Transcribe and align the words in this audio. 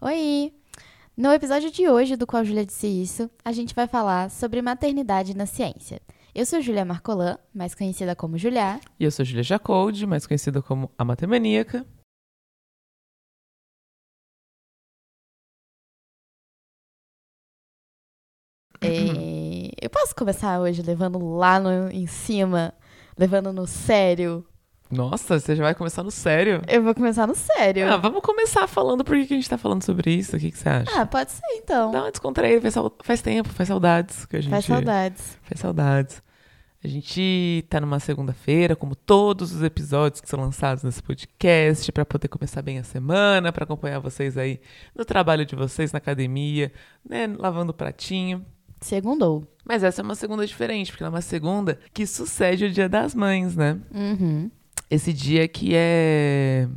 Oi! 0.00 0.54
No 1.16 1.32
episódio 1.32 1.72
de 1.72 1.88
hoje 1.88 2.14
do 2.14 2.24
Qual 2.24 2.44
Júlia 2.44 2.64
Disse 2.64 2.86
Isso, 2.86 3.28
a 3.44 3.50
gente 3.50 3.74
vai 3.74 3.88
falar 3.88 4.30
sobre 4.30 4.62
maternidade 4.62 5.36
na 5.36 5.44
ciência. 5.44 6.00
Eu 6.32 6.46
sou 6.46 6.60
Júlia 6.60 6.84
Marcolan, 6.84 7.36
mais 7.52 7.74
conhecida 7.74 8.14
como 8.14 8.38
Julia. 8.38 8.78
E 9.00 9.02
eu 9.02 9.10
sou 9.10 9.24
Júlia 9.24 9.42
Jacoldi, 9.42 10.06
mais 10.06 10.24
conhecida 10.24 10.62
como 10.62 10.88
a 10.96 11.04
Matemaníaca. 11.04 11.84
É, 18.80 19.72
eu 19.82 19.90
posso 19.90 20.14
começar 20.14 20.60
hoje 20.60 20.80
levando 20.80 21.18
lá 21.18 21.58
no, 21.58 21.90
em 21.90 22.06
cima, 22.06 22.72
levando 23.18 23.52
no 23.52 23.66
sério? 23.66 24.46
Nossa, 24.90 25.38
você 25.38 25.54
já 25.54 25.62
vai 25.62 25.74
começar 25.74 26.02
no 26.02 26.10
sério? 26.10 26.62
Eu 26.66 26.82
vou 26.82 26.94
começar 26.94 27.26
no 27.26 27.34
sério. 27.34 27.92
Ah, 27.92 27.96
vamos 27.96 28.22
começar 28.22 28.66
falando 28.66 29.04
por 29.04 29.16
que 29.16 29.26
que 29.26 29.34
a 29.34 29.36
gente 29.36 29.48
tá 29.48 29.58
falando 29.58 29.82
sobre 29.82 30.10
isso. 30.12 30.36
O 30.36 30.38
que, 30.38 30.50
que 30.50 30.58
você 30.58 30.68
acha? 30.68 31.00
Ah, 31.00 31.06
pode 31.06 31.30
ser 31.30 31.42
então. 31.56 31.90
Dá 31.90 32.02
uma 32.02 32.10
descontraída, 32.10 32.70
faz, 32.70 32.86
faz 33.02 33.22
tempo, 33.22 33.48
faz 33.50 33.68
saudades 33.68 34.24
que 34.24 34.36
a 34.36 34.40
gente. 34.40 34.50
Faz 34.50 34.64
saudades. 34.64 35.38
Faz 35.42 35.60
saudades. 35.60 36.22
A 36.82 36.86
gente 36.86 37.66
tá 37.68 37.80
numa 37.80 37.98
segunda-feira, 37.98 38.76
como 38.76 38.94
todos 38.94 39.52
os 39.52 39.62
episódios 39.64 40.20
que 40.20 40.28
são 40.28 40.40
lançados 40.40 40.84
nesse 40.84 41.02
podcast, 41.02 41.90
pra 41.90 42.04
poder 42.06 42.28
começar 42.28 42.62
bem 42.62 42.78
a 42.78 42.84
semana, 42.84 43.52
pra 43.52 43.64
acompanhar 43.64 43.98
vocês 43.98 44.38
aí 44.38 44.60
no 44.94 45.04
trabalho 45.04 45.44
de 45.44 45.56
vocês, 45.56 45.90
na 45.90 45.98
academia, 45.98 46.72
né, 47.04 47.26
lavando 47.36 47.72
o 47.72 47.74
pratinho. 47.74 48.46
Segundou. 48.80 49.44
Mas 49.64 49.82
essa 49.82 50.02
é 50.02 50.04
uma 50.04 50.14
segunda 50.14 50.46
diferente, 50.46 50.92
porque 50.92 51.02
ela 51.02 51.10
é 51.10 51.16
uma 51.16 51.20
segunda 51.20 51.80
que 51.92 52.06
sucede 52.06 52.66
o 52.66 52.70
Dia 52.70 52.88
das 52.88 53.12
Mães, 53.12 53.56
né? 53.56 53.76
Uhum. 53.92 54.48
Esse 54.90 55.12
dia 55.12 55.46
que 55.48 55.70
é 55.74 56.68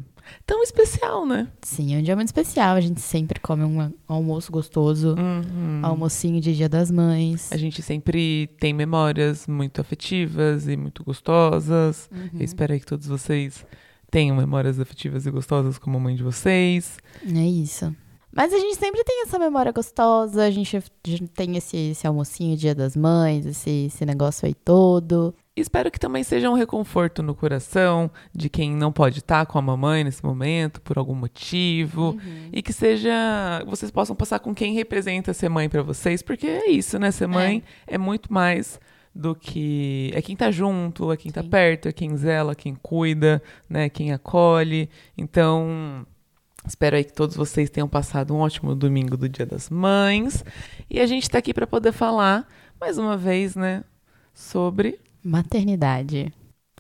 tão 0.45 0.61
especial, 0.63 1.25
né? 1.25 1.47
Sim, 1.61 1.95
é 1.95 1.99
um 1.99 2.01
dia 2.01 2.15
muito 2.15 2.27
especial. 2.29 2.75
A 2.75 2.81
gente 2.81 2.99
sempre 3.01 3.39
come 3.39 3.63
um 3.63 3.91
almoço 4.07 4.51
gostoso, 4.51 5.15
Uhum. 5.17 5.79
almocinho 5.83 6.39
de 6.41 6.55
Dia 6.55 6.67
das 6.69 6.91
Mães. 6.91 7.51
A 7.51 7.57
gente 7.57 7.81
sempre 7.81 8.47
tem 8.59 8.73
memórias 8.73 9.47
muito 9.47 9.79
afetivas 9.81 10.67
e 10.67 10.75
muito 10.75 11.03
gostosas. 11.03 12.09
Eu 12.33 12.41
espero 12.43 12.77
que 12.79 12.85
todos 12.85 13.07
vocês 13.07 13.65
tenham 14.09 14.35
memórias 14.35 14.79
afetivas 14.79 15.25
e 15.25 15.31
gostosas 15.31 15.77
como 15.77 15.97
a 15.97 15.99
mãe 15.99 16.15
de 16.15 16.23
vocês. 16.23 16.97
É 17.25 17.45
isso. 17.47 17.95
Mas 18.33 18.53
a 18.53 18.57
gente 18.59 18.77
sempre 18.77 19.03
tem 19.03 19.23
essa 19.23 19.37
memória 19.37 19.73
gostosa, 19.73 20.43
a 20.45 20.49
gente, 20.51 20.77
a 20.77 20.81
gente 21.05 21.27
tem 21.27 21.57
esse, 21.57 21.75
esse 21.91 22.07
almocinho 22.07 22.55
Dia 22.55 22.73
das 22.73 22.95
Mães, 22.95 23.45
esse, 23.45 23.87
esse 23.87 24.05
negócio 24.05 24.45
aí 24.45 24.53
todo. 24.53 25.35
Espero 25.55 25.91
que 25.91 25.99
também 25.99 26.23
seja 26.23 26.49
um 26.49 26.53
reconforto 26.53 27.21
no 27.21 27.35
coração 27.35 28.09
de 28.33 28.49
quem 28.49 28.73
não 28.73 28.89
pode 28.89 29.19
estar 29.19 29.45
com 29.45 29.59
a 29.59 29.61
mamãe 29.61 30.01
nesse 30.01 30.23
momento 30.23 30.79
por 30.79 30.97
algum 30.97 31.13
motivo 31.13 32.17
e 32.53 32.61
que 32.61 32.71
seja 32.71 33.61
vocês 33.67 33.91
possam 33.91 34.15
passar 34.15 34.39
com 34.39 34.55
quem 34.55 34.73
representa 34.73 35.33
ser 35.33 35.49
mãe 35.49 35.67
pra 35.67 35.81
vocês, 35.83 36.21
porque 36.21 36.47
é 36.47 36.69
isso, 36.69 36.97
né? 36.97 37.11
Ser 37.11 37.27
mãe 37.27 37.61
é, 37.85 37.97
muito 37.97 38.31
mais 38.31 38.79
do 39.13 39.35
que 39.35 40.09
é 40.13 40.21
quem 40.21 40.37
tá 40.37 40.49
junto, 40.51 41.11
é 41.11 41.17
quem 41.17 41.29
tá 41.29 41.43
Sim. 41.43 41.49
perto, 41.49 41.89
é 41.89 41.91
quem 41.91 42.15
zela, 42.15 42.55
quem 42.55 42.73
cuida, 42.73 43.43
né? 43.69 43.89
Quem 43.89 44.13
acolhe. 44.13 44.89
Então, 45.17 46.05
Espero 46.65 46.95
aí 46.95 47.03
que 47.03 47.13
todos 47.13 47.35
vocês 47.35 47.71
tenham 47.71 47.87
passado 47.87 48.35
um 48.35 48.39
ótimo 48.39 48.75
domingo 48.75 49.17
do 49.17 49.27
Dia 49.27 49.45
das 49.45 49.69
Mães. 49.69 50.45
E 50.89 50.99
a 50.99 51.07
gente 51.07 51.29
tá 51.29 51.39
aqui 51.39 51.53
para 51.53 51.65
poder 51.65 51.91
falar, 51.91 52.47
mais 52.79 52.99
uma 52.99 53.17
vez, 53.17 53.55
né, 53.55 53.83
sobre. 54.31 54.99
Maternidade. 55.23 56.33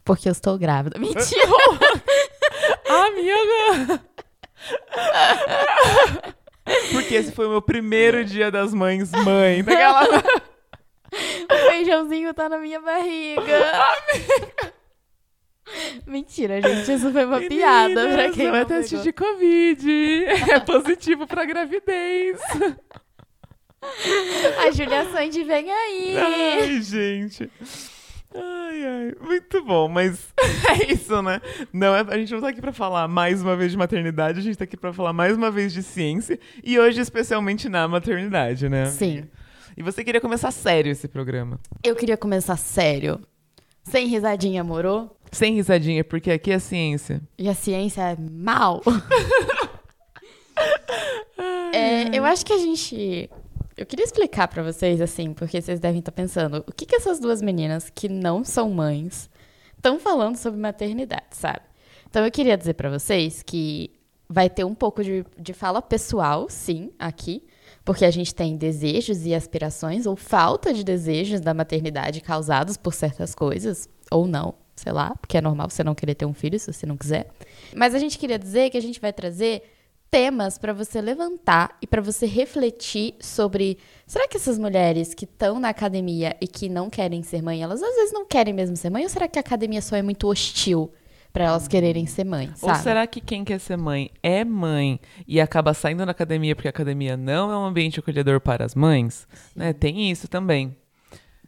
Porque 0.03 0.27
eu 0.27 0.31
estou 0.31 0.57
grávida. 0.57 0.97
Mentira! 0.99 1.21
Amiga! 2.89 4.01
Porque 6.91 7.15
esse 7.15 7.31
foi 7.31 7.47
o 7.47 7.49
meu 7.49 7.61
primeiro 7.61 8.23
Dia 8.25 8.51
das 8.51 8.73
Mães, 8.73 9.11
mãe. 9.11 9.63
Daquela... 9.63 10.03
o 11.11 11.69
feijãozinho 11.69 12.33
tá 12.33 12.49
na 12.49 12.57
minha 12.57 12.79
barriga. 12.81 13.71
Mentira, 16.05 16.61
gente. 16.61 16.91
Isso 16.91 17.11
foi 17.11 17.25
uma 17.25 17.39
piada 17.39 17.93
pra 17.93 18.03
Meninas, 18.09 18.35
quem 18.35 18.47
não 18.47 18.55
é 18.55 18.65
teste 18.65 18.97
pegou. 18.97 19.03
de 19.03 19.13
Covid. 19.13 20.25
É 20.51 20.59
positivo 20.59 21.27
pra 21.27 21.45
gravidez. 21.45 22.39
A 24.59 24.71
Julia 24.71 25.09
Sandy 25.11 25.43
vem 25.43 25.71
aí. 25.71 26.17
Ai, 26.17 26.81
gente. 26.81 27.49
Ai, 28.33 28.85
ai. 28.85 29.13
Muito 29.19 29.63
bom, 29.63 29.87
mas 29.87 30.33
é 30.69 30.91
isso, 30.91 31.21
né? 31.21 31.41
Não, 31.73 31.93
é- 31.95 32.05
a 32.07 32.17
gente 32.17 32.33
não 32.33 32.41
tá 32.41 32.49
aqui 32.49 32.61
pra 32.61 32.71
falar 32.73 33.07
mais 33.07 33.41
uma 33.41 33.55
vez 33.55 33.71
de 33.71 33.77
maternidade, 33.77 34.39
a 34.39 34.41
gente 34.41 34.57
tá 34.57 34.63
aqui 34.63 34.77
pra 34.77 34.93
falar 34.93 35.13
mais 35.13 35.35
uma 35.35 35.51
vez 35.51 35.73
de 35.73 35.83
ciência 35.83 36.39
e 36.63 36.79
hoje 36.79 37.01
especialmente 37.01 37.67
na 37.67 37.87
maternidade, 37.87 38.69
né? 38.69 38.85
Sim. 38.87 39.25
E 39.75 39.83
você 39.83 40.03
queria 40.03 40.19
começar 40.21 40.51
sério 40.51 40.91
esse 40.91 41.07
programa. 41.07 41.59
Eu 41.83 41.95
queria 41.95 42.17
começar 42.17 42.57
sério. 42.57 43.19
Sem 43.83 44.07
risadinha, 44.07 44.63
morou? 44.63 45.17
Sem 45.31 45.55
risadinha, 45.55 46.03
porque 46.03 46.29
aqui 46.29 46.51
é 46.51 46.59
ciência. 46.59 47.21
E 47.37 47.49
a 47.49 47.53
ciência 47.53 48.01
é 48.01 48.17
mal. 48.19 48.81
É, 51.73 52.15
eu 52.17 52.23
acho 52.25 52.45
que 52.45 52.53
a 52.53 52.57
gente. 52.57 53.29
Eu 53.81 53.85
queria 53.87 54.05
explicar 54.05 54.47
pra 54.47 54.61
vocês, 54.61 55.01
assim, 55.01 55.33
porque 55.33 55.59
vocês 55.59 55.79
devem 55.79 55.97
estar 55.97 56.11
pensando, 56.11 56.63
o 56.67 56.71
que, 56.71 56.85
que 56.85 56.95
essas 56.95 57.19
duas 57.19 57.41
meninas 57.41 57.89
que 57.89 58.07
não 58.07 58.43
são 58.43 58.69
mães 58.69 59.27
estão 59.75 59.99
falando 59.99 60.35
sobre 60.35 60.59
maternidade, 60.59 61.25
sabe? 61.31 61.61
Então 62.07 62.23
eu 62.23 62.29
queria 62.29 62.55
dizer 62.55 62.75
pra 62.75 62.91
vocês 62.91 63.41
que 63.41 63.89
vai 64.29 64.51
ter 64.51 64.63
um 64.63 64.75
pouco 64.75 65.03
de, 65.03 65.25
de 65.35 65.51
fala 65.51 65.81
pessoal, 65.81 66.47
sim, 66.47 66.91
aqui, 66.99 67.43
porque 67.83 68.05
a 68.05 68.11
gente 68.11 68.35
tem 68.35 68.55
desejos 68.55 69.25
e 69.25 69.33
aspirações, 69.33 70.05
ou 70.05 70.15
falta 70.15 70.71
de 70.71 70.83
desejos 70.83 71.41
da 71.41 71.51
maternidade 71.51 72.21
causados 72.21 72.77
por 72.77 72.93
certas 72.93 73.33
coisas, 73.33 73.89
ou 74.11 74.27
não, 74.27 74.53
sei 74.75 74.91
lá, 74.91 75.15
porque 75.15 75.39
é 75.39 75.41
normal 75.41 75.71
você 75.71 75.83
não 75.83 75.95
querer 75.95 76.13
ter 76.13 76.27
um 76.27 76.35
filho 76.35 76.59
se 76.59 76.71
você 76.71 76.85
não 76.85 76.95
quiser. 76.95 77.31
Mas 77.75 77.95
a 77.95 77.97
gente 77.99 78.19
queria 78.19 78.37
dizer 78.37 78.69
que 78.69 78.77
a 78.77 78.81
gente 78.81 79.01
vai 79.01 79.11
trazer 79.11 79.63
temas 80.11 80.57
para 80.57 80.73
você 80.73 80.99
levantar 80.99 81.77
e 81.81 81.87
para 81.87 82.01
você 82.01 82.25
refletir 82.25 83.15
sobre 83.21 83.77
será 84.05 84.27
que 84.27 84.35
essas 84.35 84.59
mulheres 84.59 85.13
que 85.13 85.23
estão 85.23 85.57
na 85.57 85.69
academia 85.69 86.35
e 86.41 86.47
que 86.47 86.67
não 86.67 86.89
querem 86.89 87.23
ser 87.23 87.41
mãe, 87.41 87.63
elas 87.63 87.81
às 87.81 87.95
vezes 87.95 88.13
não 88.13 88.25
querem 88.25 88.53
mesmo 88.53 88.75
ser 88.75 88.89
mãe 88.89 89.03
ou 89.03 89.09
será 89.09 89.25
que 89.29 89.39
a 89.39 89.41
academia 89.41 89.81
só 89.81 89.95
é 89.95 90.01
muito 90.01 90.27
hostil 90.27 90.91
para 91.31 91.45
elas 91.45 91.65
quererem 91.65 92.05
ser 92.05 92.25
mãe, 92.25 92.51
sabe? 92.55 92.73
Ou 92.73 92.83
será 92.83 93.07
que 93.07 93.21
quem 93.21 93.45
quer 93.45 93.57
ser 93.57 93.77
mãe 93.77 94.11
é 94.21 94.43
mãe 94.43 94.99
e 95.25 95.39
acaba 95.39 95.73
saindo 95.73 96.05
da 96.05 96.11
academia 96.11 96.53
porque 96.57 96.67
a 96.67 96.71
academia 96.71 97.15
não 97.15 97.49
é 97.49 97.57
um 97.57 97.63
ambiente 97.63 98.01
acolhedor 98.01 98.41
para 98.41 98.65
as 98.65 98.75
mães? 98.75 99.25
Né? 99.55 99.71
Tem 99.71 100.11
isso 100.11 100.27
também. 100.27 100.75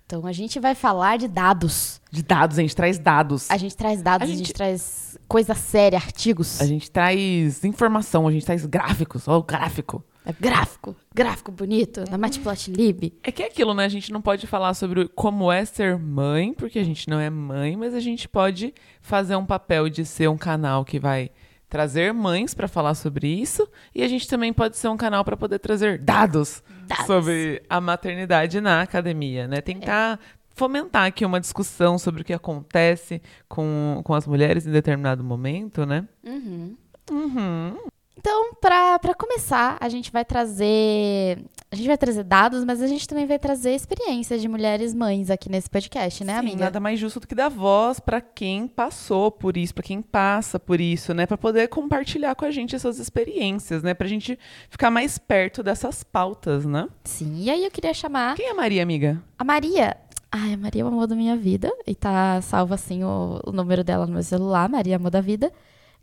Então 0.05 0.25
a 0.25 0.31
gente 0.31 0.59
vai 0.59 0.75
falar 0.75 1.17
de 1.17 1.27
dados. 1.27 2.01
De 2.11 2.21
dados, 2.21 2.57
a 2.59 2.61
gente 2.61 2.75
traz 2.75 2.99
dados. 2.99 3.49
A 3.49 3.57
gente 3.57 3.75
traz 3.75 4.01
dados, 4.01 4.27
A 4.27 4.31
a 4.31 4.35
gente, 4.35 4.45
gente- 4.47 4.53
traz 4.53 5.17
coisa 5.27 5.53
séria, 5.55 5.97
artigos. 5.97 6.61
A 6.61 6.65
gente 6.65 6.91
traz 6.91 7.63
informação, 7.63 8.27
a 8.27 8.31
gente 8.31 8.45
traz 8.45 8.65
gráficos, 8.65 9.27
ó, 9.27 9.37
o 9.39 9.43
gráfico. 9.43 10.03
É 10.25 10.31
gráfico, 10.39 10.95
gráfico 11.13 11.51
bonito, 11.51 12.05
na 12.09 12.17
Matplotlib. 12.17 13.13
É 13.23 13.29
que 13.31 13.43
é 13.43 13.47
aquilo, 13.47 13.73
né? 13.73 13.83
A 13.83 13.89
gente 13.89 14.09
não 14.11 14.21
pode 14.21 14.47
falar 14.47 14.73
sobre 14.73 15.09
como 15.09 15.51
é 15.51 15.65
ser 15.65 15.97
mãe, 15.97 16.53
porque 16.53 16.79
a 16.79 16.83
gente 16.83 17.09
não 17.09 17.19
é 17.19 17.29
mãe, 17.29 17.75
mas 17.75 17.93
a 17.93 17.99
gente 17.99 18.29
pode 18.29 18.73
fazer 19.01 19.35
um 19.35 19.45
papel 19.45 19.89
de 19.89 20.05
ser 20.05 20.29
um 20.29 20.37
canal 20.37 20.85
que 20.85 20.97
vai 20.97 21.29
trazer 21.73 22.13
mães 22.13 22.53
para 22.53 22.67
falar 22.67 22.93
sobre 22.93 23.27
isso, 23.27 23.67
e 23.95 24.03
a 24.03 24.07
gente 24.07 24.27
também 24.27 24.53
pode 24.53 24.77
ser 24.77 24.89
um 24.89 24.95
canal 24.95 25.25
para 25.25 25.35
poder 25.35 25.57
trazer 25.57 25.97
dados, 25.97 26.61
Dados. 26.85 27.07
sobre 27.07 27.63
a 27.67 27.81
maternidade 27.81 28.61
na 28.61 28.83
academia, 28.83 29.47
né? 29.47 29.59
Tentar 29.59 30.19
fomentar 30.55 31.05
aqui 31.05 31.25
uma 31.25 31.39
discussão 31.39 31.97
sobre 31.97 32.21
o 32.21 32.23
que 32.23 32.31
acontece 32.31 33.19
com, 33.49 34.01
com 34.03 34.13
as 34.13 34.27
mulheres 34.27 34.67
em 34.67 34.71
determinado 34.71 35.23
momento, 35.23 35.83
né? 35.83 36.07
Uhum. 36.23 36.77
Uhum. 37.09 37.75
Então, 38.17 38.53
pra 38.61 39.13
começar, 39.17 39.77
a 39.79 39.89
gente 39.89 40.11
vai 40.11 40.23
trazer. 40.23 41.43
A 41.71 41.75
gente 41.75 41.87
vai 41.87 41.97
trazer 41.97 42.23
dados, 42.23 42.63
mas 42.63 42.81
a 42.81 42.87
gente 42.87 43.07
também 43.07 43.25
vai 43.25 43.39
trazer 43.39 43.73
experiências 43.73 44.39
de 44.41 44.47
mulheres 44.47 44.93
mães 44.93 45.31
aqui 45.31 45.49
nesse 45.49 45.67
podcast, 45.69 46.23
né, 46.23 46.33
Sim, 46.33 46.39
amiga? 46.39 46.65
Nada 46.65 46.79
mais 46.79 46.99
justo 46.99 47.19
do 47.19 47.27
que 47.27 47.33
dar 47.33 47.49
voz 47.49 47.99
para 47.99 48.21
quem 48.21 48.67
passou 48.67 49.31
por 49.31 49.57
isso, 49.57 49.73
para 49.73 49.83
quem 49.83 50.01
passa 50.01 50.59
por 50.59 50.79
isso, 50.79 51.13
né? 51.13 51.25
Para 51.25 51.37
poder 51.37 51.67
compartilhar 51.69 52.35
com 52.35 52.45
a 52.45 52.51
gente 52.51 52.75
essas 52.75 52.99
experiências, 52.99 53.81
né? 53.81 53.95
Pra 53.95 54.07
gente 54.07 54.37
ficar 54.69 54.91
mais 54.91 55.17
perto 55.17 55.63
dessas 55.63 56.03
pautas, 56.03 56.63
né? 56.65 56.87
Sim, 57.03 57.41
e 57.41 57.49
aí 57.49 57.65
eu 57.65 57.71
queria 57.71 57.93
chamar 57.93 58.35
Quem 58.35 58.45
é 58.47 58.51
a 58.51 58.55
Maria, 58.55 58.83
amiga? 58.83 59.21
a 59.37 59.43
Maria. 59.43 59.97
Ai, 60.31 60.53
a 60.53 60.57
Maria 60.57 60.81
é 60.83 60.85
o 60.85 60.87
amor 60.87 61.07
da 61.07 61.15
minha 61.15 61.35
vida. 61.35 61.71
E 61.85 61.93
tá 61.95 62.39
salvo 62.41 62.73
assim 62.73 63.03
o, 63.03 63.39
o 63.45 63.51
número 63.51 63.83
dela 63.83 64.05
no 64.05 64.13
meu 64.13 64.23
celular, 64.23 64.69
Maria 64.69 64.95
Amor 64.95 65.11
da 65.11 65.21
Vida. 65.21 65.51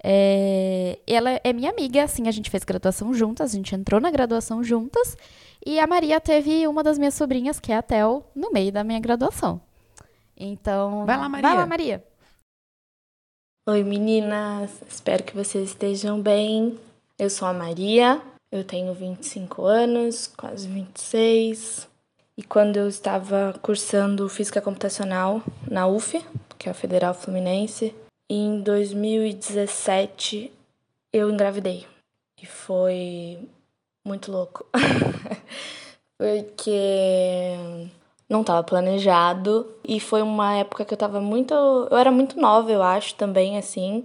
É, 0.03 0.99
ela 1.07 1.41
é 1.45 1.53
minha 1.53 1.71
amiga, 1.71 2.03
assim, 2.05 2.27
a 2.27 2.31
gente 2.31 2.51
fez 2.51 2.65
graduação 2.65 3.13
juntas, 3.13 3.53
a 3.53 3.57
gente 3.57 3.75
entrou 3.75 4.01
na 4.01 4.11
graduação 4.11 4.65
juntas. 4.65 5.17
E 5.65 5.79
a 5.79 5.87
Maria 5.87 6.21
teve 6.21 6.67
uma 6.67 6.83
das 6.83 6.99
minhas 6.99 7.15
sobrinhas, 7.15 7.61
que 7.61 7.71
é 7.71 7.77
a 7.77 7.83
Tel, 7.83 8.25
no 8.35 8.51
meio 8.51 8.73
da 8.73 8.83
minha 8.83 8.99
graduação. 8.99 9.61
Então. 10.37 11.05
Vai 11.05 11.19
lá, 11.19 11.29
Maria. 11.29 11.49
Vai 11.49 11.59
lá, 11.59 11.67
Maria. 11.67 12.05
Oi 13.69 13.85
meninas, 13.85 14.71
espero 14.89 15.23
que 15.23 15.37
vocês 15.37 15.69
estejam 15.69 16.21
bem. 16.21 16.79
Eu 17.19 17.29
sou 17.29 17.47
a 17.47 17.53
Maria, 17.53 18.21
Eu 18.51 18.65
tenho 18.65 18.93
25 18.95 19.65
anos, 19.65 20.27
quase 20.27 20.67
26. 20.67 21.87
E 22.37 22.43
quando 22.43 22.79
eu 22.79 22.89
estava 22.89 23.55
cursando 23.61 24.29
Física 24.31 24.63
Computacional 24.63 25.43
na 25.71 25.87
UF, 25.87 26.25
que 26.59 26.69
é 26.69 26.73
a 26.73 26.75
Federal 26.75 27.13
Fluminense, 27.13 27.95
em 28.31 28.61
2017 28.61 30.53
eu 31.13 31.29
engravidei. 31.29 31.85
E 32.41 32.47
foi 32.47 33.41
muito 34.07 34.31
louco. 34.31 34.65
Porque 36.17 37.57
não 38.29 38.43
estava 38.43 38.63
planejado 38.63 39.75
e 39.83 39.99
foi 39.99 40.23
uma 40.23 40.55
época 40.55 40.85
que 40.85 40.93
eu 40.93 40.97
estava 40.97 41.21
muito, 41.21 41.53
eu 41.91 41.97
era 41.97 42.13
muito 42.13 42.39
nova, 42.39 42.71
eu 42.71 42.83
acho 42.83 43.17
também 43.17 43.59
assim, 43.59 44.05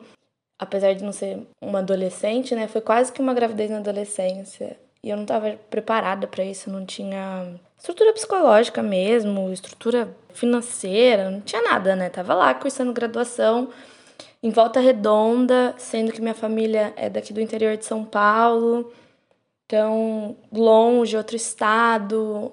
apesar 0.57 0.93
de 0.95 1.03
não 1.03 1.11
ser 1.11 1.45
uma 1.61 1.79
adolescente, 1.79 2.55
né? 2.55 2.67
Foi 2.67 2.81
quase 2.81 3.11
que 3.11 3.21
uma 3.21 3.33
gravidez 3.33 3.69
na 3.69 3.77
adolescência. 3.77 4.75
E 5.03 5.09
eu 5.09 5.17
não 5.17 5.23
estava 5.23 5.51
preparada 5.69 6.25
para 6.25 6.43
isso, 6.43 6.71
não 6.71 6.83
tinha 6.83 7.53
estrutura 7.77 8.11
psicológica 8.13 8.81
mesmo, 8.81 9.51
estrutura 9.53 10.09
financeira, 10.33 11.29
não 11.29 11.41
tinha 11.41 11.61
nada, 11.61 11.95
né? 11.95 12.09
Tava 12.09 12.33
lá 12.33 12.53
cursando 12.55 12.91
graduação 12.91 13.69
em 14.45 14.51
Volta 14.51 14.79
Redonda, 14.79 15.73
sendo 15.75 16.11
que 16.11 16.21
minha 16.21 16.35
família 16.35 16.93
é 16.95 17.09
daqui 17.09 17.33
do 17.33 17.41
interior 17.41 17.75
de 17.77 17.83
São 17.83 18.05
Paulo. 18.05 18.93
Então, 19.65 20.37
longe, 20.53 21.17
outro 21.17 21.35
estado. 21.35 22.51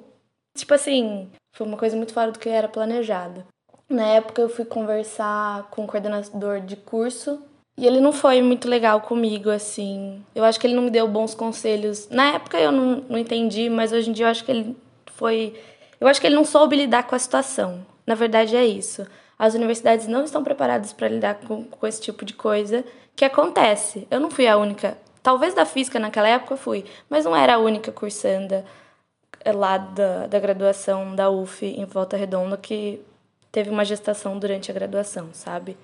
Tipo 0.57 0.73
assim, 0.73 1.29
foi 1.53 1.67
uma 1.67 1.77
coisa 1.77 1.95
muito 1.95 2.15
fora 2.15 2.33
do 2.33 2.39
que 2.39 2.49
era 2.49 2.67
planejado. 2.67 3.45
Na 3.91 4.07
época 4.07 4.41
eu 4.41 4.49
fui 4.49 4.65
conversar 4.65 5.69
com 5.71 5.85
o 5.85 5.87
coordenador 5.87 6.63
de 6.63 6.77
curso 6.77 7.43
e 7.77 7.87
ele 7.87 8.01
não 8.01 8.11
foi 8.11 8.41
muito 8.41 8.71
legal 8.71 9.03
comigo, 9.03 9.51
assim. 9.51 10.25
Eu 10.35 10.45
acho 10.45 10.59
que 10.59 10.67
ele 10.67 10.75
não 10.75 10.85
me 10.85 10.91
deu 10.91 11.07
bons 11.07 11.35
conselhos. 11.35 12.09
Na 12.09 12.37
época 12.37 12.59
eu 12.59 12.73
não, 12.73 13.05
não 13.07 13.19
entendi, 13.19 13.69
mas 13.69 13.93
hoje 13.93 14.09
em 14.09 14.15
dia 14.15 14.25
eu 14.25 14.31
acho 14.31 14.47
que 14.47 14.51
ele 14.51 14.75
foi. 15.15 15.61
Eu 16.01 16.09
acho 16.09 16.19
que 16.19 16.27
ele 16.27 16.37
não 16.37 16.45
soube 16.47 16.75
lidar 16.75 17.03
com 17.03 17.15
a 17.15 17.19
situação. 17.19 17.85
Na 18.07 18.15
verdade 18.15 18.57
é 18.57 18.65
isso. 18.65 19.07
As 19.39 19.55
universidades 19.55 20.07
não 20.07 20.25
estão 20.25 20.45
preparadas 20.45 20.93
para 20.93 21.09
lidar 21.09 21.35
com, 21.37 21.65
com 21.65 21.87
esse 21.87 22.01
tipo 22.01 22.25
de 22.25 22.35
coisa 22.35 22.85
que 23.17 23.25
acontece. 23.25 24.07
Eu 24.11 24.21
não 24.21 24.31
fui 24.31 24.47
a 24.47 24.57
única 24.57 24.97
Talvez 25.23 25.55
da 25.55 25.65
física 25.65 26.01
naquela 26.01 26.29
época 26.29 26.57
fui, 26.57 26.85
mas 27.09 27.25
não 27.25 27.37
era 27.37 27.55
a 27.55 27.59
única 27.59 27.93
cursanda 27.93 28.65
lá 29.55 29.79
da, 29.79 30.27
da 30.27 30.39
graduação 30.39 31.15
da 31.15 31.31
UF 31.31 31.65
em 31.65 31.85
Volta 31.85 32.17
Redonda 32.17 32.57
que 32.57 33.01
teve 33.53 33.71
uma 33.71 33.85
gestação 33.85 34.39
durante 34.39 34.71
a 34.71 34.75
graduação, 34.75 35.29
sabe? 35.33 35.77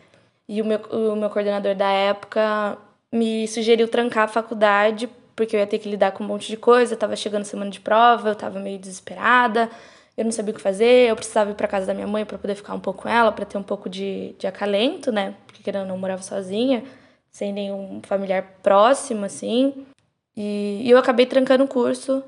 E 0.48 0.60
o 0.60 0.64
meu, 0.64 0.80
o 0.90 1.14
meu 1.14 1.30
coordenador 1.30 1.74
da 1.76 1.88
época 1.88 2.76
me 3.12 3.46
sugeriu 3.46 3.86
trancar 3.86 4.24
a 4.24 4.28
faculdade 4.28 5.08
porque 5.36 5.54
eu 5.54 5.60
ia 5.60 5.66
ter 5.68 5.78
que 5.78 5.88
lidar 5.88 6.10
com 6.10 6.24
um 6.24 6.26
monte 6.26 6.48
de 6.48 6.56
coisa, 6.56 6.94
eu 6.94 6.98
tava 6.98 7.14
chegando 7.14 7.44
semana 7.44 7.70
de 7.70 7.78
prova, 7.78 8.30
eu 8.30 8.34
tava 8.34 8.58
meio 8.58 8.78
desesperada, 8.78 9.70
eu 10.18 10.24
não 10.24 10.32
sabia 10.32 10.52
o 10.52 10.56
que 10.56 10.60
fazer, 10.60 11.08
eu 11.08 11.14
precisava 11.14 11.52
ir 11.52 11.54
para 11.54 11.68
casa 11.68 11.86
da 11.86 11.94
minha 11.94 12.06
mãe 12.06 12.24
para 12.24 12.36
poder 12.36 12.56
ficar 12.56 12.74
um 12.74 12.80
pouco 12.80 13.02
com 13.02 13.08
ela, 13.08 13.30
para 13.30 13.44
ter 13.44 13.56
um 13.56 13.62
pouco 13.62 13.88
de, 13.88 14.34
de 14.36 14.48
acalento, 14.48 15.12
né? 15.12 15.36
Porque 15.46 15.62
querendo 15.62 15.86
não 15.86 15.96
morava 15.96 16.22
sozinha 16.22 16.82
sem 17.30 17.52
nenhum 17.52 18.00
familiar 18.02 18.42
próximo, 18.60 19.24
assim. 19.24 19.86
E, 20.36 20.82
e 20.82 20.90
eu 20.90 20.98
acabei 20.98 21.24
trancando 21.24 21.62
o 21.62 21.68
curso. 21.68 22.24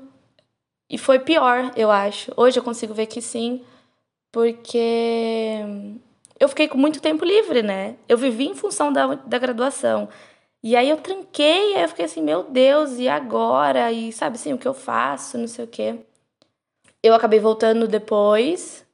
E 0.89 0.97
foi 0.97 1.19
pior, 1.19 1.73
eu 1.75 1.91
acho. 1.91 2.31
Hoje 2.37 2.57
eu 2.57 2.63
consigo 2.63 2.93
ver 2.93 3.07
que 3.07 3.21
sim, 3.21 3.61
porque 4.31 5.59
eu 6.39 6.47
fiquei 6.47 6.69
com 6.69 6.77
muito 6.77 7.01
tempo 7.01 7.25
livre, 7.25 7.61
né? 7.61 7.97
Eu 8.07 8.17
vivi 8.17 8.45
em 8.45 8.55
função 8.55 8.93
da, 8.93 9.15
da 9.15 9.37
graduação. 9.37 10.07
E 10.63 10.77
aí 10.77 10.89
eu 10.89 10.97
tranquei, 10.97 11.75
aí 11.75 11.81
eu 11.81 11.89
fiquei 11.89 12.05
assim, 12.05 12.21
meu 12.21 12.43
Deus, 12.43 12.99
e 12.99 13.09
agora? 13.09 13.91
E 13.91 14.13
sabe 14.13 14.35
assim, 14.35 14.53
o 14.53 14.57
que 14.57 14.67
eu 14.67 14.73
faço, 14.73 15.37
não 15.37 15.47
sei 15.47 15.65
o 15.65 15.67
quê. 15.67 15.99
Eu 17.03 17.13
acabei 17.13 17.39
voltando 17.39 17.87
depois, 17.87 18.85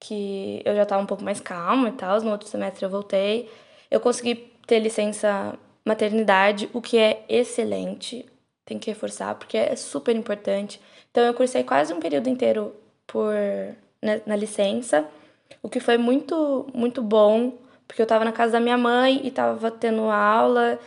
que 0.00 0.62
eu 0.64 0.74
já 0.76 0.86
tava 0.86 1.02
um 1.02 1.06
pouco 1.06 1.24
mais 1.24 1.40
calma 1.40 1.88
e 1.88 1.92
tal. 1.92 2.20
No 2.20 2.30
outro 2.30 2.48
semestre 2.48 2.84
eu 2.84 2.90
voltei. 2.90 3.50
Eu 3.90 4.00
consegui 4.00 4.34
ter 4.66 4.78
licença 4.78 5.58
maternidade, 5.84 6.68
o 6.72 6.80
que 6.80 6.98
é 6.98 7.24
excelente, 7.28 8.24
tem 8.64 8.78
que 8.78 8.90
reforçar, 8.90 9.34
porque 9.34 9.56
é 9.56 9.76
super 9.76 10.16
importante. 10.16 10.80
Então, 11.10 11.22
eu 11.24 11.34
cursei 11.34 11.62
quase 11.62 11.92
um 11.92 12.00
período 12.00 12.28
inteiro 12.28 12.74
por 13.06 13.34
na, 14.02 14.16
né, 14.16 14.22
na 14.26 14.36
licença, 14.36 15.06
o 15.62 15.68
que 15.68 15.80
foi 15.80 15.98
muito, 15.98 16.66
muito 16.74 17.02
bom, 17.02 17.52
porque 17.86 18.00
eu 18.00 18.04
estava 18.04 18.24
na 18.24 18.32
casa 18.32 18.52
da 18.52 18.60
minha 18.60 18.78
mãe 18.78 19.20
e 19.22 19.28
estava 19.28 19.70
tendo 19.70 20.10
aula. 20.10 20.78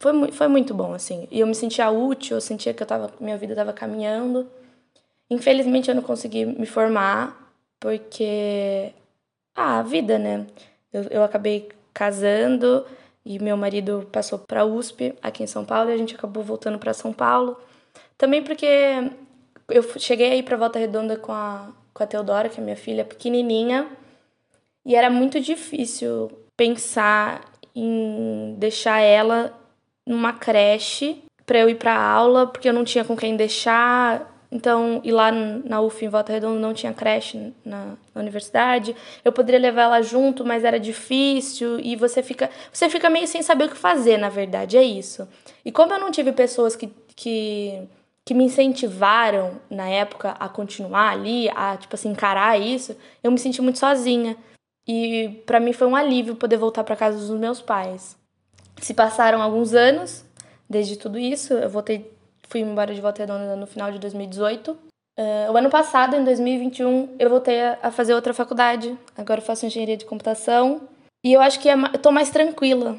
Foi, 0.00 0.32
foi 0.32 0.48
muito 0.48 0.74
bom, 0.74 0.92
assim. 0.94 1.28
E 1.30 1.40
eu 1.40 1.46
me 1.46 1.54
sentia 1.54 1.90
útil, 1.90 2.36
eu 2.36 2.40
sentia 2.40 2.74
que 2.74 2.82
eu 2.82 2.86
tava, 2.86 3.10
minha 3.20 3.36
vida 3.38 3.52
estava 3.52 3.72
caminhando. 3.72 4.48
Infelizmente, 5.32 5.88
eu 5.88 5.94
não 5.94 6.02
consegui 6.02 6.44
me 6.44 6.66
formar, 6.66 7.54
porque. 7.80 8.92
Ah, 9.54 9.78
a 9.78 9.82
vida, 9.82 10.18
né? 10.18 10.46
Eu, 10.92 11.04
eu 11.04 11.22
acabei 11.24 11.68
casando 11.92 12.84
e 13.24 13.38
meu 13.38 13.56
marido 13.56 14.08
passou 14.12 14.38
para 14.38 14.64
USP 14.64 15.14
aqui 15.22 15.42
em 15.42 15.46
São 15.46 15.64
Paulo 15.64 15.90
e 15.90 15.94
a 15.94 15.96
gente 15.96 16.14
acabou 16.14 16.42
voltando 16.42 16.78
para 16.78 16.92
São 16.92 17.12
Paulo. 17.12 17.58
Também 18.18 18.42
porque 18.42 18.66
eu 19.68 19.82
cheguei 19.98 20.32
aí 20.32 20.42
para 20.42 20.56
Volta 20.56 20.78
Redonda 20.78 21.16
com 21.16 21.32
a, 21.32 21.68
com 21.94 22.02
a 22.02 22.06
Teodora, 22.06 22.48
que 22.48 22.60
é 22.60 22.64
minha 22.64 22.76
filha 22.76 23.04
pequenininha, 23.04 23.88
e 24.84 24.94
era 24.94 25.10
muito 25.10 25.40
difícil 25.40 26.30
pensar 26.56 27.42
em 27.74 28.54
deixar 28.58 29.00
ela 29.00 29.52
numa 30.06 30.32
creche 30.32 31.22
para 31.46 31.58
eu 31.58 31.68
ir 31.68 31.76
para 31.76 31.98
aula, 31.98 32.46
porque 32.46 32.68
eu 32.68 32.72
não 32.72 32.84
tinha 32.84 33.04
com 33.04 33.16
quem 33.16 33.36
deixar. 33.36 34.31
Então, 34.52 35.00
e 35.02 35.10
lá 35.10 35.32
na 35.32 35.80
UF 35.80 36.04
em 36.04 36.10
Volta 36.10 36.30
Redonda 36.30 36.60
não 36.60 36.74
tinha 36.74 36.92
creche 36.92 37.54
na, 37.64 37.96
na, 38.14 38.20
universidade. 38.20 38.94
Eu 39.24 39.32
poderia 39.32 39.58
levar 39.58 39.84
ela 39.84 40.02
junto, 40.02 40.44
mas 40.44 40.62
era 40.62 40.78
difícil 40.78 41.80
e 41.80 41.96
você 41.96 42.22
fica, 42.22 42.50
você 42.70 42.90
fica 42.90 43.08
meio 43.08 43.26
sem 43.26 43.40
saber 43.40 43.64
o 43.64 43.70
que 43.70 43.78
fazer, 43.78 44.18
na 44.18 44.28
verdade, 44.28 44.76
é 44.76 44.82
isso. 44.82 45.26
E 45.64 45.72
como 45.72 45.94
eu 45.94 45.98
não 45.98 46.10
tive 46.10 46.32
pessoas 46.32 46.76
que, 46.76 46.92
que, 47.16 47.88
que 48.26 48.34
me 48.34 48.44
incentivaram 48.44 49.58
na 49.70 49.88
época 49.88 50.32
a 50.32 50.50
continuar 50.50 51.12
ali, 51.12 51.48
a 51.48 51.78
tipo 51.78 51.94
assim, 51.94 52.10
encarar 52.10 52.60
isso, 52.60 52.94
eu 53.24 53.30
me 53.30 53.38
senti 53.38 53.62
muito 53.62 53.78
sozinha. 53.78 54.36
E 54.86 55.42
para 55.46 55.60
mim 55.60 55.72
foi 55.72 55.86
um 55.86 55.96
alívio 55.96 56.36
poder 56.36 56.58
voltar 56.58 56.84
para 56.84 56.94
casa 56.94 57.16
dos 57.16 57.30
meus 57.40 57.62
pais. 57.62 58.18
Se 58.82 58.92
passaram 58.92 59.40
alguns 59.40 59.72
anos 59.72 60.26
desde 60.68 60.96
tudo 60.96 61.18
isso, 61.18 61.54
eu 61.54 61.70
voltei 61.70 62.12
fui 62.52 62.60
embora 62.60 62.94
de 62.94 63.00
Volta 63.00 63.22
Redonda 63.22 63.56
no 63.56 63.66
final 63.66 63.90
de 63.90 63.98
2018. 63.98 64.72
Uh, 64.72 64.76
eh, 65.16 65.50
o 65.50 65.56
ano 65.56 65.70
passado, 65.70 66.14
em 66.14 66.22
2021, 66.22 67.16
eu 67.18 67.30
voltei 67.30 67.58
a, 67.82 67.90
fazer 67.90 68.14
outra 68.14 68.34
faculdade. 68.34 68.96
Agora 69.16 69.40
eu 69.40 69.44
faço 69.44 69.64
engenharia 69.64 69.96
de 69.96 70.04
computação. 70.04 70.82
E 71.24 71.32
eu 71.32 71.40
acho 71.40 71.58
que 71.58 71.68
é, 71.68 71.74
eu 71.74 71.98
tô 71.98 72.12
mais 72.12 72.28
tranquila 72.28 72.98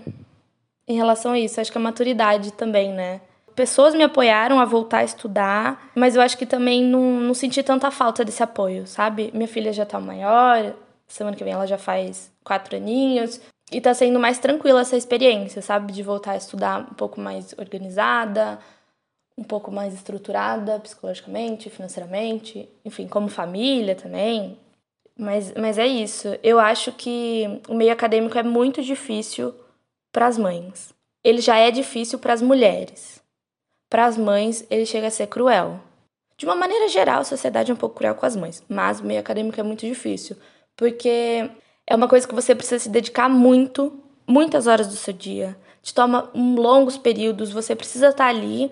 em 0.88 0.96
relação 0.96 1.34
a 1.34 1.40
isso. 1.40 1.62
Acho 1.62 1.72
que 1.72 1.78
a 1.78 1.82
maturidade 1.82 2.52
também, 2.54 2.92
né? 2.92 3.22
Pessoas 3.56 3.94
me 3.94 4.04
apoiaram 4.04 4.60
a 4.60 4.66
voltar 4.66 5.00
a 5.00 5.04
estudar, 5.04 5.92
mas 5.94 6.16
eu 6.16 6.22
acho 6.24 6.36
que 6.36 6.46
também 6.48 6.84
não, 6.84 7.20
não 7.20 7.34
senti 7.36 7.62
tanta 7.62 7.92
falta 7.92 8.26
desse 8.26 8.42
apoio, 8.42 8.88
sabe? 8.88 9.30
Minha 9.32 9.48
filha 9.48 9.72
já 9.72 9.86
tá 9.86 10.00
maior, 10.00 10.74
semana 11.08 11.36
que 11.36 11.44
vem 11.44 11.54
ela 11.54 11.68
já 11.68 11.78
faz 11.78 12.32
quatro 12.44 12.76
aninhos. 12.76 13.40
E 13.72 13.80
tá 13.80 13.94
sendo 13.94 14.20
mais 14.20 14.40
tranquila 14.40 14.82
essa 14.82 14.98
experiência, 14.98 15.62
sabe? 15.62 15.94
De 15.94 16.02
voltar 16.02 16.32
a 16.32 16.38
estudar 16.38 16.80
um 16.80 16.96
pouco 16.96 17.22
mais 17.22 17.54
organizada, 17.58 18.60
um 19.38 19.44
pouco 19.44 19.72
mais 19.72 19.94
estruturada 19.94 20.80
psicologicamente, 20.80 21.70
financeiramente, 21.70 22.70
enfim, 22.86 23.08
como 23.08 23.28
família 23.28 23.96
também. 23.96 24.58
Mas, 25.18 25.54
mas 25.54 25.78
é 25.78 25.88
isso. 25.88 26.28
Eu 26.44 26.60
acho 26.60 26.92
que 26.92 27.62
o 27.68 27.74
meio 27.74 27.92
acadêmico 27.92 28.38
é 28.38 28.44
muito 28.44 28.82
difícil 28.82 29.54
para 30.12 30.28
as 30.28 30.38
mães. 30.38 30.94
Ele 31.24 31.42
já 31.42 31.58
é 31.58 31.72
difícil 31.72 32.20
para 32.20 32.34
as 32.34 32.42
mulheres. 32.42 33.22
Para 33.90 34.06
as 34.06 34.18
mães, 34.18 34.66
ele 34.70 34.86
chega 34.86 35.08
a 35.08 35.12
ser 35.12 35.28
cruel. 35.28 35.80
De 36.38 36.46
uma 36.46 36.56
maneira 36.56 36.88
geral, 36.90 37.22
a 37.22 37.24
sociedade 37.24 37.72
é 37.72 37.74
um 37.74 37.78
pouco 37.78 37.96
cruel 37.96 38.16
com 38.16 38.26
as 38.26 38.36
mães, 38.36 38.64
mas 38.68 39.00
o 39.00 39.06
meio 39.06 39.20
acadêmico 39.20 39.60
é 39.60 39.64
muito 39.64 39.86
difícil, 39.86 40.36
porque 40.76 41.50
é 41.86 41.96
uma 41.96 42.08
coisa 42.08 42.28
que 42.28 42.34
você 42.34 42.56
precisa 42.56 42.80
se 42.80 42.90
dedicar 42.90 43.30
muito, 43.30 43.94
muitas 44.28 44.66
horas 44.68 44.88
do 44.88 44.96
seu 44.96 45.14
dia. 45.14 45.56
Te 45.82 45.94
toma 45.94 46.32
longos 46.34 46.98
períodos, 46.98 47.52
você 47.52 47.76
precisa 47.76 48.10
estar 48.10 48.28
ali 48.28 48.72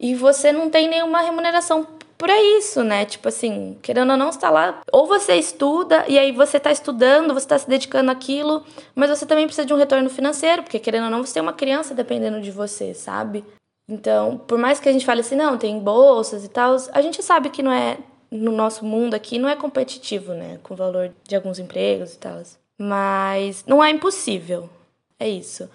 e 0.00 0.14
você 0.14 0.52
não 0.52 0.70
tem 0.70 0.88
nenhuma 0.88 1.20
remuneração 1.20 1.86
por 2.18 2.28
isso, 2.30 2.82
né? 2.82 3.04
Tipo 3.04 3.28
assim, 3.28 3.78
querendo 3.80 4.10
ou 4.10 4.16
não, 4.16 4.28
está 4.28 4.50
lá. 4.50 4.80
Ou 4.92 5.06
você 5.06 5.36
estuda 5.36 6.04
e 6.08 6.18
aí 6.18 6.32
você 6.32 6.56
está 6.56 6.72
estudando, 6.72 7.32
você 7.32 7.46
está 7.46 7.56
se 7.56 7.68
dedicando 7.68 8.10
àquilo, 8.10 8.64
mas 8.94 9.08
você 9.08 9.24
também 9.24 9.46
precisa 9.46 9.64
de 9.64 9.72
um 9.72 9.76
retorno 9.76 10.10
financeiro, 10.10 10.64
porque 10.64 10.80
querendo 10.80 11.04
ou 11.04 11.10
não, 11.10 11.24
você 11.24 11.34
tem 11.34 11.42
uma 11.42 11.52
criança 11.52 11.94
dependendo 11.94 12.40
de 12.40 12.50
você, 12.50 12.92
sabe? 12.92 13.44
Então, 13.88 14.36
por 14.36 14.58
mais 14.58 14.80
que 14.80 14.88
a 14.88 14.92
gente 14.92 15.06
fale 15.06 15.20
assim, 15.20 15.36
não, 15.36 15.56
tem 15.56 15.78
bolsas 15.78 16.44
e 16.44 16.48
tal, 16.48 16.76
a 16.92 17.00
gente 17.00 17.22
sabe 17.22 17.50
que 17.50 17.62
não 17.62 17.72
é, 17.72 17.98
no 18.30 18.50
nosso 18.50 18.84
mundo 18.84 19.14
aqui, 19.14 19.38
não 19.38 19.48
é 19.48 19.54
competitivo, 19.54 20.34
né? 20.34 20.58
Com 20.62 20.74
o 20.74 20.76
valor 20.76 21.12
de 21.26 21.36
alguns 21.36 21.60
empregos 21.60 22.14
e 22.14 22.18
tal. 22.18 22.42
Mas 22.76 23.64
não 23.66 23.82
é 23.82 23.90
impossível. 23.90 24.68
É 25.20 25.28
isso. 25.28 25.68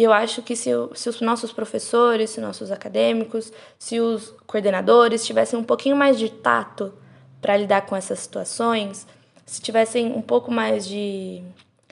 E 0.00 0.02
eu 0.02 0.14
acho 0.14 0.40
que 0.40 0.56
se, 0.56 0.70
se 0.94 1.10
os 1.10 1.20
nossos 1.20 1.52
professores, 1.52 2.30
se 2.30 2.40
nossos 2.40 2.70
acadêmicos, 2.70 3.52
se 3.78 4.00
os 4.00 4.32
coordenadores 4.46 5.26
tivessem 5.26 5.58
um 5.58 5.62
pouquinho 5.62 5.94
mais 5.94 6.18
de 6.18 6.30
tato 6.30 6.90
para 7.38 7.54
lidar 7.54 7.82
com 7.82 7.94
essas 7.94 8.18
situações, 8.20 9.06
se 9.44 9.60
tivessem 9.60 10.06
um 10.06 10.22
pouco 10.22 10.50
mais 10.50 10.88
de, 10.88 11.42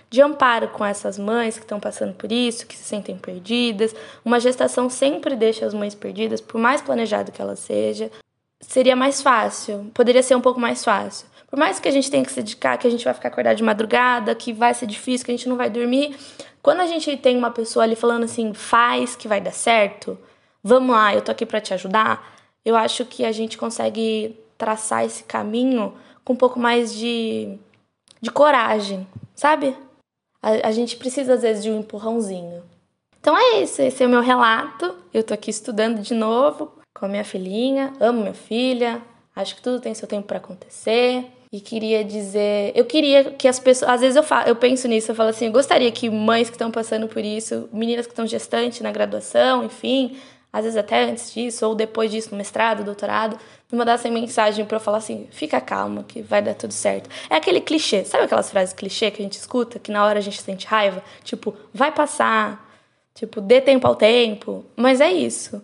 de 0.09 0.23
amparo 0.23 0.69
com 0.69 0.87
essas 0.87 1.19
mães 1.19 1.59
que 1.59 1.65
estão 1.65 1.79
passando 1.79 2.15
por 2.15 2.33
isso, 2.33 2.67
que 2.67 2.75
se 2.75 2.85
sentem 2.85 3.15
perdidas, 3.19 3.95
uma 4.25 4.41
gestação 4.41 4.89
sempre 4.89 5.37
deixa 5.37 5.67
as 5.67 5.75
mães 5.75 5.95
perdidas, 5.95 6.41
por 6.41 6.59
mais 6.59 6.81
planejado 6.81 7.31
que 7.31 7.43
ela 7.43 7.57
seja, 7.57 8.11
seria 8.59 8.97
mais 8.97 9.21
fácil, 9.21 9.91
poderia 9.93 10.23
ser 10.23 10.35
um 10.35 10.41
pouco 10.41 10.59
mais 10.59 10.83
fácil. 10.83 11.27
Por 11.47 11.59
mais 11.59 11.79
que 11.79 11.89
a 11.89 11.93
gente 11.93 12.11
tenha 12.11 12.25
que 12.25 12.33
se 12.33 12.43
dedicar, 12.43 12.79
que 12.79 12.87
a 12.87 12.91
gente 12.91 13.05
vai 13.05 13.13
ficar 13.13 13.29
acordado 13.29 13.57
de 13.57 13.63
madrugada, 13.63 14.35
que 14.35 14.53
vai 14.53 14.73
ser 14.73 14.87
difícil, 14.87 15.27
que 15.27 15.33
a 15.33 15.37
gente 15.37 15.49
não 15.49 15.57
vai 15.57 15.69
dormir, 15.69 16.17
quando 16.63 16.81
a 16.81 16.87
gente 16.87 17.17
tem 17.17 17.37
uma 17.37 17.51
pessoa 17.51 17.85
ali 17.85 17.97
falando 17.97 18.25
assim, 18.25 18.53
faz 18.55 19.17
que 19.17 19.29
vai 19.29 19.41
dar 19.41 19.53
certo, 19.53 20.19
vamos 20.63 20.95
lá, 20.95 21.15
eu 21.15 21.23
tô 21.23 21.31
aqui 21.31 21.47
para 21.47 21.61
te 21.61 21.73
ajudar, 21.75 22.37
eu 22.65 22.77
acho 22.77 23.05
que 23.05 23.25
a 23.25 23.33
gente 23.33 23.57
consegue 23.57 24.37
traçar 24.57 25.05
esse 25.05 25.25
caminho 25.25 25.95
com 26.25 26.33
um 26.33 26.37
pouco 26.37 26.59
mais 26.59 26.93
de, 26.93 27.57
de 28.21 28.31
coragem, 28.31 29.07
sabe? 29.35 29.75
A, 30.43 30.69
a 30.69 30.73
gente 30.73 30.97
precisa, 30.97 31.35
às 31.35 31.43
vezes, 31.43 31.63
de 31.63 31.71
um 31.71 31.81
empurrãozinho. 31.81 32.63
Então 33.21 33.37
é 33.37 33.61
isso, 33.63 33.81
esse 33.83 34.03
é 34.03 34.07
o 34.07 34.11
meu 34.11 34.21
relato. 34.21 34.95
Eu 35.13 35.23
tô 35.23 35.35
aqui 35.35 35.51
estudando 35.51 36.01
de 36.01 36.15
novo 36.15 36.73
com 36.95 37.07
a 37.07 37.09
minha 37.09 37.25
filhinha, 37.25 37.93
amo 38.01 38.21
minha 38.21 38.35
filha, 38.35 39.01
acho 39.35 39.57
que 39.57 39.63
tudo 39.63 39.81
tem 39.81 39.95
seu 39.95 40.09
tempo 40.09 40.27
para 40.27 40.39
acontecer. 40.39 41.25
E 41.51 41.61
queria 41.61 42.05
dizer, 42.05 42.73
eu 42.75 42.85
queria 42.85 43.33
que 43.33 43.49
as 43.49 43.59
pessoas, 43.59 43.91
às 43.91 44.01
vezes 44.03 44.17
eu 44.17 44.23
falo, 44.23 44.49
eu 44.49 44.57
penso 44.57 44.87
nisso, 44.87 45.11
eu 45.11 45.15
falo 45.15 45.31
assim, 45.31 45.47
eu 45.47 45.53
gostaria 45.53 45.91
que 45.91 46.11
mães 46.11 46.51
que 46.51 46.57
estão 46.57 46.71
passando 46.71 47.09
por 47.09 47.25
isso, 47.25 47.69
meninas 47.73 48.07
que 48.07 48.13
estão 48.13 48.27
gestantes 48.27 48.81
na 48.83 48.93
graduação, 48.93 49.65
enfim, 49.65 50.19
às 50.53 50.65
vezes 50.65 50.77
até 50.77 51.05
antes 51.05 51.33
disso 51.33 51.67
ou 51.67 51.75
depois 51.75 52.11
disso 52.11 52.29
no 52.33 52.37
mestrado, 52.37 52.85
doutorado, 52.85 53.39
me 53.73 53.79
mandassem 53.79 54.13
mensagem 54.13 54.65
para 54.67 54.77
eu 54.77 54.81
falar 54.81 54.99
assim: 54.99 55.27
"Fica 55.31 55.59
calma, 55.61 56.05
que 56.07 56.21
vai 56.21 56.43
dar 56.43 56.55
tudo 56.55 56.73
certo". 56.73 57.09
É 57.31 57.37
aquele 57.37 57.61
clichê, 57.63 58.05
sabe 58.05 58.25
aquelas 58.25 58.51
frases 58.51 58.75
clichê 58.75 59.11
que 59.11 59.23
a 59.23 59.25
gente 59.25 59.39
escuta, 59.39 59.79
que 59.79 59.91
na 59.91 60.05
hora 60.05 60.19
a 60.19 60.23
gente 60.23 60.41
sente 60.43 60.67
raiva, 60.67 61.03
tipo, 61.25 61.55
vai 61.73 61.91
passar, 61.93 62.63
tipo, 63.15 63.41
dê 63.41 63.61
tempo 63.63 63.87
ao 63.87 63.95
tempo, 63.97 64.67
mas 64.77 65.01
é 65.01 65.11
isso. 65.11 65.63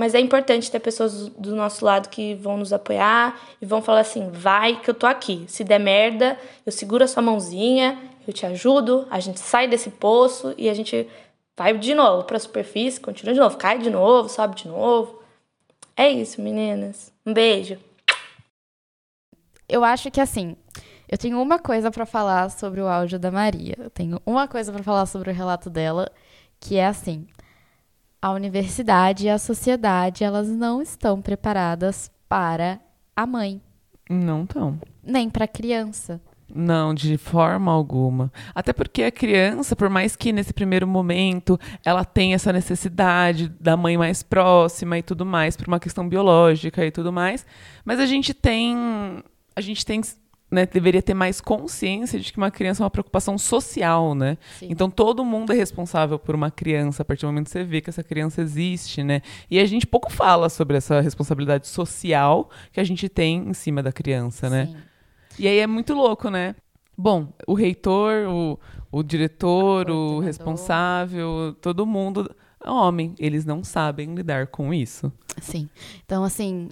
Mas 0.00 0.14
é 0.14 0.18
importante 0.18 0.70
ter 0.70 0.80
pessoas 0.80 1.28
do 1.28 1.54
nosso 1.54 1.84
lado 1.84 2.08
que 2.08 2.34
vão 2.36 2.56
nos 2.56 2.72
apoiar 2.72 3.38
e 3.60 3.66
vão 3.66 3.82
falar 3.82 4.00
assim: 4.00 4.30
vai 4.30 4.80
que 4.80 4.88
eu 4.88 4.94
tô 4.94 5.06
aqui. 5.06 5.44
Se 5.46 5.62
der 5.62 5.78
merda, 5.78 6.38
eu 6.64 6.72
seguro 6.72 7.04
a 7.04 7.06
sua 7.06 7.22
mãozinha, 7.22 7.98
eu 8.26 8.32
te 8.32 8.46
ajudo, 8.46 9.06
a 9.10 9.20
gente 9.20 9.38
sai 9.40 9.68
desse 9.68 9.90
poço 9.90 10.54
e 10.56 10.70
a 10.70 10.72
gente 10.72 11.06
vai 11.54 11.76
de 11.76 11.94
novo 11.94 12.24
para 12.24 12.38
a 12.38 12.40
superfície, 12.40 12.98
continua 12.98 13.34
de 13.34 13.40
novo, 13.40 13.58
cai 13.58 13.78
de 13.78 13.90
novo, 13.90 14.26
sobe 14.30 14.56
de 14.56 14.68
novo. 14.68 15.22
É 15.94 16.08
isso, 16.08 16.40
meninas. 16.40 17.12
Um 17.26 17.34
beijo. 17.34 17.76
Eu 19.68 19.84
acho 19.84 20.10
que 20.10 20.18
assim, 20.18 20.56
eu 21.10 21.18
tenho 21.18 21.38
uma 21.38 21.58
coisa 21.58 21.90
para 21.90 22.06
falar 22.06 22.50
sobre 22.50 22.80
o 22.80 22.88
áudio 22.88 23.18
da 23.18 23.30
Maria. 23.30 23.74
Eu 23.76 23.90
tenho 23.90 24.18
uma 24.24 24.48
coisa 24.48 24.72
para 24.72 24.82
falar 24.82 25.04
sobre 25.04 25.30
o 25.30 25.34
relato 25.34 25.68
dela, 25.68 26.10
que 26.58 26.78
é 26.78 26.86
assim: 26.86 27.26
a 28.22 28.32
universidade 28.32 29.26
e 29.26 29.30
a 29.30 29.38
sociedade, 29.38 30.24
elas 30.24 30.48
não 30.48 30.82
estão 30.82 31.20
preparadas 31.20 32.10
para 32.28 32.80
a 33.16 33.26
mãe. 33.26 33.60
Não 34.08 34.44
estão. 34.44 34.78
Nem 35.02 35.30
para 35.30 35.44
a 35.44 35.48
criança. 35.48 36.20
Não, 36.52 36.92
de 36.92 37.16
forma 37.16 37.70
alguma. 37.70 38.32
Até 38.54 38.72
porque 38.72 39.04
a 39.04 39.10
criança, 39.10 39.76
por 39.76 39.88
mais 39.88 40.16
que 40.16 40.32
nesse 40.32 40.52
primeiro 40.52 40.86
momento 40.86 41.58
ela 41.84 42.04
tenha 42.04 42.34
essa 42.34 42.52
necessidade 42.52 43.48
da 43.60 43.76
mãe 43.76 43.96
mais 43.96 44.22
próxima 44.22 44.98
e 44.98 45.02
tudo 45.02 45.24
mais, 45.24 45.56
por 45.56 45.68
uma 45.68 45.78
questão 45.78 46.08
biológica 46.08 46.84
e 46.84 46.90
tudo 46.90 47.12
mais, 47.12 47.46
mas 47.84 48.00
a 48.00 48.06
gente 48.06 48.34
tem. 48.34 49.22
A 49.54 49.60
gente 49.60 49.86
tem 49.86 50.00
né, 50.50 50.66
deveria 50.66 51.00
ter 51.00 51.14
mais 51.14 51.40
consciência 51.40 52.18
de 52.18 52.32
que 52.32 52.38
uma 52.38 52.50
criança 52.50 52.82
é 52.82 52.84
uma 52.84 52.90
preocupação 52.90 53.38
social, 53.38 54.14
né? 54.14 54.36
Sim. 54.58 54.68
Então 54.70 54.90
todo 54.90 55.24
mundo 55.24 55.52
é 55.52 55.56
responsável 55.56 56.18
por 56.18 56.34
uma 56.34 56.50
criança 56.50 57.02
a 57.02 57.04
partir 57.04 57.22
do 57.22 57.28
momento 57.28 57.44
que 57.44 57.52
você 57.52 57.62
vê 57.62 57.80
que 57.80 57.88
essa 57.88 58.02
criança 58.02 58.42
existe, 58.42 59.02
né? 59.04 59.22
E 59.50 59.60
a 59.60 59.64
gente 59.64 59.86
pouco 59.86 60.12
fala 60.12 60.48
sobre 60.48 60.76
essa 60.76 61.00
responsabilidade 61.00 61.68
social 61.68 62.50
que 62.72 62.80
a 62.80 62.84
gente 62.84 63.08
tem 63.08 63.48
em 63.48 63.54
cima 63.54 63.82
da 63.82 63.92
criança, 63.92 64.50
né? 64.50 64.74
E 65.38 65.46
aí 65.46 65.58
é 65.58 65.66
muito 65.66 65.94
louco, 65.94 66.28
né? 66.28 66.54
Bom, 66.98 67.32
o 67.46 67.54
reitor, 67.54 68.28
o, 68.28 68.58
o 68.90 69.02
diretor, 69.02 69.88
o, 69.88 70.16
o 70.16 70.20
responsável, 70.20 71.56
todo 71.60 71.86
mundo 71.86 72.34
é 72.62 72.70
homem, 72.70 73.14
eles 73.18 73.46
não 73.46 73.64
sabem 73.64 74.14
lidar 74.14 74.48
com 74.48 74.74
isso. 74.74 75.10
Sim. 75.40 75.68
Então, 76.04 76.22
assim, 76.22 76.68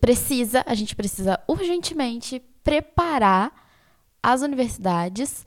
precisa, 0.00 0.64
a 0.66 0.74
gente 0.74 0.96
precisa 0.96 1.38
urgentemente 1.46 2.42
preparar 2.68 3.50
as 4.22 4.42
universidades 4.42 5.46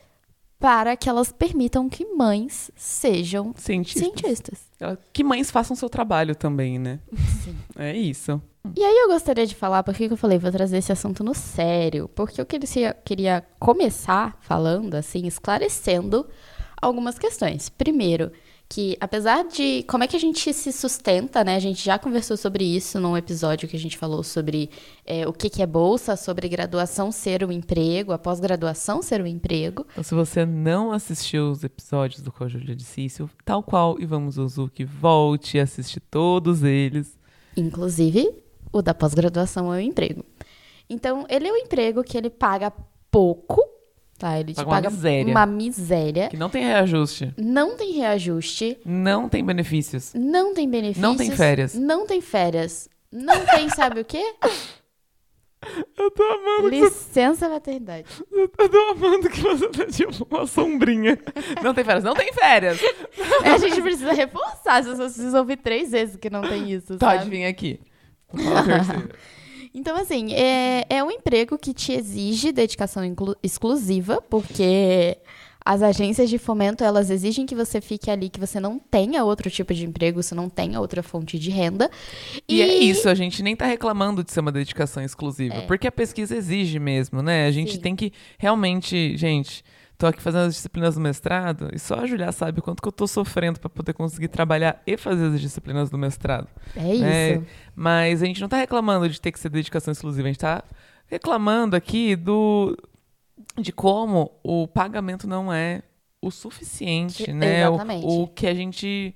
para 0.60 0.98
que 0.98 1.08
elas 1.08 1.32
permitam 1.32 1.88
que 1.88 2.04
mães 2.04 2.72
sejam 2.76 3.54
cientistas. 3.56 4.02
cientistas. 4.02 4.70
Que 5.14 5.24
mães 5.24 5.52
façam 5.52 5.76
seu 5.76 5.88
trabalho 5.88 6.34
também, 6.36 6.80
né? 6.80 7.00
Sim. 7.44 7.56
É 7.78 7.96
isso. 7.96 8.42
E 8.76 8.84
aí 8.84 8.98
eu 8.98 9.08
gostaria 9.10 9.46
de 9.46 9.54
falar, 9.54 9.84
porque 9.84 10.06
eu 10.06 10.18
falei, 10.18 10.40
vou 10.40 10.52
trazer 10.52 10.78
esse 10.78 10.92
assunto 10.92 11.24
no 11.24 11.36
sério, 11.36 12.10
porque 12.10 12.42
eu 12.42 12.46
queria, 12.46 12.94
queria 13.06 13.46
começar 13.60 14.36
falando, 14.42 14.96
assim, 14.96 15.28
esclarecendo 15.28 16.28
algumas 16.82 17.20
questões. 17.20 17.70
Primeiro, 17.70 18.32
que 18.72 18.96
apesar 19.02 19.44
de 19.44 19.84
como 19.84 20.06
é 20.06 20.08
que 20.08 20.16
a 20.16 20.20
gente 20.20 20.54
se 20.54 20.72
sustenta, 20.72 21.44
né? 21.44 21.58
A 21.58 21.60
gente 21.60 21.84
já 21.84 22.00
conversou 22.00 22.38
sobre 22.38 22.64
isso 22.64 23.02
num 23.02 23.18
episódio 23.18 23.68
que 23.68 23.76
a 23.76 23.80
gente 23.80 23.98
falou 23.98 24.24
sobre 24.24 24.70
é, 25.06 25.28
o 25.28 25.34
que, 25.34 25.50
que 25.50 25.62
é 25.62 25.68
bolsa, 25.68 26.16
sobre 26.16 26.48
graduação 26.48 27.12
ser 27.12 27.44
um 27.44 27.52
emprego, 27.52 28.14
a 28.14 28.18
pós-graduação 28.18 29.02
ser 29.02 29.22
um 29.22 29.28
emprego. 29.28 29.86
Então, 29.92 30.06
se 30.06 30.16
você 30.16 30.46
não 30.46 30.94
assistiu 30.94 31.52
os 31.52 31.66
episódios 31.66 32.22
do 32.22 32.32
Código 32.32 32.74
de 32.74 32.86
Cício, 32.86 33.30
tal 33.44 33.62
qual 33.62 34.00
Ivamos 34.00 34.38
Uzuki, 34.38 34.86
volte 34.86 35.58
e 35.58 35.60
assiste 35.60 36.00
todos 36.00 36.64
eles. 36.64 37.20
Inclusive, 37.58 38.42
o 38.72 38.82
da 38.82 38.94
pós-graduação 38.94 39.74
é 39.74 39.80
o 39.80 39.82
emprego. 39.82 40.24
Então, 40.90 41.26
ele 41.30 41.50
é 41.50 41.52
um 41.52 41.58
emprego 41.58 42.06
que 42.06 42.18
ele 42.18 42.30
paga 42.30 42.72
pouco 43.12 43.71
Tá, 44.22 44.40
ele 44.40 44.54
paga 44.54 44.64
te 44.64 44.70
paga 44.70 44.88
uma 44.88 44.96
miséria. 44.96 45.32
uma 45.32 45.46
miséria. 45.48 46.30
Que 46.30 46.38
não 46.38 46.48
tem 46.48 46.64
reajuste. 46.64 47.34
Não 47.36 47.76
tem 47.76 47.92
reajuste. 47.94 48.78
Não 48.86 49.28
tem 49.28 49.44
benefícios. 49.44 50.14
Não 50.14 50.54
tem 50.54 50.70
benefícios. 50.70 51.02
Não 51.02 51.18
tem 51.18 51.32
férias. 51.32 51.74
Não 51.74 52.06
tem 52.06 52.22
férias. 52.22 52.88
Não 53.12 53.46
tem, 53.48 53.68
sabe 53.70 54.00
o 54.00 54.06
quê? 54.06 54.24
Eu 55.98 56.12
tô 56.12 56.24
amando. 56.24 56.70
Licença 56.70 57.48
você... 57.48 57.52
maternidade. 57.52 58.06
Eu 58.32 58.48
tô 58.70 58.78
amando 58.92 59.28
que 59.28 59.42
você 59.42 59.68
tá 59.70 59.86
tipo 59.88 60.28
uma 60.30 60.46
sombrinha. 60.46 61.18
Não 61.64 61.74
tem 61.74 61.84
férias. 61.84 62.04
Não 62.04 62.14
tem 62.14 62.32
férias. 62.32 62.80
É, 63.44 63.50
a 63.50 63.58
gente 63.58 63.82
precisa 63.82 64.14
reforçar. 64.14 64.84
Pessoas 64.84 65.14
precisam 65.16 65.40
ouvir 65.40 65.58
três 65.58 65.90
vezes 65.90 66.16
que 66.16 66.30
não 66.30 66.42
tem 66.42 66.72
isso. 66.72 66.96
Pode 67.00 67.28
vir 67.28 67.46
aqui. 67.46 67.80
Fala 68.30 68.64
terceira. 68.64 69.10
Então, 69.74 69.96
assim, 69.96 70.34
é, 70.34 70.86
é 70.90 71.04
um 71.04 71.10
emprego 71.10 71.58
que 71.58 71.74
te 71.74 71.94
exige 71.94 72.52
dedicação 72.52 73.04
exclusiva, 73.42 74.22
porque 74.22 75.18
as 75.64 75.82
agências 75.82 76.30
de 76.30 76.38
fomento, 76.38 76.84
elas 76.84 77.10
exigem 77.10 77.46
que 77.46 77.56
você 77.56 77.80
fique 77.80 78.10
ali, 78.10 78.30
que 78.30 78.40
você 78.40 78.60
não 78.60 78.80
tenha 78.80 79.24
outro 79.24 79.50
tipo 79.50 79.74
de 79.74 79.86
emprego, 79.86 80.22
você 80.22 80.34
não 80.34 80.50
tenha 80.50 80.80
outra 80.80 81.04
fonte 81.04 81.38
de 81.38 81.52
renda. 81.52 81.90
E, 82.48 82.56
e 82.58 82.62
é 82.62 82.76
isso, 82.76 83.08
a 83.08 83.14
gente 83.14 83.44
nem 83.44 83.56
tá 83.56 83.66
reclamando 83.66 84.24
de 84.24 84.32
ser 84.32 84.40
uma 84.40 84.52
dedicação 84.52 85.04
exclusiva, 85.04 85.56
é. 85.56 85.62
porque 85.62 85.88
a 85.88 85.92
pesquisa 85.92 86.36
exige 86.36 86.80
mesmo, 86.80 87.22
né? 87.22 87.46
A 87.46 87.52
gente 87.52 87.74
Sim. 87.74 87.80
tem 87.80 87.96
que 87.96 88.12
realmente, 88.40 89.16
gente, 89.16 89.64
Tô 90.02 90.08
aqui 90.08 90.20
fazendo 90.20 90.48
as 90.48 90.56
disciplinas 90.56 90.96
do 90.96 91.00
mestrado 91.00 91.70
e 91.72 91.78
só 91.78 91.94
a 91.94 92.08
Julia 92.08 92.32
sabe 92.32 92.60
o 92.60 92.64
quanto 92.64 92.82
que 92.82 92.88
eu 92.88 92.92
tô 92.92 93.06
sofrendo 93.06 93.60
para 93.60 93.70
poder 93.70 93.94
conseguir 93.94 94.30
trabalhar 94.30 94.82
e 94.88 94.98
fazer 94.98 95.28
as 95.28 95.40
disciplinas 95.40 95.92
do 95.92 95.98
mestrado. 96.00 96.48
É 96.76 96.98
né? 96.98 97.32
isso. 97.34 97.46
Mas 97.76 98.24
a 98.24 98.26
gente 98.26 98.42
não 98.42 98.50
tá 98.50 98.58
reclamando 98.58 99.08
de 99.08 99.22
ter 99.22 99.32
que 99.32 99.40
ser 99.40 99.50
dedicação 99.50 99.92
exclusiva, 99.92 100.28
a 100.28 100.32
gente 100.32 100.40
tá 100.40 100.64
reclamando 101.06 101.76
aqui 101.76 102.16
do 102.16 102.76
de 103.60 103.72
como 103.72 104.32
o 104.42 104.68
pagamento 104.68 105.28
não 105.28 105.54
é 105.54 105.84
o 106.20 106.32
suficiente, 106.32 107.32
né? 107.32 107.68
Exatamente. 107.68 108.06
O, 108.08 108.24
o 108.24 108.28
que 108.28 108.48
a 108.48 108.56
gente 108.56 109.14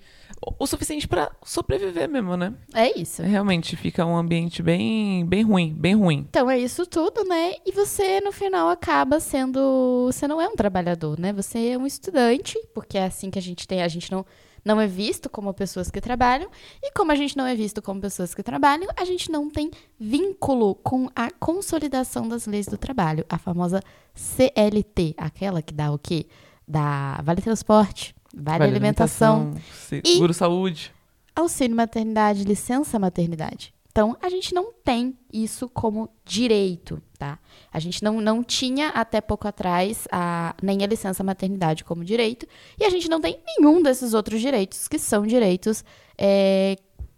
o 0.60 0.68
suficiente 0.68 1.08
para 1.08 1.32
sobreviver 1.44 2.10
mesmo, 2.10 2.36
né? 2.38 2.54
É 2.74 2.98
isso. 3.00 3.22
Realmente 3.24 3.76
fica 3.76 4.06
um 4.06 4.16
ambiente 4.16 4.62
bem, 4.62 5.26
bem 5.26 5.44
ruim, 5.44 5.74
bem 5.74 5.96
ruim. 5.96 6.26
Então 6.30 6.50
é 6.50 6.60
isso 6.60 6.86
tudo, 6.86 7.24
né? 7.24 7.54
E 7.66 7.72
você 7.72 8.22
no 8.22 8.32
final 8.32 8.70
acaba 8.70 9.20
sendo, 9.20 10.10
você 10.12 10.28
não 10.28 10.40
é 10.40 10.48
um 10.48 10.56
trabalhador, 10.56 11.20
né? 11.20 11.34
Você 11.34 11.70
é 11.70 11.78
um 11.78 11.86
estudante, 11.86 12.58
porque 12.74 12.98
é 12.98 13.06
assim 13.06 13.32
que 13.32 13.40
a 13.40 13.42
gente 13.42 13.68
tem, 13.68 13.82
a 13.82 13.88
gente 13.88 14.12
não 14.12 14.26
não 14.66 14.82
é 14.82 14.88
visto 14.88 15.30
como 15.30 15.54
pessoas 15.54 15.92
que 15.92 16.02
trabalham, 16.02 16.50
e 16.82 16.92
como 16.92 17.12
a 17.12 17.16
gente 17.16 17.38
não 17.38 17.46
é 17.46 17.54
visto 17.54 17.84
como 17.84 18.02
pessoas 18.02 18.34
que 18.34 18.42
trabalham, 18.42 18.90
a 18.98 19.06
gente 19.06 19.32
não 19.32 19.48
tem 19.48 19.70
vínculo 20.00 20.74
com 20.74 21.08
a 21.16 21.30
consolidação 21.30 22.28
das 22.28 22.48
leis 22.48 22.66
do 22.66 22.76
trabalho, 22.76 23.24
a 23.30 23.38
famosa 23.38 23.80
CLT, 24.16 25.14
aquela 25.18 25.62
que 25.62 25.72
dá 25.72 25.92
o 25.92 26.00
quê? 26.00 26.26
Dá 26.68 27.22
vale 27.24 27.44
transporte, 27.44 28.16
Vale, 28.36 28.60
vale 28.60 28.72
alimentação, 28.72 29.42
alimentação 29.42 30.02
seguro 30.04 30.34
saúde, 30.34 30.94
auxílio 31.36 31.76
maternidade, 31.76 32.44
licença 32.44 33.00
maternidade. 33.00 33.74
Então, 33.96 34.18
a 34.22 34.28
gente 34.28 34.54
não 34.54 34.74
tem 34.74 35.18
isso 35.32 35.70
como 35.70 36.10
direito, 36.26 37.02
tá? 37.18 37.40
A 37.72 37.80
gente 37.80 38.04
não, 38.04 38.20
não 38.20 38.44
tinha 38.44 38.90
até 38.90 39.22
pouco 39.22 39.48
atrás 39.48 40.06
a, 40.12 40.54
nem 40.62 40.84
a 40.84 40.88
licença 40.88 41.24
maternidade 41.24 41.86
como 41.86 42.04
direito, 42.04 42.46
e 42.78 42.84
a 42.84 42.90
gente 42.90 43.08
não 43.08 43.22
tem 43.22 43.40
nenhum 43.48 43.82
desses 43.82 44.14
outros 44.14 44.42
direitos 44.42 44.90
que 44.90 45.00
são 45.00 45.26
direitos 45.26 45.82
é, 46.18 46.76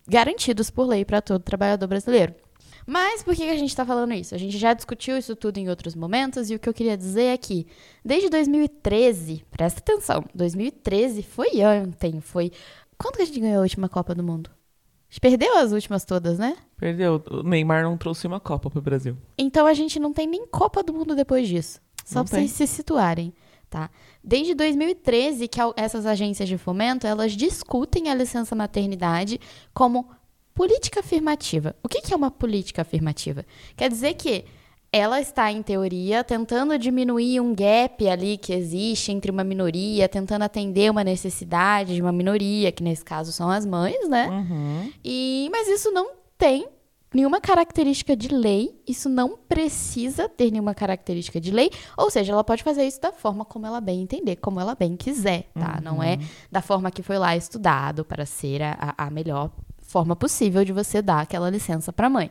garantidos 0.08 0.70
por 0.70 0.86
lei 0.86 1.04
para 1.04 1.20
todo 1.20 1.42
trabalhador 1.42 1.88
brasileiro. 1.88 2.36
Mas 2.90 3.22
por 3.22 3.36
que 3.36 3.44
a 3.44 3.58
gente 3.58 3.68
está 3.68 3.86
falando 3.86 4.14
isso? 4.14 4.34
A 4.34 4.38
gente 4.38 4.58
já 4.58 4.74
discutiu 4.74 5.18
isso 5.18 5.36
tudo 5.36 5.58
em 5.58 5.68
outros 5.68 5.94
momentos, 5.94 6.50
e 6.50 6.56
o 6.56 6.60
que 6.60 6.70
eu 6.70 6.74
queria 6.74 6.96
dizer 6.96 7.26
é 7.26 7.38
que, 7.38 7.68
desde 8.04 8.30
2013, 8.30 9.44
presta 9.52 9.82
atenção, 9.82 10.24
2013 10.34 11.22
foi 11.22 11.50
ontem, 11.66 12.22
foi. 12.22 12.50
Quando 12.98 13.18
que 13.18 13.24
a 13.24 13.26
gente 13.26 13.42
ganhou 13.42 13.60
a 13.60 13.64
última 13.64 13.90
Copa 13.90 14.16
do 14.16 14.24
Mundo? 14.24 14.50
A 14.50 15.12
gente 15.12 15.20
perdeu 15.20 15.58
as 15.58 15.74
últimas 15.74 16.06
todas, 16.06 16.40
né? 16.40 16.56
Perdeu. 16.78 17.22
O 17.30 17.44
Neymar 17.44 17.84
não 17.84 17.98
trouxe 17.98 18.26
uma 18.26 18.40
Copa 18.40 18.70
pro 18.70 18.82
Brasil. 18.82 19.18
Então 19.38 19.68
a 19.68 19.74
gente 19.74 20.00
não 20.00 20.14
tem 20.14 20.26
nem 20.26 20.48
Copa 20.48 20.82
do 20.82 20.94
Mundo 20.94 21.14
depois 21.14 21.48
disso. 21.48 21.82
Só 22.06 22.24
para 22.24 22.38
vocês 22.38 22.52
se 22.52 22.66
situarem, 22.68 23.34
tá? 23.70 23.90
Desde 24.24 24.54
2013 24.54 25.50
que 25.50 25.60
essas 25.76 26.06
agências 26.06 26.48
de 26.48 26.58
fomento, 26.58 27.06
elas 27.06 27.34
discutem 27.34 28.10
a 28.10 28.16
licença 28.16 28.56
maternidade 28.56 29.42
como 29.74 30.10
política 30.58 31.02
afirmativa. 31.02 31.76
O 31.84 31.88
que, 31.88 32.02
que 32.02 32.12
é 32.12 32.18
uma 32.18 32.32
política 32.32 32.82
afirmativa? 32.82 33.46
Quer 33.76 33.90
dizer 33.92 34.16
que 34.16 34.44
ela 34.92 35.22
está, 35.22 35.52
em 35.52 35.62
teoria, 35.62 36.24
tentando 36.24 36.76
diminuir 36.80 37.40
um 37.40 37.54
gap 37.54 38.08
ali 38.10 38.40
que 38.40 38.52
existe 38.52 39.12
entre 39.12 39.30
uma 39.30 39.44
minoria, 39.44 40.10
tentando 40.10 40.42
atender 40.42 40.90
uma 40.90 41.04
necessidade 41.04 41.94
de 41.94 42.02
uma 42.02 42.12
minoria, 42.12 42.72
que 42.72 42.82
nesse 42.82 43.06
caso 43.06 43.32
são 43.32 43.52
as 43.52 43.68
mães, 43.68 44.10
né? 44.10 44.30
Uhum. 44.30 44.92
E, 45.06 45.48
mas 45.52 45.68
isso 45.68 45.92
não 45.92 46.14
tem 46.40 46.68
nenhuma 47.14 47.40
característica 47.40 48.16
de 48.16 48.30
lei, 48.30 48.82
isso 48.88 49.08
não 49.08 49.38
precisa 49.38 50.28
ter 50.28 50.50
nenhuma 50.50 50.74
característica 50.74 51.40
de 51.40 51.52
lei, 51.52 51.70
ou 51.96 52.10
seja, 52.10 52.34
ela 52.34 52.44
pode 52.44 52.64
fazer 52.64 52.86
isso 52.86 53.00
da 53.00 53.12
forma 53.12 53.46
como 53.46 53.68
ela 53.68 53.80
bem 53.80 54.02
entender, 54.02 54.38
como 54.38 54.60
ela 54.60 54.74
bem 54.74 54.96
quiser, 54.98 55.50
tá? 55.54 55.76
Uhum. 55.76 55.84
Não 55.84 56.04
é 56.04 56.18
da 56.52 56.62
forma 56.62 56.90
que 56.90 57.04
foi 57.04 57.20
lá 57.20 57.36
estudado 57.36 58.04
para 58.04 58.26
ser 58.26 58.64
a, 58.64 58.96
a 58.98 59.10
melhor 59.12 59.52
forma 59.88 60.16
possível 60.16 60.64
de 60.64 60.72
você 60.72 61.02
dar 61.02 61.22
aquela 61.22 61.50
licença 61.50 61.92
para 61.92 62.08
a 62.08 62.10
mãe. 62.10 62.30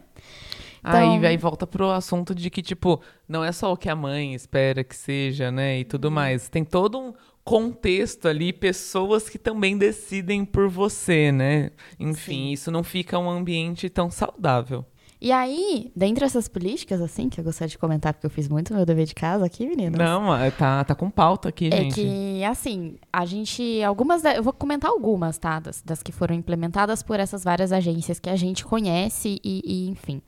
Então... 0.78 1.14
Aí, 1.14 1.26
aí 1.26 1.36
volta 1.36 1.66
pro 1.66 1.90
assunto 1.90 2.32
de 2.32 2.48
que, 2.48 2.62
tipo, 2.62 3.00
não 3.28 3.42
é 3.42 3.50
só 3.50 3.72
o 3.72 3.76
que 3.76 3.88
a 3.88 3.96
mãe 3.96 4.34
espera 4.34 4.84
que 4.84 4.94
seja, 4.94 5.50
né? 5.50 5.80
E 5.80 5.84
tudo 5.84 6.04
uhum. 6.06 6.14
mais. 6.14 6.48
Tem 6.48 6.64
todo 6.64 6.98
um 6.98 7.12
contexto 7.42 8.28
ali, 8.28 8.52
pessoas 8.52 9.28
que 9.28 9.38
também 9.38 9.76
decidem 9.76 10.44
por 10.44 10.68
você, 10.68 11.32
né? 11.32 11.70
Enfim, 11.98 12.48
Sim. 12.48 12.52
isso 12.52 12.70
não 12.70 12.84
fica 12.84 13.18
um 13.18 13.28
ambiente 13.28 13.88
tão 13.88 14.10
saudável. 14.10 14.84
E 15.20 15.32
aí, 15.32 15.90
dentre 15.96 16.24
essas 16.24 16.46
políticas, 16.46 17.00
assim, 17.00 17.28
que 17.30 17.40
eu 17.40 17.44
gostaria 17.44 17.70
de 17.70 17.78
comentar, 17.78 18.12
porque 18.12 18.26
eu 18.26 18.30
fiz 18.30 18.48
muito 18.48 18.74
meu 18.74 18.84
dever 18.84 19.06
de 19.06 19.14
casa 19.14 19.46
aqui, 19.46 19.66
meninas. 19.66 19.98
Não, 19.98 20.28
tá, 20.58 20.84
tá 20.84 20.94
com 20.94 21.08
pauta 21.08 21.48
aqui, 21.48 21.68
é 21.72 21.82
gente. 21.82 22.00
É 22.00 22.04
que, 22.04 22.44
assim, 22.44 22.96
a 23.12 23.24
gente. 23.24 23.82
Algumas. 23.82 24.24
Eu 24.24 24.42
vou 24.42 24.52
comentar 24.52 24.90
algumas, 24.90 25.38
tá? 25.38 25.58
Das, 25.58 25.82
das 25.82 26.02
que 26.02 26.12
foram 26.12 26.34
implementadas 26.34 27.02
por 27.02 27.18
essas 27.18 27.42
várias 27.42 27.72
agências 27.72 28.18
que 28.18 28.28
a 28.28 28.36
gente 28.36 28.64
conhece 28.64 29.40
e, 29.42 29.62
e 29.64 29.88
enfim. 29.88 30.20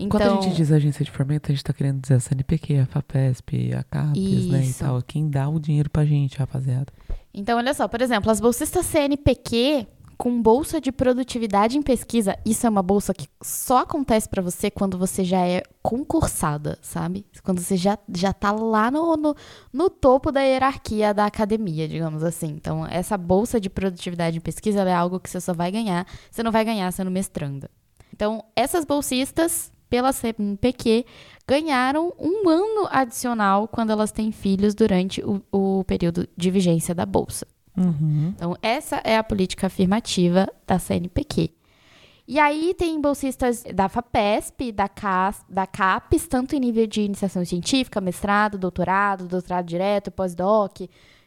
Então, 0.00 0.08
Quando 0.08 0.22
a 0.22 0.28
gente 0.30 0.44
então 0.46 0.56
diz 0.56 0.72
agência 0.72 1.04
de 1.04 1.10
fomento, 1.10 1.52
a 1.52 1.54
gente 1.54 1.62
tá 1.62 1.72
querendo 1.72 2.00
dizer 2.00 2.14
a 2.14 2.20
CNPq, 2.20 2.78
a 2.78 2.86
FAPESP, 2.86 3.74
a 3.74 3.84
CAPES, 3.84 4.22
Isso. 4.22 4.52
né, 4.52 4.64
e 4.64 4.74
tal. 4.74 5.02
Quem 5.02 5.28
dá 5.28 5.48
o 5.48 5.60
dinheiro 5.60 5.90
pra 5.90 6.04
gente, 6.04 6.38
rapaziada. 6.38 6.86
Então, 7.34 7.58
olha 7.58 7.74
só, 7.74 7.86
por 7.86 8.00
exemplo, 8.00 8.30
as 8.30 8.40
bolsistas 8.40 8.86
CNPq 8.86 9.86
com 10.22 10.40
bolsa 10.40 10.80
de 10.80 10.92
produtividade 10.92 11.76
em 11.76 11.82
pesquisa, 11.82 12.38
isso 12.46 12.64
é 12.64 12.70
uma 12.70 12.80
bolsa 12.80 13.12
que 13.12 13.26
só 13.42 13.78
acontece 13.78 14.28
para 14.28 14.40
você 14.40 14.70
quando 14.70 14.96
você 14.96 15.24
já 15.24 15.44
é 15.44 15.64
concursada, 15.82 16.78
sabe? 16.80 17.26
Quando 17.42 17.58
você 17.60 17.76
já, 17.76 17.98
já 18.14 18.32
tá 18.32 18.52
lá 18.52 18.88
no, 18.88 19.16
no, 19.16 19.34
no, 19.72 19.90
topo 19.90 20.30
da 20.30 20.40
hierarquia 20.40 21.12
da 21.12 21.26
academia, 21.26 21.88
digamos 21.88 22.22
assim. 22.22 22.50
Então, 22.50 22.86
essa 22.86 23.18
bolsa 23.18 23.60
de 23.60 23.68
produtividade 23.68 24.36
em 24.36 24.40
pesquisa 24.40 24.82
é 24.82 24.94
algo 24.94 25.18
que 25.18 25.28
você 25.28 25.40
só 25.40 25.52
vai 25.52 25.72
ganhar, 25.72 26.06
você 26.30 26.40
não 26.40 26.52
vai 26.52 26.64
ganhar 26.64 26.92
sendo 26.92 27.10
mestranda. 27.10 27.68
Então, 28.14 28.44
essas 28.54 28.84
bolsistas 28.84 29.72
pela 29.90 30.12
CNPq 30.12 31.04
ganharam 31.48 32.12
um 32.16 32.48
ano 32.48 32.86
adicional 32.92 33.66
quando 33.66 33.90
elas 33.90 34.12
têm 34.12 34.30
filhos 34.30 34.72
durante 34.72 35.20
o, 35.20 35.42
o 35.50 35.82
período 35.82 36.28
de 36.36 36.48
vigência 36.48 36.94
da 36.94 37.04
bolsa. 37.04 37.44
Uhum. 37.76 38.32
Então, 38.34 38.56
essa 38.62 38.96
é 39.04 39.16
a 39.16 39.24
política 39.24 39.66
afirmativa 39.66 40.46
da 40.66 40.78
CNPq. 40.78 41.50
E 42.26 42.38
aí 42.38 42.72
tem 42.74 43.00
bolsistas 43.00 43.64
da 43.74 43.88
FAPESP, 43.88 44.72
da, 44.72 44.88
CAS, 44.88 45.44
da 45.48 45.66
CAPES, 45.66 46.28
tanto 46.28 46.54
em 46.54 46.60
nível 46.60 46.86
de 46.86 47.02
iniciação 47.02 47.44
científica, 47.44 48.00
mestrado, 48.00 48.56
doutorado, 48.56 49.26
doutorado 49.26 49.66
direto, 49.66 50.10
pós-doc, 50.10 50.82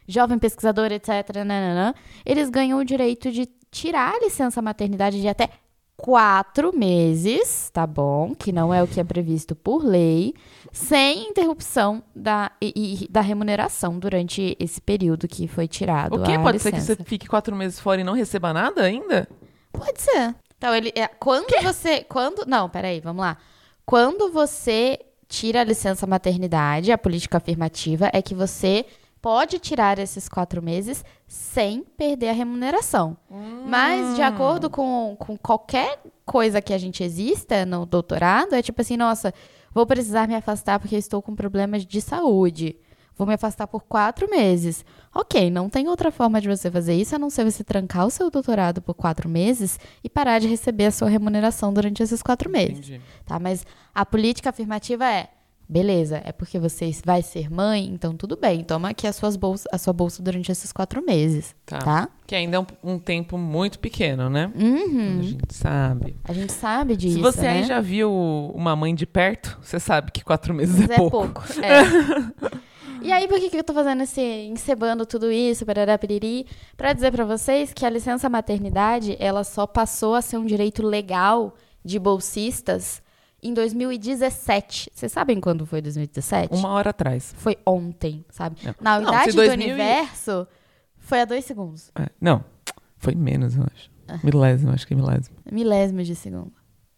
jovem 0.08 0.38
pesquisador, 0.38 0.90
etc. 0.92 1.08
Nananã. 1.44 1.92
Eles 2.24 2.48
ganham 2.48 2.78
o 2.78 2.84
direito 2.84 3.30
de 3.30 3.46
tirar 3.70 4.14
a 4.14 4.20
licença 4.20 4.62
maternidade 4.62 5.20
de 5.20 5.28
até 5.28 5.50
quatro 5.96 6.76
meses, 6.76 7.70
tá 7.72 7.86
bom? 7.86 8.34
Que 8.34 8.52
não 8.52 8.72
é 8.72 8.82
o 8.82 8.86
que 8.86 9.00
é 9.00 9.04
previsto 9.04 9.54
por 9.54 9.84
lei, 9.84 10.34
sem 10.72 11.28
interrupção 11.28 12.02
da, 12.14 12.52
e, 12.60 13.04
e, 13.04 13.08
da 13.08 13.20
remuneração 13.20 13.98
durante 13.98 14.56
esse 14.60 14.80
período 14.80 15.26
que 15.26 15.48
foi 15.48 15.66
tirado. 15.66 16.16
O 16.16 16.22
quê? 16.22 16.38
Pode 16.38 16.58
licença. 16.58 16.80
ser 16.80 16.96
que 16.96 17.02
você 17.02 17.08
fique 17.08 17.26
quatro 17.26 17.56
meses 17.56 17.80
fora 17.80 18.00
e 18.00 18.04
não 18.04 18.12
receba 18.12 18.52
nada 18.52 18.82
ainda? 18.82 19.28
Pode 19.72 20.00
ser. 20.00 20.34
Então, 20.58 20.74
ele. 20.74 20.92
É, 20.94 21.06
quando 21.06 21.46
você. 21.62 22.02
Quando. 22.04 22.46
Não, 22.46 22.68
peraí, 22.68 23.00
vamos 23.00 23.22
lá. 23.22 23.36
Quando 23.84 24.30
você 24.30 24.98
tira 25.28 25.60
a 25.60 25.64
licença 25.64 26.06
maternidade, 26.06 26.92
a 26.92 26.98
política 26.98 27.38
afirmativa 27.38 28.10
é 28.12 28.22
que 28.22 28.34
você 28.34 28.84
pode 29.26 29.58
tirar 29.58 29.98
esses 29.98 30.28
quatro 30.28 30.62
meses 30.62 31.04
sem 31.26 31.82
perder 31.82 32.28
a 32.28 32.32
remuneração. 32.32 33.16
Hum. 33.28 33.64
Mas, 33.66 34.14
de 34.14 34.22
acordo 34.22 34.70
com, 34.70 35.16
com 35.18 35.36
qualquer 35.36 35.98
coisa 36.24 36.62
que 36.62 36.72
a 36.72 36.78
gente 36.78 37.02
exista 37.02 37.66
no 37.66 37.84
doutorado, 37.84 38.54
é 38.54 38.62
tipo 38.62 38.80
assim, 38.80 38.96
nossa, 38.96 39.34
vou 39.74 39.84
precisar 39.84 40.28
me 40.28 40.36
afastar 40.36 40.78
porque 40.78 40.94
estou 40.94 41.20
com 41.20 41.34
problemas 41.34 41.84
de 41.84 42.00
saúde. 42.00 42.76
Vou 43.16 43.26
me 43.26 43.34
afastar 43.34 43.66
por 43.66 43.82
quatro 43.82 44.30
meses. 44.30 44.84
Ok, 45.12 45.50
não 45.50 45.68
tem 45.68 45.88
outra 45.88 46.12
forma 46.12 46.40
de 46.40 46.46
você 46.46 46.70
fazer 46.70 46.94
isso 46.94 47.16
a 47.16 47.18
não 47.18 47.28
ser 47.28 47.50
você 47.50 47.64
trancar 47.64 48.06
o 48.06 48.10
seu 48.10 48.30
doutorado 48.30 48.80
por 48.80 48.94
quatro 48.94 49.28
meses 49.28 49.76
e 50.04 50.08
parar 50.08 50.38
de 50.38 50.46
receber 50.46 50.86
a 50.86 50.92
sua 50.92 51.08
remuneração 51.08 51.72
durante 51.72 52.00
esses 52.00 52.22
quatro 52.22 52.48
meses. 52.48 52.78
Entendi. 52.78 53.00
Tá? 53.24 53.40
Mas 53.40 53.66
a 53.92 54.06
política 54.06 54.50
afirmativa 54.50 55.04
é 55.04 55.30
Beleza, 55.68 56.22
é 56.24 56.30
porque 56.30 56.60
você 56.60 56.92
vai 57.04 57.22
ser 57.22 57.50
mãe, 57.50 57.86
então 57.86 58.16
tudo 58.16 58.36
bem. 58.36 58.62
Toma 58.62 58.90
aqui 58.90 59.04
as 59.04 59.16
suas 59.16 59.34
bolsas, 59.34 59.66
a 59.72 59.78
sua 59.78 59.92
bolsa 59.92 60.22
durante 60.22 60.50
esses 60.52 60.72
quatro 60.72 61.04
meses, 61.04 61.56
tá? 61.64 61.78
tá? 61.78 62.08
Que 62.24 62.36
ainda 62.36 62.56
é 62.56 62.60
um, 62.60 62.66
um, 62.94 62.98
tempo 63.00 63.36
muito 63.36 63.80
pequeno, 63.80 64.30
né? 64.30 64.52
Uhum. 64.54 65.18
A 65.18 65.22
gente 65.22 65.54
sabe. 65.54 66.16
A 66.22 66.32
gente 66.32 66.52
sabe 66.52 66.96
disso, 66.96 67.16
Se 67.16 67.20
você 67.20 67.42
né? 67.42 67.50
aí 67.50 67.64
já 67.64 67.80
viu 67.80 68.12
uma 68.54 68.76
mãe 68.76 68.94
de 68.94 69.06
perto, 69.06 69.58
você 69.60 69.80
sabe 69.80 70.12
que 70.12 70.22
quatro 70.22 70.54
meses 70.54 70.88
é, 70.88 70.94
é 70.94 70.96
pouco. 70.96 71.18
pouco. 71.18 71.44
É. 71.62 72.56
E 73.02 73.12
aí, 73.12 73.28
por 73.28 73.38
que, 73.38 73.50
que 73.50 73.56
eu 73.56 73.64
tô 73.64 73.74
fazendo 73.74 74.02
esse, 74.02 74.20
encebando 74.20 75.04
tudo 75.04 75.30
isso, 75.30 75.66
parará, 75.66 75.96
piriri? 75.98 76.46
Pra 76.76 76.92
dizer 76.92 77.12
para 77.12 77.24
vocês 77.24 77.72
que 77.72 77.84
a 77.84 77.90
licença 77.90 78.28
maternidade, 78.28 79.16
ela 79.20 79.44
só 79.44 79.66
passou 79.66 80.14
a 80.14 80.22
ser 80.22 80.38
um 80.38 80.44
direito 80.44 80.84
legal 80.84 81.54
de 81.84 81.98
bolsistas 81.98 83.02
em 83.42 83.52
2017. 83.54 84.90
Vocês 84.92 85.12
sabem 85.12 85.40
quando 85.40 85.66
foi 85.66 85.80
2017? 85.80 86.54
Uma 86.54 86.70
hora 86.70 86.90
atrás. 86.90 87.34
Foi 87.36 87.56
ontem, 87.64 88.24
sabe? 88.30 88.56
É. 88.66 88.74
Na 88.80 88.98
unidade 88.98 89.32
do 89.32 89.42
universo, 89.42 90.46
foi 90.98 91.20
a 91.20 91.24
dois 91.24 91.44
segundos. 91.44 91.90
É, 91.98 92.08
não, 92.20 92.44
foi 92.98 93.14
menos, 93.14 93.56
eu 93.56 93.64
acho. 93.64 93.90
Ah. 94.08 94.18
Milésimo, 94.22 94.72
acho 94.72 94.86
que 94.86 94.94
é 94.94 94.96
milésimo. 94.96 95.36
Milésimos 95.50 96.06
de 96.06 96.14
segundo. 96.14 96.52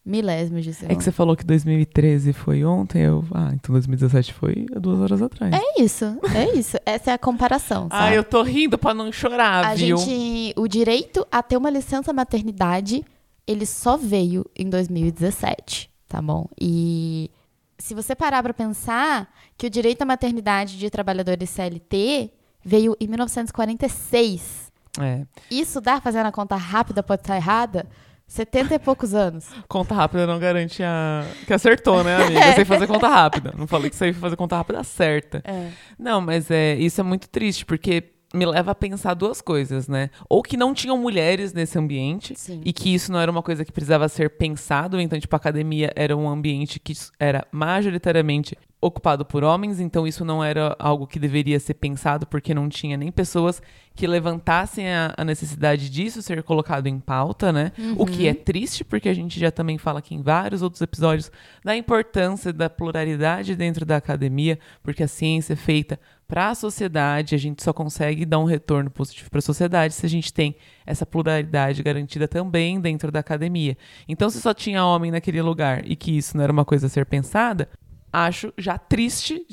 Milésimos 0.05 0.65
de 0.65 0.73
segundo. 0.73 0.93
É 0.93 0.97
que 0.97 1.05
você 1.05 1.13
falou 1.13 1.37
que 1.37 1.45
2013 1.45 2.33
foi 2.33 2.65
ontem, 2.65 3.03
eu... 3.03 3.23
Ah, 3.31 3.51
então 3.53 3.75
2017 3.75 4.33
foi 4.33 4.67
duas 4.81 5.01
horas 5.01 5.21
atrás. 5.21 5.53
É 5.55 5.83
isso, 5.83 6.19
é 6.35 6.57
isso. 6.57 6.79
Essa 6.87 7.11
é 7.11 7.15
a 7.15 7.19
comparação, 7.19 7.89
Ah, 7.93 8.13
eu 8.15 8.25
tô 8.25 8.43
rindo 8.43 8.79
pra 8.79 8.95
não 8.95 9.13
chorar, 9.13 9.67
a 9.67 9.75
viu? 9.75 9.99
Gente, 9.99 10.55
o 10.57 10.67
direito 10.67 11.27
a 11.31 11.43
ter 11.43 11.59
uma 11.59 11.69
licença 11.69 12.11
maternidade, 12.11 13.05
ele 13.47 13.67
só 13.67 13.99
veio 13.99 14.47
em 14.57 14.71
2017 14.71 15.88
tá 16.09 16.23
bom? 16.23 16.49
E 16.61 17.31
se 17.79 17.95
você 17.95 18.15
parar 18.15 18.43
para 18.43 18.55
pensar 18.55 19.33
que 19.57 19.67
o 19.67 19.71
direito 19.71 20.03
à 20.03 20.05
maternidade 20.05 20.79
de 20.79 20.91
trabalhadores 20.91 21.51
CLT 21.51 22.33
veio 22.65 22.97
em 23.01 23.07
1946. 23.07 24.73
É. 25.01 25.25
Isso 25.51 25.81
dá 25.81 26.01
fazendo 26.01 26.27
a 26.27 26.33
conta 26.33 26.57
rápida 26.57 27.03
pode 27.03 27.23
estar 27.23 27.37
errada? 27.37 27.87
70 28.27 28.75
e 28.75 28.79
poucos 28.79 29.15
anos. 29.15 29.47
Conta 29.67 29.95
rápida 29.95 30.27
não 30.27 30.39
garante 30.39 30.83
a... 30.83 31.25
que 31.47 31.53
acertou, 31.53 32.05
né, 32.05 32.17
amiga? 32.17 32.47
Eu 32.49 32.55
sei 32.55 32.65
fazer 32.65 32.87
conta 32.87 33.09
rápida. 33.09 33.55
Não 33.57 33.67
falei 33.67 33.89
que 33.89 33.97
você 33.97 34.09
ia 34.09 34.15
fazer 34.15 34.37
conta 34.37 34.57
rápida 34.57 34.85
certa. 34.85 35.43
É. 35.45 35.71
Não, 35.99 36.21
mas 36.21 36.51
é, 36.51 36.75
isso 36.75 37.01
é 37.01 37.05
muito 37.05 37.27
triste, 37.29 37.65
porque 37.65 38.13
me 38.35 38.45
leva 38.45 38.73
a 38.73 38.75
pensar 38.75 39.15
duas 39.15 39.41
coisas, 39.41 39.89
né? 39.89 40.11
Ou 40.29 40.43
que 40.43 40.57
não 40.57 40.75
tinham 40.75 40.99
mulheres 40.99 41.53
nesse 41.53 41.79
ambiente 41.79 42.35
Sim. 42.37 42.61
e 42.65 42.73
que 42.73 42.93
isso 42.93 43.11
não 43.11 43.19
era 43.19 43.31
uma 43.31 43.43
coisa 43.43 43.65
que 43.65 43.73
precisava 43.73 44.09
ser 44.09 44.31
pensado, 44.31 45.01
então, 45.01 45.19
tipo, 45.19 45.35
a 45.35 45.39
academia 45.39 45.91
era 45.97 46.17
um 46.17 46.29
ambiente 46.29 46.79
que 46.79 46.93
era 47.19 47.47
majoritariamente 47.51 48.57
ocupado 48.81 49.25
por 49.25 49.43
homens, 49.43 49.81
então 49.81 50.07
isso 50.07 50.25
não 50.25 50.43
era 50.43 50.77
algo 50.79 51.07
que 51.07 51.19
deveria 51.19 51.59
ser 51.59 51.75
pensado 51.75 52.27
porque 52.27 52.55
não 52.55 52.69
tinha 52.69 52.97
nem 52.97 53.11
pessoas 53.11 53.61
que 53.93 54.07
levantassem 54.07 54.89
a, 54.89 55.13
a 55.17 55.25
necessidade 55.25 55.91
disso 55.91 56.23
ser 56.23 56.41
colocado 56.45 56.87
em 56.87 57.01
pauta, 57.01 57.53
né? 57.53 57.73
O 57.97 58.07
que 58.07 58.29
é 58.29 58.35
triste 58.35 58.85
porque 58.85 59.09
a 59.09 59.15
gente 59.15 59.41
já 59.41 59.51
também 59.51 59.77
fala 59.79 59.99
aqui 59.99 60.15
em 60.15 60.23
vários 60.23 60.63
outros 60.63 60.81
episódios 60.81 61.33
da 61.65 61.77
importância 61.77 62.53
da 62.53 62.71
pluralidade 62.71 63.57
dentro 63.57 63.85
da 63.85 63.97
academia, 63.97 64.61
porque 64.81 65.03
a 65.03 65.09
ciência 65.09 65.55
é 65.55 65.57
feita 65.57 65.99
para 66.29 66.51
a 66.51 66.55
sociedade, 66.55 67.35
a 67.35 67.39
gente 67.39 67.63
só 67.63 67.73
consegue 67.73 68.25
dar 68.25 68.39
um 68.39 68.45
retorno 68.45 68.91
positivo 68.91 69.31
para 69.31 69.39
a 69.39 69.43
sociedade 69.43 69.95
se 69.95 70.07
a 70.07 70.09
gente 70.09 70.33
tem 70.33 70.55
essa 70.87 71.07
pluralidade 71.07 71.83
garantida 71.83 72.29
também 72.29 72.79
dentro 72.79 73.11
da 73.11 73.19
academia. 73.19 73.77
Então, 74.07 74.29
se 74.29 74.41
só 74.41 74.55
tinha 74.55 74.85
homem 74.85 75.11
naquele 75.11 75.41
lugar 75.43 75.91
e 75.91 75.97
que 75.97 76.17
isso 76.17 76.37
não 76.37 76.45
era 76.45 76.53
uma 76.53 76.67
coisa 76.67 76.87
a 76.87 76.91
ser 76.91 77.07
pensada, 77.07 77.69
acho 78.13 78.53
já 78.57 78.79
triste 78.79 79.45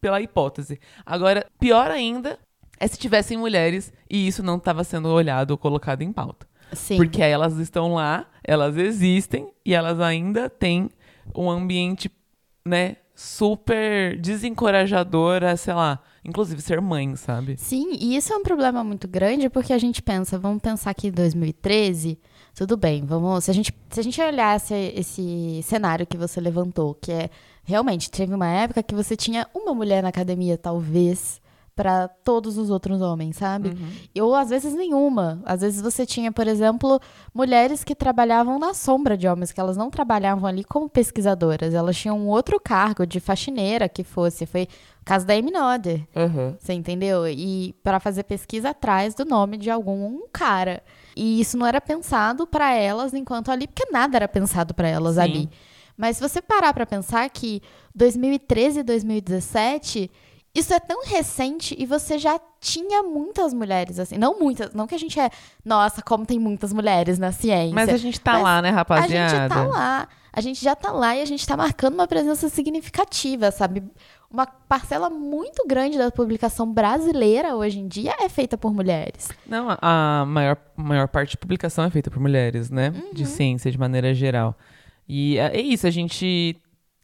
pela 0.00 0.20
hipótese. 0.20 0.80
Agora, 1.04 1.46
pior 1.58 1.90
ainda 1.90 2.38
é 2.78 2.86
se 2.86 2.98
tivessem 2.98 3.36
mulheres 3.36 3.92
e 4.08 4.26
isso 4.26 4.42
não 4.42 4.56
estava 4.56 4.82
sendo 4.84 5.08
olhado 5.08 5.52
ou 5.52 5.58
colocado 5.58 6.02
em 6.02 6.12
pauta. 6.12 6.46
Sim. 6.72 6.96
Porque 6.96 7.22
elas 7.22 7.58
estão 7.58 7.94
lá, 7.94 8.26
elas 8.44 8.76
existem 8.76 9.52
e 9.64 9.74
elas 9.74 10.00
ainda 10.00 10.48
têm 10.48 10.88
um 11.34 11.50
ambiente, 11.50 12.10
né, 12.66 12.96
super 13.14 14.18
desencorajador 14.18 15.44
a, 15.44 15.56
sei 15.56 15.74
lá, 15.74 16.00
inclusive 16.24 16.62
ser 16.62 16.80
mãe, 16.80 17.14
sabe? 17.16 17.56
Sim, 17.58 17.92
e 18.00 18.16
isso 18.16 18.32
é 18.32 18.36
um 18.36 18.42
problema 18.42 18.82
muito 18.82 19.06
grande 19.06 19.50
porque 19.50 19.74
a 19.74 19.78
gente 19.78 20.00
pensa, 20.00 20.38
vamos 20.38 20.62
pensar 20.62 20.94
que 20.94 21.08
em 21.08 21.10
2013, 21.10 22.18
tudo 22.54 22.78
bem, 22.78 23.04
vamos, 23.04 23.44
se 23.44 23.50
a 23.50 23.54
gente, 23.54 23.74
se 23.90 24.00
a 24.00 24.02
gente 24.02 24.20
olhar 24.22 24.56
esse, 24.56 24.74
esse 24.74 25.60
cenário 25.62 26.06
que 26.06 26.16
você 26.16 26.40
levantou, 26.40 26.94
que 26.94 27.12
é 27.12 27.30
realmente 27.70 28.10
teve 28.10 28.34
uma 28.34 28.48
época 28.48 28.82
que 28.82 28.94
você 28.94 29.16
tinha 29.16 29.46
uma 29.54 29.72
mulher 29.72 30.02
na 30.02 30.08
academia, 30.08 30.58
talvez, 30.58 31.40
para 31.74 32.08
todos 32.08 32.58
os 32.58 32.68
outros 32.68 33.00
homens, 33.00 33.36
sabe? 33.36 33.70
Ou 34.20 34.34
às 34.34 34.50
vezes 34.50 34.74
nenhuma. 34.74 35.40
Às 35.46 35.62
vezes 35.62 35.80
você 35.80 36.04
tinha, 36.04 36.30
por 36.30 36.46
exemplo, 36.46 37.00
mulheres 37.32 37.82
que 37.82 37.94
trabalhavam 37.94 38.58
na 38.58 38.74
sombra 38.74 39.16
de 39.16 39.26
homens, 39.26 39.50
que 39.52 39.60
elas 39.60 39.78
não 39.78 39.88
trabalhavam 39.88 40.46
ali 40.46 40.62
como 40.62 40.90
pesquisadoras, 40.90 41.72
elas 41.72 41.96
tinham 41.96 42.18
um 42.18 42.28
outro 42.28 42.60
cargo 42.60 43.06
de 43.06 43.18
faxineira 43.18 43.88
que 43.88 44.04
fosse. 44.04 44.44
Foi 44.44 44.64
o 44.64 45.04
caso 45.06 45.24
da 45.24 45.32
Amy 45.32 45.50
Noder. 45.50 46.06
Uhum. 46.14 46.54
Você 46.58 46.74
entendeu? 46.74 47.26
E 47.26 47.74
para 47.82 47.98
fazer 47.98 48.24
pesquisa 48.24 48.70
atrás 48.70 49.14
do 49.14 49.24
nome 49.24 49.56
de 49.56 49.70
algum 49.70 50.26
cara. 50.30 50.82
E 51.16 51.40
isso 51.40 51.56
não 51.56 51.66
era 51.66 51.80
pensado 51.80 52.46
para 52.46 52.74
elas 52.74 53.14
enquanto 53.14 53.50
ali, 53.50 53.66
porque 53.66 53.90
nada 53.90 54.18
era 54.18 54.28
pensado 54.28 54.74
para 54.74 54.88
elas 54.88 55.14
Sim. 55.14 55.20
ali. 55.22 55.50
Mas 56.00 56.16
se 56.16 56.22
você 56.26 56.40
parar 56.40 56.72
para 56.72 56.86
pensar 56.86 57.28
que 57.28 57.60
2013 57.94 58.80
e 58.80 58.82
2017, 58.82 60.10
isso 60.54 60.72
é 60.74 60.80
tão 60.80 61.04
recente 61.04 61.76
e 61.78 61.84
você 61.86 62.18
já 62.18 62.40
tinha 62.60 63.02
muitas 63.02 63.52
mulheres 63.54 63.98
assim, 63.98 64.16
não 64.18 64.38
muitas, 64.38 64.72
não 64.72 64.86
que 64.86 64.94
a 64.94 64.98
gente 64.98 65.18
é, 65.20 65.30
nossa, 65.64 66.02
como 66.02 66.24
tem 66.26 66.38
muitas 66.38 66.72
mulheres 66.72 67.18
na 67.18 67.30
ciência. 67.32 67.74
Mas 67.74 67.88
a 67.90 67.96
gente 67.96 68.20
tá 68.20 68.38
lá, 68.38 68.60
né, 68.62 68.70
A 68.70 68.72
rapaziada? 68.72 69.38
gente 69.38 69.48
tá 69.48 69.62
lá. 69.66 70.08
A 70.32 70.40
gente 70.40 70.62
já 70.62 70.76
tá 70.76 70.92
lá 70.92 71.16
e 71.16 71.22
a 71.22 71.24
gente 71.24 71.44
tá 71.46 71.56
marcando 71.56 71.94
uma 71.94 72.06
presença 72.06 72.48
significativa, 72.48 73.50
sabe? 73.50 73.82
Uma 74.30 74.46
parcela 74.46 75.10
muito 75.10 75.66
grande 75.66 75.98
da 75.98 76.08
publicação 76.10 76.72
brasileira 76.72 77.56
hoje 77.56 77.80
em 77.80 77.88
dia 77.88 78.14
é 78.20 78.28
feita 78.28 78.56
por 78.56 78.72
mulheres. 78.72 79.28
Não, 79.44 79.68
a- 79.70 80.20
a 80.20 80.24
maior, 80.24 80.56
maior 80.76 81.08
parte 81.08 81.30
de 81.32 81.36
publicação 81.36 81.84
é 81.84 81.90
feita 81.90 82.10
por 82.12 82.20
mulheres, 82.20 82.70
né? 82.70 82.92
De 83.12 83.26
ciência, 83.26 83.72
de 83.72 83.78
maneira 83.78 84.14
geral. 84.14 84.56
E 85.12 85.38
é 85.38 85.56
é 85.56 85.60
isso, 85.60 85.88
a 85.88 85.90
gente. 85.90 86.56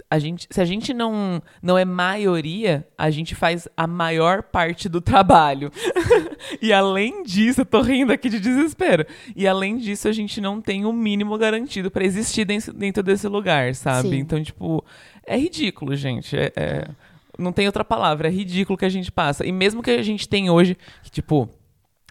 A 0.09 0.21
gente, 0.21 0.47
se 0.49 0.61
a 0.61 0.65
gente 0.65 0.95
não, 0.95 1.43
não 1.61 1.77
é 1.77 1.85
maioria, 1.85 2.87
a 2.97 3.11
gente 3.11 3.35
faz 3.35 3.67
a 3.77 3.89
maior 3.89 4.45
parte 4.45 4.89
do 4.89 5.01
trabalho. 5.01 5.73
e 6.63 6.73
além 6.73 7.25
disso, 7.25 7.63
eu 7.63 7.67
tô 7.67 7.81
rindo 7.81 8.13
aqui 8.13 8.29
de 8.29 8.39
desespero. 8.39 9.05
E 9.35 9.49
além 9.49 9.77
disso, 9.77 10.07
a 10.07 10.13
gente 10.13 10.41
não 10.41 10.61
tem 10.61 10.85
o 10.85 10.93
mínimo 10.93 11.37
garantido 11.37 11.91
pra 11.91 12.05
existir 12.05 12.45
dentro, 12.45 12.73
dentro 12.73 13.03
desse 13.03 13.27
lugar, 13.27 13.75
sabe? 13.75 14.11
Sim. 14.11 14.19
Então, 14.19 14.41
tipo, 14.41 14.85
é 15.27 15.37
ridículo, 15.37 15.97
gente. 15.97 16.37
É, 16.37 16.53
é- 16.55 16.89
não 17.37 17.53
tem 17.53 17.67
outra 17.67 17.85
palavra, 17.85 18.29
é 18.29 18.31
ridículo 18.31 18.79
que 18.79 18.85
a 18.85 18.89
gente 18.89 19.11
passa. 19.11 19.45
E 19.45 19.51
mesmo 19.51 19.83
que 19.83 19.91
a 19.91 20.03
gente 20.05 20.29
tem 20.29 20.49
hoje, 20.49 20.77
que, 21.03 21.11
tipo, 21.11 21.51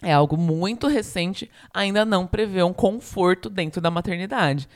é 0.01 0.12
algo 0.12 0.36
muito 0.36 0.88
recente, 0.88 1.49
ainda 1.73 2.03
não 2.03 2.27
prevê 2.27 2.62
um 2.62 2.73
conforto 2.73 3.49
dentro 3.49 3.79
da 3.79 3.89
maternidade. 3.89 4.67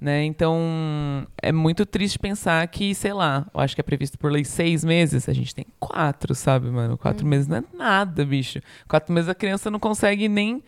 Né? 0.00 0.24
Então, 0.24 1.26
é 1.42 1.50
muito 1.50 1.84
triste 1.84 2.20
pensar 2.20 2.66
que, 2.68 2.94
sei 2.94 3.12
lá, 3.12 3.46
eu 3.52 3.60
acho 3.60 3.74
que 3.74 3.80
é 3.80 3.82
previsto 3.82 4.16
por 4.16 4.30
lei 4.30 4.44
seis 4.44 4.84
meses, 4.84 5.28
a 5.28 5.32
gente 5.32 5.52
tem 5.52 5.66
quatro, 5.80 6.36
sabe, 6.36 6.70
mano? 6.70 6.96
Quatro 6.96 7.26
meses 7.26 7.48
não 7.48 7.56
é 7.56 7.64
nada, 7.74 8.24
bicho. 8.24 8.60
Quatro 8.86 9.12
meses 9.12 9.28
a 9.28 9.34
criança 9.34 9.70
não 9.70 9.80
consegue 9.80 10.28
nem 10.28 10.62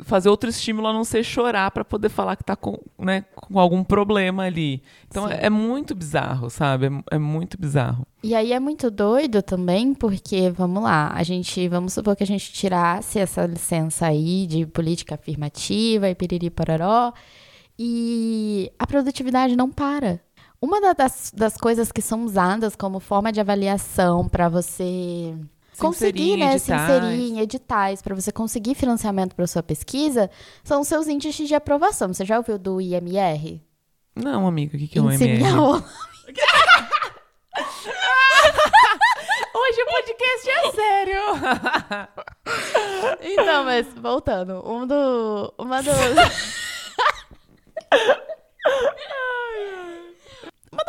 fazer 0.00 0.28
outro 0.28 0.50
estímulo 0.50 0.88
a 0.88 0.92
não 0.92 1.04
ser 1.04 1.22
chorar 1.22 1.70
pra 1.70 1.84
poder 1.84 2.08
falar 2.08 2.36
que 2.36 2.44
tá 2.44 2.56
com, 2.56 2.78
né, 2.98 3.24
com 3.34 3.58
algum 3.58 3.82
problema 3.84 4.44
ali. 4.44 4.82
Então, 5.08 5.28
é, 5.28 5.46
é 5.46 5.50
muito 5.50 5.94
bizarro, 5.94 6.50
sabe? 6.50 6.86
É, 6.86 7.16
é 7.16 7.18
muito 7.18 7.58
bizarro. 7.58 8.06
E 8.22 8.34
aí 8.34 8.52
é 8.52 8.60
muito 8.60 8.90
doido 8.90 9.42
também, 9.42 9.94
porque, 9.94 10.50
vamos 10.50 10.82
lá, 10.82 11.12
a 11.14 11.22
gente, 11.22 11.68
vamos 11.68 11.92
supor 11.92 12.16
que 12.16 12.22
a 12.22 12.26
gente 12.26 12.52
tirasse 12.52 13.18
essa 13.18 13.46
licença 13.46 14.06
aí 14.06 14.46
de 14.46 14.66
política 14.66 15.14
afirmativa 15.14 16.08
e 16.08 16.14
piriri 16.14 16.50
pororó, 16.50 17.12
e 17.78 18.70
a 18.78 18.86
produtividade 18.86 19.56
não 19.56 19.70
para. 19.70 20.20
Uma 20.60 20.80
da- 20.80 20.92
das, 20.92 21.32
das 21.34 21.56
coisas 21.56 21.90
que 21.90 22.00
são 22.00 22.24
usadas 22.24 22.76
como 22.76 23.00
forma 23.00 23.32
de 23.32 23.40
avaliação 23.40 24.28
para 24.28 24.48
você 24.48 25.34
Se 25.72 25.80
conseguir, 25.80 26.36
né, 26.36 26.56
se 26.58 26.70
editais. 26.72 26.90
inserir 27.04 27.30
em 27.30 27.40
editais, 27.40 28.00
para 28.02 28.14
você 28.14 28.30
conseguir 28.30 28.74
financiamento 28.76 29.34
para 29.34 29.46
sua 29.46 29.62
pesquisa, 29.62 30.30
são 30.62 30.80
os 30.82 30.88
seus 30.88 31.08
índices 31.08 31.48
de 31.48 31.54
aprovação. 31.54 32.12
Você 32.14 32.24
já 32.24 32.36
ouviu 32.38 32.58
do 32.58 32.80
IMR? 32.80 33.60
Não, 34.14 34.46
amigo, 34.46 34.76
o 34.76 34.78
que, 34.78 34.86
que 34.86 34.98
é 34.98 35.02
um 35.02 35.06
Índice 35.06 35.24
MR? 35.24 35.42
Minha 35.42 35.54
Rola. 35.56 35.84
Hoje 39.54 39.82
o 39.82 39.86
podcast 39.86 40.50
é 40.50 40.72
sério! 40.72 41.20
Então, 43.24 43.64
mas 43.64 43.86
voltando, 43.94 44.62
um 44.68 44.86
do. 44.86 45.52
Uma 45.58 45.82
do. 45.82 45.90
Uma 50.72 50.82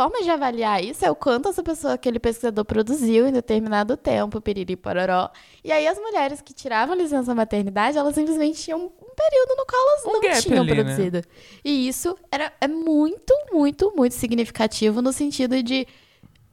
formas 0.00 0.24
de 0.24 0.30
avaliar 0.30 0.82
isso 0.82 1.04
é 1.04 1.10
o 1.10 1.14
quanto 1.14 1.50
essa 1.50 1.62
pessoa, 1.62 1.92
aquele 1.92 2.18
pesquisador 2.18 2.64
produziu 2.64 3.28
em 3.28 3.32
determinado 3.32 3.98
tempo, 3.98 4.40
piriri 4.40 4.74
pororó. 4.74 5.28
E 5.62 5.70
aí 5.70 5.86
as 5.86 5.98
mulheres 5.98 6.40
que 6.40 6.54
tiravam 6.54 6.94
licença 6.94 7.34
maternidade, 7.34 7.98
elas 7.98 8.14
simplesmente 8.14 8.62
tinham 8.62 8.78
um 8.80 9.14
período 9.14 9.56
no 9.58 9.66
qual 9.66 9.82
elas 9.88 10.04
Um 10.06 10.12
não 10.12 10.40
tinham 10.40 10.62
ali, 10.62 10.74
né? 10.74 10.82
produzido. 10.82 11.22
E 11.62 11.86
isso 11.86 12.16
era, 12.32 12.50
é 12.62 12.66
muito, 12.66 13.34
muito, 13.52 13.92
muito 13.94 14.14
significativo 14.14 15.02
no 15.02 15.12
sentido 15.12 15.62
de 15.62 15.86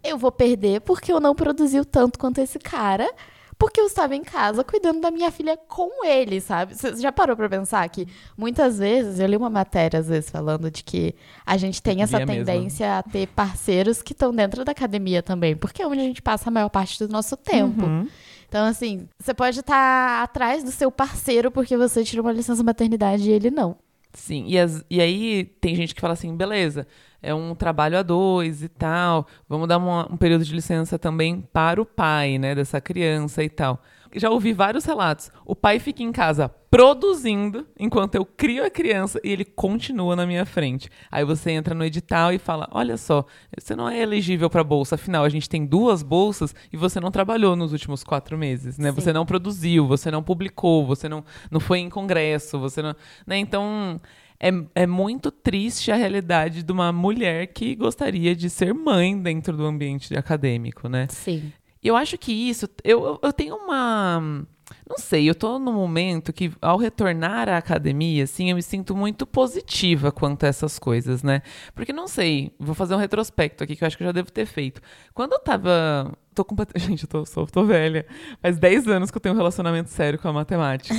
eu 0.04 0.18
vou 0.18 0.32
perder 0.32 0.82
porque 0.82 1.10
eu 1.10 1.22
não 1.22 1.34
produzi 1.34 1.80
o 1.80 1.86
tanto 1.86 2.20
quanto 2.20 2.42
esse 2.42 2.60
cara, 2.60 3.10
porque 3.58 3.80
eu 3.82 3.86
estava 3.88 4.16
em 4.16 4.24
casa 4.24 4.64
cuidando 4.64 5.02
da 5.02 5.10
minha 5.10 5.32
filha 5.32 5.58
com 5.68 6.06
ele, 6.06 6.40
sabe? 6.40 6.76
Você 6.76 6.96
já 6.98 7.12
parou 7.12 7.36
pra 7.36 7.50
pensar 7.50 7.88
que 7.90 8.08
muitas 8.38 8.78
vezes, 8.78 9.20
eu 9.20 9.26
li 9.28 9.36
uma 9.36 9.50
matéria 9.50 10.00
às 10.00 10.08
vezes 10.08 10.30
falando 10.30 10.70
de 10.70 10.84
que 10.84 11.16
a 11.46 11.58
gente 11.58 11.82
tem 11.82 12.02
essa 12.04 12.20
mesma. 12.20 12.34
tendência 12.36 12.98
a 13.00 13.04
ter 13.04 13.28
parceiros 13.28 14.02
que 14.02 14.14
estão 14.14 14.32
dentro 14.34 14.64
da 14.64 14.72
academia 14.74 15.24
também, 15.24 15.56
porque 15.56 15.82
é 15.82 15.88
onde 15.88 16.02
a 16.02 16.04
gente 16.04 16.22
passa 16.22 16.50
a 16.50 16.52
maior 16.52 16.70
parte 16.70 17.00
do 17.00 17.12
nosso 17.12 17.36
tempo. 17.36 17.86
Uhum. 17.86 18.08
Então, 18.48 18.66
assim, 18.66 19.10
você 19.20 19.34
pode 19.34 19.60
estar 19.60 20.24
atrás 20.24 20.64
do 20.64 20.72
seu 20.72 20.90
parceiro 20.92 21.52
porque 21.52 21.76
você 21.76 22.04
tirou 22.04 22.26
uma 22.26 22.32
licença 22.32 22.64
maternidade 22.64 23.30
e 23.30 23.32
ele 23.34 23.50
não. 23.52 23.76
Sim, 24.14 24.46
e, 24.48 24.58
as- 24.58 24.84
e 24.90 25.02
aí 25.02 25.44
tem 25.60 25.76
gente 25.76 25.94
que 25.94 26.00
fala 26.02 26.14
assim, 26.14 26.34
beleza, 26.36 26.88
é 27.28 27.34
um 27.34 27.54
trabalho 27.54 27.98
a 27.98 28.02
dois 28.04 28.64
e 28.64 28.70
tal, 28.70 29.28
vamos 29.48 29.68
dar 29.68 29.78
uma- 29.78 30.12
um 30.12 30.18
período 30.18 30.46
de 30.46 30.54
licença 30.54 30.98
também 30.98 31.42
para 31.54 31.82
o 31.82 31.86
pai, 31.86 32.38
né, 32.38 32.56
dessa 32.56 32.80
criança 32.80 33.44
e 33.44 33.50
tal. 33.50 33.82
Já 34.16 34.30
ouvi 34.30 34.54
vários 34.54 34.86
relatos. 34.86 35.30
O 35.46 35.54
pai 35.54 35.80
fica 35.80 36.02
em 36.02 36.14
casa 36.14 36.50
produzindo 36.72 37.68
enquanto 37.78 38.16
eu 38.16 38.26
crio 38.26 38.66
a 38.66 38.70
criança 38.70 39.20
e 39.22 39.30
ele 39.32 39.44
continua 39.44 40.16
na 40.16 40.26
minha 40.26 40.46
frente. 40.46 40.90
Aí 41.12 41.26
você 41.26 41.52
entra 41.52 41.76
no 41.76 41.84
edital 41.84 42.32
e 42.32 42.38
fala: 42.38 42.70
Olha 42.72 42.96
só, 42.96 43.26
você 43.58 43.76
não 43.76 43.90
é 43.90 44.02
elegível 44.02 44.50
para 44.50 44.64
bolsa, 44.64 44.96
afinal 44.96 45.26
a 45.26 45.30
gente 45.30 45.50
tem 45.50 45.66
duas 45.66 46.02
bolsas 46.02 46.56
e 46.72 46.78
você 46.78 47.00
não 47.02 47.12
trabalhou 47.12 47.56
nos 47.56 47.74
últimos 47.74 48.04
quatro 48.04 48.38
meses, 48.38 48.78
né? 48.78 48.90
Sim. 48.90 48.96
Você 48.96 49.12
não 49.12 49.26
produziu, 49.26 49.86
você 49.86 50.10
não 50.10 50.24
publicou, 50.24 50.86
você 50.86 51.10
não, 51.10 51.24
não 51.52 51.60
foi 51.60 51.80
em 51.80 51.90
congresso, 51.90 52.58
você 52.58 52.82
não. 52.82 52.96
Né? 53.26 53.38
Então. 53.38 54.00
É, 54.40 54.50
é 54.76 54.86
muito 54.88 55.32
triste 55.32 55.92
a 55.92 55.96
realidade 55.96 56.62
de 56.64 56.72
uma 56.72 56.92
mulher 56.92 57.48
que 57.48 57.76
gostaria 57.76 58.36
de 58.36 58.50
ser 58.50 58.74
mãe 58.74 59.18
dentro 59.20 59.56
do 59.58 59.66
ambiente 59.66 60.16
acadêmico, 60.16 60.88
né? 60.88 61.08
Sim. 61.10 61.52
Eu 61.84 61.96
acho 61.96 62.18
que 62.18 62.32
isso. 62.32 62.68
Eu, 62.84 63.20
eu- 63.22 63.34
tenho 63.34 63.56
uma. 63.56 64.46
Não 64.90 64.98
sei, 64.98 65.30
eu 65.30 65.34
tô 65.36 65.58
num 65.58 65.72
momento 65.72 66.34
que, 66.34 66.52
ao 66.62 66.78
retornar 66.78 67.48
à 67.48 67.56
academia, 67.58 68.26
assim, 68.26 68.50
eu 68.50 68.56
me 68.58 68.62
sinto 68.62 68.94
muito 68.96 69.26
positiva 69.26 70.12
quanto 70.12 70.44
a 70.44 70.48
essas 70.48 70.78
coisas, 70.78 71.24
né? 71.24 71.42
Porque 71.74 71.94
não 71.94 72.06
sei, 72.08 72.52
vou 72.60 72.76
fazer 72.76 72.94
um 72.94 72.98
retrospecto 72.98 73.64
aqui 73.64 73.76
que 73.78 73.84
eu 73.84 73.88
acho 73.88 73.96
que 73.96 74.04
eu 74.04 74.08
já 74.08 74.12
devo 74.12 74.30
ter 74.32 74.46
feito. 74.46 74.82
Quando 75.14 75.34
eu 75.34 75.40
tava. 75.40 76.12
Tô 76.36 76.44
completamente. 76.44 76.86
Gente, 76.90 77.04
eu 77.04 77.10
tô, 77.10 77.26
sou, 77.26 77.48
tô 77.48 77.64
velha. 77.64 78.06
Faz 78.42 78.58
10 78.60 78.88
anos 78.88 79.10
que 79.10 79.18
eu 79.18 79.22
tenho 79.22 79.34
um 79.34 79.38
relacionamento 79.38 79.90
sério 79.90 80.20
com 80.20 80.28
a 80.28 80.34
matemática. 80.34 80.94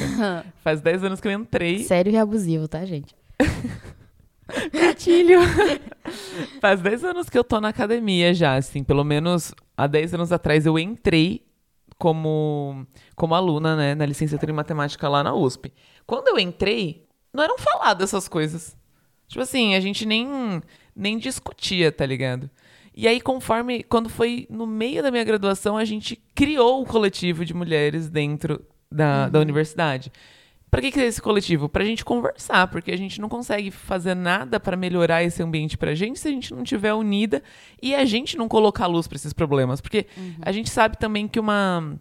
Faz 0.65 0.81
10 0.81 1.05
anos 1.05 1.21
que 1.21 1.29
eu 1.29 1.33
entrei. 1.33 1.85
Sério 1.85 2.11
e 2.13 2.17
abusivo, 2.17 2.67
tá, 2.67 2.85
gente? 2.87 3.15
Gatilho. 4.73 5.41
Faz 6.61 6.81
10 6.81 7.05
anos 7.05 7.29
que 7.29 7.39
eu 7.39 7.45
tô 7.45 7.61
na 7.61 7.69
academia 7.69 8.33
já, 8.33 8.57
assim, 8.57 8.83
pelo 8.83 9.05
menos 9.05 9.55
há 9.77 9.87
10 9.87 10.15
anos 10.15 10.33
atrás 10.33 10.67
eu 10.67 10.79
entrei 10.79 11.47
como, 11.99 12.87
como 13.15 13.35
aluna, 13.35 13.77
né, 13.77 13.95
na 13.95 14.07
licenciatura 14.07 14.53
em 14.53 14.55
matemática 14.55 15.09
lá 15.09 15.23
na 15.23 15.35
USP. 15.35 15.73
Quando 16.07 16.29
eu 16.29 16.39
entrei, 16.39 17.07
não 17.33 17.45
eram 17.45 17.59
faladas 17.59 18.11
essas 18.11 18.29
coisas. 18.29 18.77
Tipo 19.27 19.43
assim, 19.43 19.75
a 19.75 19.81
gente 19.81 20.07
nem, 20.07 20.63
nem 20.97 21.19
discutia, 21.19 21.93
tá 21.93 22.07
ligado? 22.07 22.49
E 22.95 23.07
aí, 23.07 23.21
conforme, 23.21 23.83
quando 23.83 24.09
foi 24.09 24.47
no 24.51 24.67
meio 24.67 25.03
da 25.03 25.11
minha 25.11 25.23
graduação, 25.23 25.77
a 25.77 25.85
gente 25.85 26.17
criou 26.35 26.79
o 26.79 26.83
um 26.83 26.85
coletivo 26.85 27.45
de 27.45 27.55
mulheres 27.55 28.09
dentro 28.09 28.65
da, 28.91 29.27
uhum. 29.27 29.31
da 29.31 29.41
universidade. 29.41 30.11
Para 30.71 30.83
que, 30.83 30.93
que 30.93 31.01
é 31.01 31.07
esse 31.07 31.21
coletivo? 31.21 31.69
Para 31.69 31.83
a 31.83 31.87
gente 31.87 32.05
conversar, 32.05 32.69
porque 32.69 32.91
a 32.91 32.97
gente 32.97 33.21
não 33.21 33.29
consegue 33.29 33.71
fazer 33.71 34.15
nada 34.15 34.61
para 34.61 34.77
melhorar 34.77 35.23
esse 35.23 35.43
ambiente 35.43 35.79
para 35.79 35.93
a 35.93 35.95
gente 35.95 36.19
se 36.19 36.29
a 36.29 36.31
gente 36.31 36.53
não 36.55 36.63
tiver 36.63 36.93
unida 36.93 37.43
e 37.83 37.95
a 37.95 38.05
gente 38.05 38.37
não 38.37 38.49
colocar 38.49 38.87
luz 38.87 39.07
para 39.07 39.17
esses 39.17 39.33
problemas. 39.33 39.81
Porque 39.81 40.07
uhum. 40.17 40.35
a 40.43 40.53
gente 40.53 40.69
sabe 40.69 40.99
também 40.99 41.27
que 41.27 41.41
uma 41.41 41.99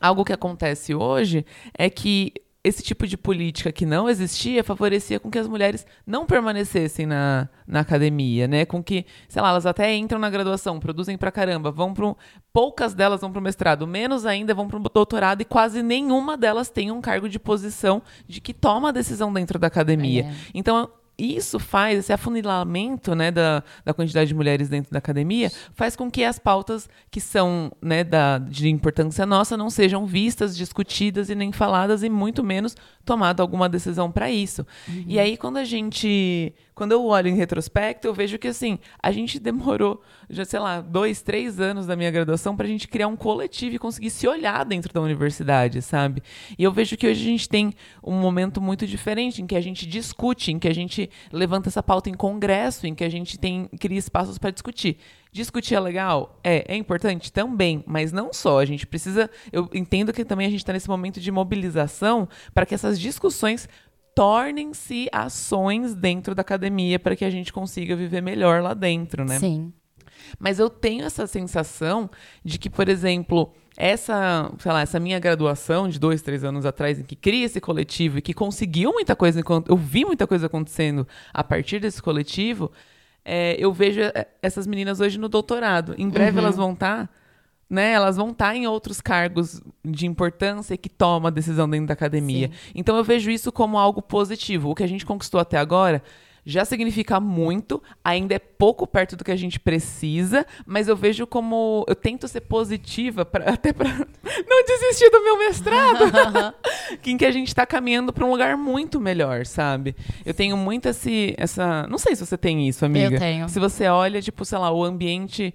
algo 0.00 0.24
que 0.24 0.32
acontece 0.32 0.94
hoje 0.94 1.46
é 1.72 1.88
que 1.88 2.32
esse 2.64 2.82
tipo 2.82 3.06
de 3.06 3.18
política 3.18 3.70
que 3.70 3.84
não 3.84 4.08
existia 4.08 4.64
favorecia 4.64 5.20
com 5.20 5.30
que 5.30 5.38
as 5.38 5.46
mulheres 5.46 5.86
não 6.06 6.24
permanecessem 6.24 7.04
na, 7.04 7.46
na 7.66 7.80
academia, 7.80 8.48
né? 8.48 8.64
Com 8.64 8.82
que, 8.82 9.04
sei 9.28 9.42
lá, 9.42 9.50
elas 9.50 9.66
até 9.66 9.94
entram 9.94 10.18
na 10.18 10.30
graduação, 10.30 10.80
produzem 10.80 11.18
pra 11.18 11.30
caramba, 11.30 11.70
vão 11.70 11.92
pro. 11.92 12.16
Poucas 12.52 12.94
delas 12.94 13.20
vão 13.20 13.32
pro 13.32 13.42
mestrado, 13.42 13.86
menos 13.86 14.24
ainda 14.24 14.54
vão 14.54 14.66
pro 14.66 14.78
doutorado 14.78 15.42
e 15.42 15.44
quase 15.44 15.82
nenhuma 15.82 16.36
delas 16.36 16.70
tem 16.70 16.90
um 16.90 17.00
cargo 17.00 17.28
de 17.28 17.38
posição 17.38 18.00
de 18.26 18.40
que 18.40 18.54
toma 18.54 18.88
a 18.88 18.92
decisão 18.92 19.32
dentro 19.32 19.58
da 19.58 19.66
academia. 19.66 20.22
É. 20.22 20.34
Então, 20.54 20.88
isso 21.18 21.58
faz, 21.58 22.00
esse 22.00 22.12
afunilamento 22.12 23.14
né, 23.14 23.30
da, 23.30 23.62
da 23.84 23.94
quantidade 23.94 24.28
de 24.28 24.34
mulheres 24.34 24.68
dentro 24.68 24.90
da 24.90 24.98
academia, 24.98 25.50
faz 25.72 25.94
com 25.94 26.10
que 26.10 26.24
as 26.24 26.38
pautas 26.38 26.88
que 27.10 27.20
são 27.20 27.70
né, 27.80 28.02
da, 28.02 28.38
de 28.38 28.68
importância 28.68 29.24
nossa 29.24 29.56
não 29.56 29.70
sejam 29.70 30.06
vistas, 30.06 30.56
discutidas 30.56 31.30
e 31.30 31.34
nem 31.34 31.52
faladas, 31.52 32.02
e 32.02 32.08
muito 32.08 32.42
menos 32.42 32.76
tomado 33.04 33.40
alguma 33.40 33.68
decisão 33.68 34.10
para 34.10 34.30
isso. 34.30 34.66
Uhum. 34.88 35.04
E 35.06 35.18
aí, 35.18 35.36
quando 35.36 35.58
a 35.58 35.64
gente. 35.64 36.52
Quando 36.74 36.90
eu 36.90 37.04
olho 37.04 37.28
em 37.28 37.36
retrospecto, 37.36 38.08
eu 38.08 38.12
vejo 38.12 38.36
que 38.36 38.48
assim, 38.48 38.80
a 39.00 39.12
gente 39.12 39.38
demorou, 39.38 40.02
já 40.28 40.44
sei 40.44 40.58
lá, 40.58 40.80
dois, 40.80 41.22
três 41.22 41.60
anos 41.60 41.86
da 41.86 41.94
minha 41.94 42.10
graduação 42.10 42.56
para 42.56 42.66
a 42.66 42.68
gente 42.68 42.88
criar 42.88 43.06
um 43.06 43.14
coletivo 43.14 43.76
e 43.76 43.78
conseguir 43.78 44.10
se 44.10 44.26
olhar 44.26 44.64
dentro 44.64 44.92
da 44.92 45.00
universidade, 45.00 45.80
sabe? 45.80 46.20
E 46.58 46.64
eu 46.64 46.72
vejo 46.72 46.96
que 46.96 47.06
hoje 47.06 47.20
a 47.20 47.30
gente 47.30 47.48
tem 47.48 47.72
um 48.02 48.18
momento 48.18 48.60
muito 48.60 48.88
diferente 48.88 49.40
em 49.40 49.46
que 49.46 49.54
a 49.54 49.60
gente 49.60 49.86
discute, 49.86 50.50
em 50.50 50.58
que 50.58 50.66
a 50.66 50.74
gente 50.74 51.03
levanta 51.32 51.68
essa 51.68 51.82
pauta 51.82 52.10
em 52.10 52.14
congresso, 52.14 52.86
em 52.86 52.94
que 52.94 53.04
a 53.04 53.08
gente 53.08 53.38
tem 53.38 53.68
cria 53.78 53.98
espaços 53.98 54.38
para 54.38 54.50
discutir. 54.50 54.98
Discutir 55.32 55.74
é 55.74 55.80
legal? 55.80 56.38
É, 56.44 56.74
é 56.74 56.76
importante 56.76 57.32
também, 57.32 57.82
mas 57.86 58.12
não 58.12 58.32
só. 58.32 58.60
A 58.60 58.64
gente 58.64 58.86
precisa. 58.86 59.28
Eu 59.52 59.68
entendo 59.74 60.12
que 60.12 60.24
também 60.24 60.46
a 60.46 60.50
gente 60.50 60.60
está 60.60 60.72
nesse 60.72 60.88
momento 60.88 61.20
de 61.20 61.30
mobilização 61.30 62.28
para 62.52 62.64
que 62.64 62.74
essas 62.74 63.00
discussões 63.00 63.68
tornem-se 64.14 65.08
ações 65.12 65.94
dentro 65.94 66.34
da 66.34 66.42
academia 66.42 67.00
para 67.00 67.16
que 67.16 67.24
a 67.24 67.30
gente 67.30 67.52
consiga 67.52 67.96
viver 67.96 68.20
melhor 68.20 68.62
lá 68.62 68.72
dentro, 68.72 69.24
né? 69.24 69.38
Sim. 69.40 69.72
Mas 70.38 70.58
eu 70.58 70.70
tenho 70.70 71.04
essa 71.04 71.26
sensação 71.26 72.08
de 72.44 72.58
que, 72.58 72.70
por 72.70 72.88
exemplo, 72.88 73.52
essa, 73.76 74.52
sei 74.58 74.72
lá, 74.72 74.80
essa 74.82 75.00
minha 75.00 75.18
graduação 75.18 75.88
de 75.88 75.98
dois, 75.98 76.22
três 76.22 76.44
anos 76.44 76.64
atrás, 76.64 76.98
em 76.98 77.02
que 77.02 77.16
cria 77.16 77.44
esse 77.44 77.60
coletivo 77.60 78.18
e 78.18 78.22
que 78.22 78.32
conseguiu 78.32 78.92
muita 78.92 79.16
coisa, 79.16 79.42
eu 79.68 79.76
vi 79.76 80.04
muita 80.04 80.26
coisa 80.26 80.46
acontecendo 80.46 81.06
a 81.32 81.42
partir 81.42 81.80
desse 81.80 82.00
coletivo, 82.00 82.70
é, 83.24 83.56
eu 83.58 83.72
vejo 83.72 84.00
é, 84.00 84.28
essas 84.42 84.66
meninas 84.66 85.00
hoje 85.00 85.18
no 85.18 85.28
doutorado. 85.28 85.94
Em 85.98 86.08
breve 86.08 86.38
uhum. 86.38 86.44
elas 86.44 86.56
vão 86.56 86.72
estar. 86.72 87.06
Tá, 87.06 87.08
né, 87.68 87.92
elas 87.92 88.16
vão 88.16 88.30
estar 88.30 88.50
tá 88.50 88.56
em 88.56 88.66
outros 88.66 89.00
cargos 89.00 89.60
de 89.82 90.06
importância 90.06 90.76
que 90.76 90.88
tomam 90.88 91.28
a 91.28 91.30
decisão 91.30 91.68
dentro 91.68 91.86
da 91.86 91.94
academia. 91.94 92.48
Sim. 92.48 92.72
Então 92.74 92.96
eu 92.96 93.02
vejo 93.02 93.30
isso 93.30 93.50
como 93.50 93.78
algo 93.78 94.02
positivo. 94.02 94.70
O 94.70 94.74
que 94.74 94.84
a 94.84 94.86
gente 94.86 95.04
conquistou 95.04 95.40
até 95.40 95.56
agora 95.56 96.02
já 96.44 96.64
significa 96.64 97.18
muito, 97.18 97.82
ainda 98.04 98.34
é 98.34 98.38
pouco 98.38 98.86
perto 98.86 99.16
do 99.16 99.24
que 99.24 99.30
a 99.30 99.36
gente 99.36 99.58
precisa, 99.58 100.46
mas 100.66 100.88
eu 100.88 100.96
vejo 100.96 101.26
como 101.26 101.84
eu 101.88 101.94
tento 101.94 102.28
ser 102.28 102.42
positiva 102.42 103.24
pra, 103.24 103.44
até 103.52 103.72
para 103.72 103.88
não 103.88 104.64
desistir 104.64 105.10
do 105.10 105.22
meu 105.22 105.38
mestrado, 105.38 106.04
em 107.04 107.16
que 107.16 107.24
a 107.24 107.30
gente 107.30 107.48
está 107.48 107.64
caminhando 107.64 108.12
para 108.12 108.24
um 108.24 108.30
lugar 108.30 108.56
muito 108.56 109.00
melhor, 109.00 109.46
sabe? 109.46 109.96
Eu 110.24 110.34
tenho 110.34 110.56
muito 110.56 110.88
esse, 110.88 111.34
essa, 111.38 111.86
não 111.88 111.98
sei 111.98 112.14
se 112.14 112.24
você 112.24 112.36
tem 112.36 112.68
isso, 112.68 112.84
amiga. 112.84 113.16
Eu 113.16 113.18
tenho. 113.18 113.48
Se 113.48 113.58
você 113.58 113.86
olha, 113.88 114.20
tipo, 114.20 114.44
sei 114.44 114.58
lá, 114.58 114.70
o 114.70 114.84
ambiente 114.84 115.54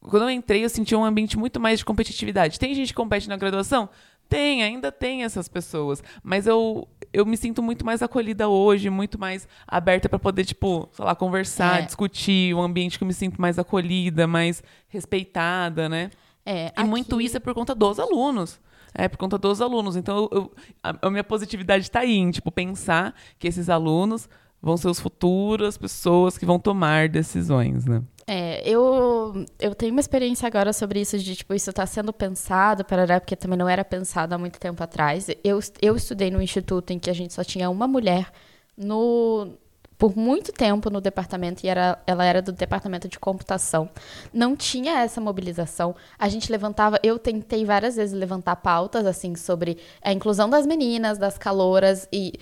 quando 0.00 0.22
eu 0.22 0.30
entrei, 0.30 0.64
eu 0.64 0.68
senti 0.68 0.94
um 0.94 1.04
ambiente 1.04 1.36
muito 1.36 1.58
mais 1.58 1.80
de 1.80 1.84
competitividade. 1.84 2.60
Tem 2.60 2.74
gente 2.74 2.88
que 2.88 2.94
compete 2.94 3.28
na 3.28 3.36
graduação? 3.36 3.88
Tem, 4.28 4.62
ainda 4.62 4.90
tem 4.90 5.24
essas 5.24 5.48
pessoas. 5.48 6.02
Mas 6.22 6.46
eu, 6.46 6.86
eu 7.16 7.24
me 7.24 7.36
sinto 7.36 7.62
muito 7.62 7.84
mais 7.84 8.02
acolhida 8.02 8.46
hoje, 8.46 8.90
muito 8.90 9.18
mais 9.18 9.48
aberta 9.66 10.06
para 10.06 10.18
poder, 10.18 10.44
tipo, 10.44 10.86
sei 10.92 11.02
lá, 11.02 11.14
conversar, 11.14 11.80
é. 11.80 11.86
discutir, 11.86 12.54
um 12.54 12.60
ambiente 12.60 12.98
que 12.98 13.04
eu 13.04 13.08
me 13.08 13.14
sinto 13.14 13.40
mais 13.40 13.58
acolhida, 13.58 14.26
mais 14.26 14.62
respeitada, 14.86 15.88
né? 15.88 16.10
É, 16.44 16.66
e 16.66 16.72
aqui... 16.76 16.84
muito 16.84 17.18
isso 17.18 17.38
é 17.38 17.40
por 17.40 17.54
conta 17.54 17.74
dos 17.74 17.98
alunos. 17.98 18.60
É 18.94 19.08
por 19.08 19.16
conta 19.16 19.38
dos 19.38 19.62
alunos. 19.62 19.96
Então, 19.96 20.28
eu, 20.30 20.52
a, 20.82 20.94
a 21.06 21.10
minha 21.10 21.24
positividade 21.24 21.84
está 21.84 22.00
aí, 22.00 22.16
em, 22.18 22.30
tipo, 22.30 22.52
pensar 22.52 23.14
que 23.38 23.48
esses 23.48 23.70
alunos 23.70 24.28
vão 24.60 24.76
ser 24.76 24.88
os 24.88 25.00
futuras 25.00 25.76
pessoas 25.76 26.36
que 26.36 26.46
vão 26.46 26.58
tomar 26.58 27.08
decisões, 27.08 27.84
né? 27.86 28.02
É, 28.26 28.68
eu, 28.68 29.46
eu 29.60 29.74
tenho 29.74 29.92
uma 29.92 30.00
experiência 30.00 30.48
agora 30.48 30.72
sobre 30.72 31.00
isso, 31.00 31.16
de 31.16 31.36
tipo, 31.36 31.54
isso 31.54 31.70
está 31.70 31.86
sendo 31.86 32.12
pensado, 32.12 32.84
parará, 32.84 33.20
porque 33.20 33.36
também 33.36 33.56
não 33.56 33.68
era 33.68 33.84
pensado 33.84 34.34
há 34.34 34.38
muito 34.38 34.58
tempo 34.58 34.82
atrás. 34.82 35.28
Eu, 35.44 35.60
eu 35.80 35.94
estudei 35.94 36.30
no 36.30 36.42
instituto 36.42 36.92
em 36.92 36.98
que 36.98 37.08
a 37.08 37.12
gente 37.12 37.32
só 37.32 37.44
tinha 37.44 37.70
uma 37.70 37.86
mulher 37.86 38.32
no, 38.76 39.56
por 39.96 40.16
muito 40.16 40.52
tempo 40.52 40.90
no 40.90 41.00
departamento 41.00 41.64
e 41.64 41.68
era, 41.68 42.02
ela 42.06 42.24
era 42.24 42.42
do 42.42 42.52
departamento 42.52 43.08
de 43.08 43.18
computação. 43.18 43.88
Não 44.32 44.56
tinha 44.56 45.00
essa 45.00 45.20
mobilização. 45.20 45.94
A 46.18 46.28
gente 46.28 46.50
levantava, 46.50 46.98
eu 47.04 47.18
tentei 47.18 47.64
várias 47.64 47.96
vezes 47.96 48.14
levantar 48.18 48.56
pautas 48.56 49.06
assim 49.06 49.34
sobre 49.36 49.78
a 50.02 50.12
inclusão 50.12 50.50
das 50.50 50.66
meninas, 50.66 51.16
das 51.16 51.38
caloras 51.38 52.08
e 52.12 52.34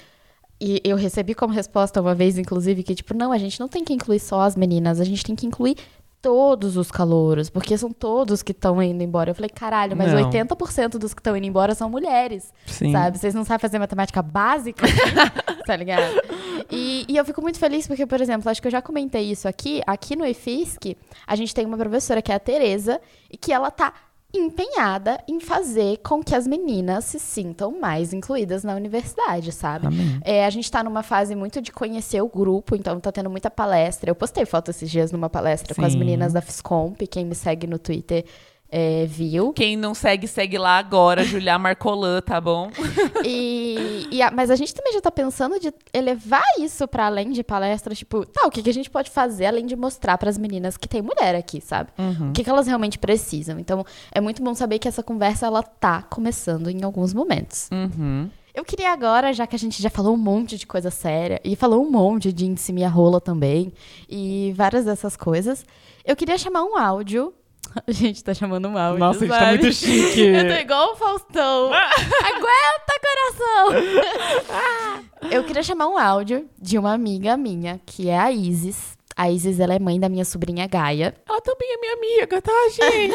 e 0.65 0.81
eu 0.83 0.97
recebi 0.97 1.35
como 1.35 1.53
resposta 1.53 2.01
uma 2.01 2.15
vez, 2.15 2.39
inclusive, 2.39 2.83
que, 2.83 2.95
tipo, 2.95 3.13
não, 3.13 3.33
a 3.33 3.37
gente 3.37 3.61
não 3.61 3.69
tem 3.69 3.85
que 3.85 3.93
incluir 3.93 4.19
só 4.19 4.41
as 4.41 4.57
meninas, 4.57 4.99
a 4.99 5.05
gente 5.05 5.23
tem 5.23 5.37
que 5.37 5.47
incluir 5.47 5.77
todos 6.23 6.79
os 6.79 6.91
calouros, 6.91 7.51
porque 7.51 7.77
são 7.77 7.93
todos 7.93 8.43
que 8.43 8.53
estão 8.53 8.83
indo 8.83 9.03
embora. 9.03 9.31
Eu 9.31 9.35
falei, 9.35 9.51
caralho, 9.51 9.95
mas 9.95 10.11
não. 10.11 10.31
80% 10.31 10.97
dos 10.97 11.13
que 11.13 11.21
estão 11.21 11.37
indo 11.37 11.47
embora 11.47 11.75
são 11.75 11.91
mulheres, 11.91 12.51
Sim. 12.65 12.93
sabe? 12.93 13.19
Vocês 13.19 13.35
não 13.35 13.45
sabem 13.45 13.61
fazer 13.61 13.79
matemática 13.79 14.23
básica, 14.23 14.87
tá 15.67 15.77
ligado? 15.77 16.15
E, 16.71 17.05
e, 17.07 17.17
eu 17.19 17.27
fico 17.27 17.43
muito 17.43 17.59
feliz 17.59 17.87
porque, 17.87 18.07
por 18.07 18.23
exemplo, 18.23 18.51
acho 18.51 18.63
que 18.63 18.67
eu 18.67 18.73
já 18.73 18.81
comentei 18.81 19.31
isso 19.31 19.47
aqui, 19.47 19.83
aqui 19.87 20.17
no 20.17 20.25
EFISC, 20.25 20.97
a 21.27 21.37
gente 21.37 21.55
tem 21.55 21.67
uma 21.67 21.77
professora 21.77 22.23
que 22.23 22.33
é 22.33 22.35
a 22.37 22.41
Tereza, 22.41 22.99
e 23.31 23.37
que 23.37 23.53
ela 23.53 23.71
tá 23.71 23.93
empenhada 24.35 25.23
em 25.29 25.39
fazer 25.41 25.99
com 25.99 26.23
que 26.23 26.35
as 26.35 26.47
meninas 26.47 27.05
se 27.05 27.19
sintam 27.19 27.79
mais 27.81 28.13
incluídas 28.13 28.65
na 28.65 28.75
universidade, 28.75 29.53
sabe? 29.53 29.87
É, 30.25 30.45
a 30.45 30.51
gente 30.51 30.65
está 30.65 30.83
numa 30.83 31.03
fase 31.03 31.35
muito 31.35 31.61
de 31.61 31.71
conhecer 31.73 32.21
o 32.21 32.29
grupo, 32.29 32.75
então 32.75 32.99
tá 32.99 33.13
tendo 33.13 33.31
muita 33.31 33.51
palestra. 33.51 34.11
Eu 34.11 34.15
postei 34.15 34.45
foto 34.45 34.71
esses 34.71 34.91
dias 34.91 35.13
numa 35.13 35.31
palestra 35.31 35.75
Sim. 35.75 35.81
com 35.81 35.87
as 35.87 35.95
meninas 35.95 36.33
da 36.33 36.41
Fiscomp, 36.41 37.01
quem 37.07 37.25
me 37.25 37.35
segue 37.35 37.67
no 37.67 37.79
Twitter 37.79 38.25
é, 38.77 39.07
viu. 39.07 39.53
Quem 39.53 39.77
não 39.77 39.95
segue, 39.95 40.27
segue 40.27 40.59
lá 40.59 40.79
agora, 40.79 41.23
Julia 41.25 41.57
Marcolan, 41.57 42.21
tá 42.21 42.41
bom? 42.41 42.73
e, 43.25 44.09
e 44.11 44.21
a, 44.21 44.33
mas 44.33 44.51
a 44.51 44.57
gente 44.57 44.75
também 44.75 44.93
já 44.93 45.01
tá 45.01 45.13
pensando 45.13 45.61
de 45.61 45.73
elevar 45.93 46.43
isso 46.59 46.89
para 46.89 47.07
além 47.07 47.31
de 47.31 47.45
palestras, 47.45 47.97
tipo, 47.97 48.27
tá, 48.27 48.45
o 48.45 48.51
que, 48.51 48.61
que 48.65 48.71
a 48.71 48.75
gente 48.75 48.91
pode 48.91 49.11
fazer 49.11 49.47
além 49.47 49.65
de 49.65 49.77
mostrar 49.77 50.19
para 50.19 50.29
as 50.29 50.37
meninas 50.37 50.77
que 50.77 50.89
tem 50.89 51.01
mulher 51.01 51.37
aqui, 51.37 51.61
sabe? 51.61 51.91
Uhum. 51.97 52.31
O 52.31 52.33
que, 52.33 52.43
que 52.43 52.51
elas 52.51 52.67
realmente 52.67 52.99
precisam. 52.99 53.61
Então, 53.61 53.87
é 54.11 54.21
muito 54.21 54.43
bom 54.43 54.53
saber 54.57 54.81
que 54.81 54.89
essa 54.89 55.05
conversa, 55.05 55.47
ela 55.47 55.63
tá 55.63 56.03
começando 56.03 56.69
em 56.69 56.83
alguns 56.83 57.15
momentos. 57.15 57.69
Uhum. 57.71 58.29
Eu 58.53 58.65
queria 58.65 58.93
agora, 58.93 59.33
já 59.33 59.47
que 59.47 59.55
a 59.55 59.59
gente 59.59 59.81
já 59.81 59.91
falou 59.91 60.15
um 60.15 60.19
monte 60.19 60.59
de 60.59 60.67
coisa 60.67 60.91
séria, 60.91 61.41
e 61.45 61.55
falou 61.55 61.85
um 61.87 61.91
monte 61.91 62.33
de 62.33 62.45
índice 62.45 62.73
minha 62.73 62.89
rola 62.89 63.21
também, 63.21 63.73
e 64.09 64.53
várias 64.57 64.85
dessas 64.85 65.17
coisas, 65.17 65.65
eu 66.05 66.17
queria 66.17 66.37
chamar 66.37 66.65
um 66.65 66.77
áudio 66.77 67.33
A 67.87 67.91
gente 67.91 68.23
tá 68.23 68.33
chamando 68.35 68.69
um 68.69 68.79
áudio, 68.79 68.99
Nossa, 69.01 69.19
a 69.19 69.27
gente 69.27 69.31
sabe? 69.31 69.45
tá 69.45 69.63
muito 69.63 69.73
chique. 69.75 70.21
Eu 70.29 70.49
tô 70.49 70.55
igual 70.55 70.93
o 70.93 70.97
Faustão. 70.97 71.73
Aguenta, 71.75 72.95
coração! 73.03 73.73
Eu 75.31 75.45
queria 75.45 75.63
chamar 75.63 75.89
um 75.89 75.99
áudio 75.99 76.49
de 76.61 76.79
uma 76.79 76.93
amiga 76.93 77.37
minha, 77.37 77.81
que 77.85 78.09
é 78.09 78.19
a 78.19 78.31
Isis. 78.31 78.97
A 79.17 79.31
Isis, 79.31 79.61
ela 79.61 79.75
é 79.75 79.79
mãe 79.79 79.99
da 79.99 80.09
minha 80.09 80.25
sobrinha 80.25 80.67
Gaia. 80.67 81.15
Ela 81.29 81.41
também 81.41 81.73
é 81.73 81.79
minha 81.79 81.93
amiga, 81.95 82.43
tá, 82.43 82.53
gente? 82.71 83.15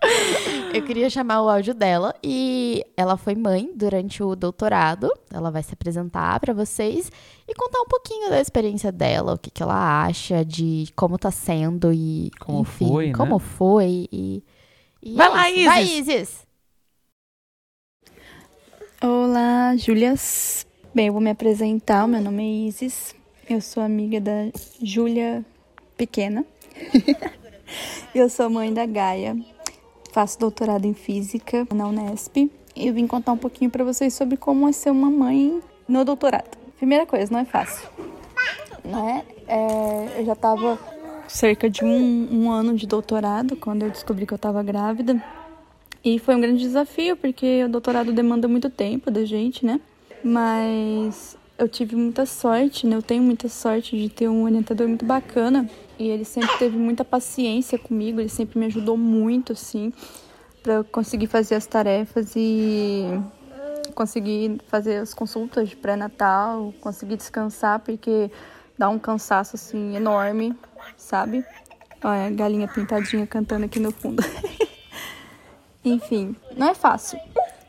Eu 0.74 0.82
queria 0.82 1.10
chamar 1.10 1.42
o 1.42 1.48
áudio 1.48 1.74
dela 1.74 2.14
e 2.22 2.84
ela 2.96 3.16
foi 3.16 3.34
mãe 3.34 3.70
durante 3.74 4.22
o 4.22 4.34
doutorado. 4.34 5.12
Ela 5.30 5.50
vai 5.50 5.62
se 5.62 5.74
apresentar 5.74 6.40
pra 6.40 6.54
vocês 6.54 7.12
e 7.46 7.54
contar 7.54 7.80
um 7.80 7.86
pouquinho 7.86 8.30
da 8.30 8.40
experiência 8.40 8.90
dela, 8.90 9.34
o 9.34 9.38
que, 9.38 9.50
que 9.50 9.62
ela 9.62 10.04
acha 10.04 10.44
de 10.44 10.86
como 10.96 11.18
tá 11.18 11.30
sendo 11.30 11.92
e 11.92 12.30
Como 12.40 12.62
enfim, 12.62 12.88
foi, 12.88 13.06
né? 13.08 13.12
como 13.14 13.38
foi 13.38 14.08
e, 14.10 14.42
e 15.02 15.14
Vai 15.14 15.26
é 15.26 15.30
lá, 15.30 15.50
isso. 15.50 15.64
Vai, 15.66 15.82
Isis! 15.82 16.08
Isis. 16.08 16.46
Olá, 19.02 19.76
Júlias. 19.76 20.66
Bem, 20.94 21.08
eu 21.08 21.12
vou 21.12 21.20
me 21.20 21.30
apresentar. 21.30 22.06
Meu 22.06 22.20
nome 22.20 22.42
é 22.42 22.68
Isis. 22.68 23.14
Eu 23.50 23.60
sou 23.60 23.82
amiga 23.82 24.20
da 24.20 24.48
Júlia 24.80 25.44
Pequena. 25.96 26.44
eu 28.14 28.30
sou 28.30 28.48
mãe 28.48 28.72
da 28.72 28.86
Gaia. 28.86 29.36
Faço 30.12 30.38
doutorado 30.38 30.84
em 30.84 30.92
física 30.92 31.66
na 31.74 31.88
Unesp. 31.88 32.36
E 32.76 32.86
eu 32.86 32.92
vim 32.92 33.06
contar 33.06 33.32
um 33.32 33.36
pouquinho 33.38 33.70
para 33.70 33.82
vocês 33.82 34.12
sobre 34.12 34.36
como 34.36 34.68
é 34.68 34.72
ser 34.72 34.90
uma 34.90 35.10
mãe 35.10 35.60
no 35.88 36.04
doutorado. 36.04 36.58
Primeira 36.76 37.06
coisa, 37.06 37.32
não 37.32 37.40
é 37.40 37.46
fácil. 37.46 37.88
Né? 38.84 39.24
É, 39.48 40.20
eu 40.20 40.26
já 40.26 40.34
estava 40.34 40.78
cerca 41.26 41.70
de 41.70 41.82
um, 41.82 42.28
um 42.30 42.50
ano 42.50 42.76
de 42.76 42.86
doutorado 42.86 43.56
quando 43.56 43.84
eu 43.84 43.90
descobri 43.90 44.26
que 44.26 44.34
eu 44.34 44.36
estava 44.36 44.62
grávida. 44.62 45.22
E 46.04 46.18
foi 46.18 46.34
um 46.34 46.40
grande 46.40 46.60
desafio, 46.60 47.16
porque 47.16 47.64
o 47.64 47.68
doutorado 47.70 48.12
demanda 48.12 48.46
muito 48.46 48.68
tempo 48.68 49.10
da 49.10 49.24
gente, 49.24 49.64
né? 49.64 49.80
Mas 50.22 51.38
eu 51.62 51.68
tive 51.68 51.94
muita 51.94 52.26
sorte, 52.26 52.86
né? 52.86 52.96
Eu 52.96 53.02
tenho 53.02 53.22
muita 53.22 53.48
sorte 53.48 53.96
de 53.96 54.08
ter 54.08 54.28
um 54.28 54.42
orientador 54.42 54.88
muito 54.88 55.04
bacana. 55.04 55.68
E 55.96 56.08
ele 56.08 56.24
sempre 56.24 56.58
teve 56.58 56.76
muita 56.76 57.04
paciência 57.04 57.78
comigo, 57.78 58.20
ele 58.20 58.28
sempre 58.28 58.58
me 58.58 58.66
ajudou 58.66 58.96
muito, 58.96 59.52
assim, 59.52 59.92
para 60.60 60.82
conseguir 60.82 61.28
fazer 61.28 61.54
as 61.54 61.64
tarefas 61.64 62.32
e 62.34 63.04
conseguir 63.94 64.60
fazer 64.66 64.96
as 64.96 65.14
consultas 65.14 65.68
de 65.68 65.76
pré-natal, 65.76 66.74
conseguir 66.80 67.16
descansar, 67.16 67.78
porque 67.78 68.30
dá 68.76 68.88
um 68.88 68.98
cansaço, 68.98 69.54
assim, 69.54 69.94
enorme, 69.94 70.56
sabe? 70.96 71.44
Olha 72.02 72.26
a 72.26 72.30
galinha 72.30 72.66
pintadinha 72.66 73.24
cantando 73.24 73.66
aqui 73.66 73.78
no 73.78 73.92
fundo. 73.92 74.24
Enfim, 75.84 76.34
não 76.56 76.68
é 76.68 76.74
fácil, 76.74 77.20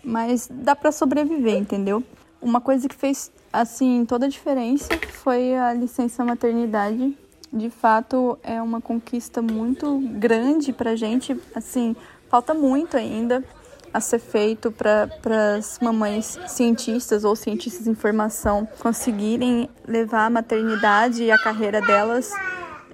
mas 0.03 0.49
dá 0.51 0.75
para 0.75 0.91
sobreviver, 0.91 1.57
entendeu? 1.57 2.03
Uma 2.41 2.59
coisa 2.59 2.89
que 2.89 2.95
fez 2.95 3.31
assim 3.53 4.03
toda 4.05 4.25
a 4.25 4.29
diferença 4.29 4.89
foi 5.11 5.55
a 5.55 5.73
licença 5.73 6.25
maternidade. 6.25 7.17
De 7.51 7.69
fato, 7.69 8.37
é 8.41 8.59
uma 8.59 8.81
conquista 8.81 9.39
muito 9.39 9.99
grande 10.15 10.73
pra 10.73 10.95
gente, 10.95 11.39
assim, 11.53 11.95
falta 12.27 12.51
muito 12.53 12.97
ainda 12.97 13.43
a 13.93 13.99
ser 13.99 14.17
feito 14.17 14.71
para 14.71 15.55
as 15.55 15.77
mamães 15.79 16.39
cientistas 16.47 17.23
ou 17.23 17.35
cientistas 17.35 17.85
em 17.85 17.93
formação 17.93 18.67
conseguirem 18.79 19.69
levar 19.87 20.25
a 20.25 20.29
maternidade 20.31 21.23
e 21.23 21.31
a 21.31 21.37
carreira 21.37 21.79
delas 21.79 22.31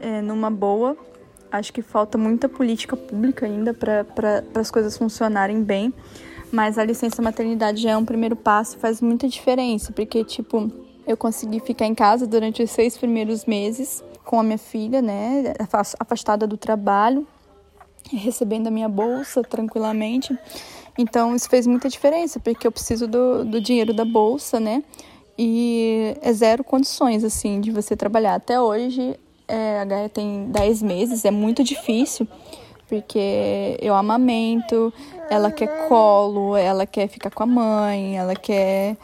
é, 0.01 0.21
numa 0.21 0.51
boa 0.51 0.97
Acho 1.51 1.73
que 1.73 1.81
falta 1.81 2.17
muita 2.17 2.47
política 2.47 2.95
pública 2.95 3.45
ainda 3.45 3.73
para 3.73 4.05
as 4.53 4.69
coisas 4.69 4.95
funcionarem 4.95 5.63
bem. 5.63 5.91
Mas 6.51 6.77
a 6.77 6.83
licença 6.83 7.21
maternidade 7.21 7.81
já 7.81 7.91
é 7.91 7.97
um 7.97 8.05
primeiro 8.05 8.35
passo 8.35 8.75
e 8.75 8.79
faz 8.79 9.01
muita 9.01 9.27
diferença, 9.27 9.91
porque, 9.91 10.23
tipo, 10.23 10.71
eu 11.05 11.15
consegui 11.15 11.59
ficar 11.59 11.85
em 11.85 11.95
casa 11.95 12.25
durante 12.25 12.63
os 12.63 12.71
seis 12.71 12.97
primeiros 12.97 13.45
meses 13.45 14.03
com 14.25 14.39
a 14.39 14.43
minha 14.43 14.57
filha, 14.57 15.01
né, 15.01 15.53
afastada 15.99 16.45
do 16.45 16.57
trabalho, 16.57 17.25
recebendo 18.11 18.67
a 18.67 18.71
minha 18.71 18.89
bolsa 18.89 19.41
tranquilamente. 19.41 20.37
Então, 20.97 21.35
isso 21.35 21.49
fez 21.49 21.65
muita 21.65 21.89
diferença, 21.89 22.39
porque 22.39 22.65
eu 22.65 22.71
preciso 22.71 23.07
do, 23.07 23.45
do 23.45 23.61
dinheiro 23.61 23.93
da 23.93 24.05
bolsa, 24.05 24.59
né, 24.59 24.83
e 25.37 26.15
é 26.21 26.33
zero 26.33 26.63
condições, 26.63 27.23
assim, 27.23 27.61
de 27.61 27.71
você 27.71 27.95
trabalhar. 27.95 28.35
Até 28.35 28.59
hoje, 28.59 29.17
é, 29.47 29.79
a 29.79 29.85
Gaia 29.85 30.09
tem 30.09 30.45
10 30.51 30.81
meses, 30.83 31.25
é 31.25 31.31
muito 31.31 31.63
difícil, 31.63 32.27
porque 32.87 33.77
eu 33.81 33.95
amamento, 33.95 34.93
ela 35.29 35.51
quer 35.51 35.87
colo, 35.87 36.55
ela 36.55 36.85
quer 36.85 37.07
ficar 37.07 37.29
com 37.29 37.43
a 37.43 37.45
mãe, 37.45 38.17
ela 38.17 38.35
quer 38.35 38.97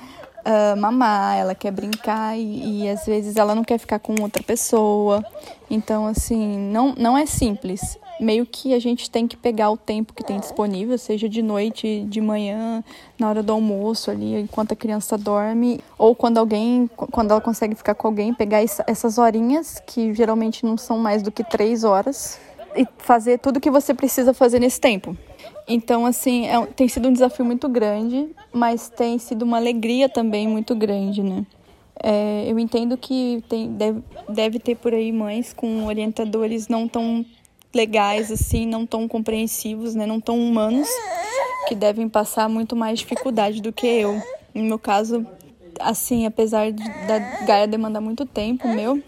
uh, 0.45 0.77
mamar, 0.77 1.37
ela 1.37 1.55
quer 1.55 1.71
brincar 1.71 2.37
e, 2.37 2.83
e, 2.83 2.89
às 2.89 3.05
vezes 3.05 3.35
ela 3.35 3.55
não 3.55 3.63
quer 3.63 3.77
ficar 3.77 3.99
com 3.99 4.15
outra 4.21 4.43
pessoa. 4.43 5.23
Então, 5.69 6.05
assim, 6.05 6.57
não, 6.71 6.93
não 6.95 7.17
é 7.17 7.25
simples. 7.25 7.97
Meio 8.17 8.45
que 8.45 8.73
a 8.73 8.79
gente 8.79 9.09
tem 9.09 9.27
que 9.27 9.35
pegar 9.35 9.69
o 9.69 9.75
tempo 9.75 10.13
que 10.13 10.23
tem 10.23 10.39
disponível, 10.39 10.97
seja 10.97 11.27
de 11.27 11.41
noite, 11.41 12.05
de 12.07 12.21
manhã, 12.21 12.81
na 13.19 13.27
hora 13.27 13.43
do 13.43 13.51
almoço 13.51 14.09
ali, 14.09 14.39
enquanto 14.39 14.71
a 14.71 14.75
criança 14.75 15.17
dorme, 15.17 15.81
ou 15.97 16.15
quando 16.15 16.37
alguém, 16.37 16.89
quando 16.95 17.31
ela 17.31 17.41
consegue 17.41 17.75
ficar 17.75 17.93
com 17.93 18.07
alguém, 18.07 18.33
pegar 18.33 18.63
essas 18.87 19.17
horinhas, 19.17 19.81
que 19.85 20.13
geralmente 20.13 20.65
não 20.65 20.77
são 20.77 20.97
mais 20.97 21.21
do 21.21 21.29
que 21.29 21.43
três 21.43 21.83
horas, 21.83 22.39
e 22.75 22.87
fazer 22.97 23.39
tudo 23.39 23.59
que 23.59 23.71
você 23.71 23.93
precisa 23.93 24.33
fazer 24.33 24.59
nesse 24.59 24.79
tempo. 24.79 25.17
Então, 25.67 26.05
assim, 26.05 26.47
é, 26.47 26.65
tem 26.67 26.87
sido 26.87 27.07
um 27.07 27.13
desafio 27.13 27.43
muito 27.43 27.67
grande, 27.67 28.29
mas 28.53 28.89
tem 28.89 29.17
sido 29.17 29.43
uma 29.43 29.57
alegria 29.57 30.07
também 30.07 30.47
muito 30.47 30.75
grande, 30.75 31.23
né? 31.23 31.45
É, 32.01 32.45
eu 32.47 32.59
entendo 32.59 32.97
que 32.97 33.43
tem, 33.49 33.71
deve, 33.71 34.03
deve 34.29 34.59
ter 34.59 34.75
por 34.75 34.93
aí 34.93 35.11
mães 35.11 35.53
com 35.53 35.85
orientadores 35.85 36.67
não 36.67 36.87
tão 36.87 37.25
legais, 37.73 38.31
assim, 38.31 38.65
não 38.65 38.85
tão 38.85 39.07
compreensivos, 39.07 39.95
né? 39.95 40.05
Não 40.05 40.19
tão 40.19 40.37
humanos, 40.37 40.87
que 41.67 41.73
devem 41.73 42.07
passar 42.07 42.47
muito 42.47 42.75
mais 42.75 42.99
dificuldade 42.99 43.61
do 43.61 43.73
que 43.73 43.87
eu. 43.87 44.21
No 44.53 44.63
meu 44.63 44.77
caso, 44.77 45.25
assim, 45.79 46.25
apesar 46.25 46.71
de, 46.71 46.83
da 47.07 47.19
Gaia 47.45 47.67
demandar 47.67 48.01
muito 48.01 48.25
tempo 48.25 48.67
meu, 48.67 49.01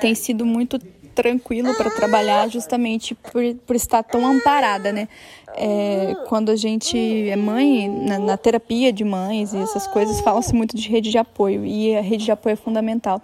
tem 0.00 0.14
sido 0.14 0.44
muito 0.44 0.78
tranquilo 1.16 1.74
para 1.74 1.90
trabalhar 1.90 2.46
justamente 2.48 3.14
por, 3.14 3.42
por 3.66 3.74
estar 3.74 4.02
tão 4.02 4.24
amparada, 4.26 4.92
né? 4.92 5.08
É, 5.56 6.14
quando 6.28 6.50
a 6.50 6.56
gente 6.56 6.96
é 7.30 7.34
mãe, 7.34 7.88
na, 7.88 8.18
na 8.18 8.36
terapia 8.36 8.92
de 8.92 9.02
mães 9.02 9.54
e 9.54 9.56
essas 9.56 9.86
coisas, 9.86 10.20
fala-se 10.20 10.54
muito 10.54 10.76
de 10.76 10.86
rede 10.88 11.10
de 11.10 11.16
apoio 11.16 11.64
e 11.64 11.96
a 11.96 12.02
rede 12.02 12.26
de 12.26 12.30
apoio 12.30 12.52
é 12.52 12.56
fundamental. 12.56 13.22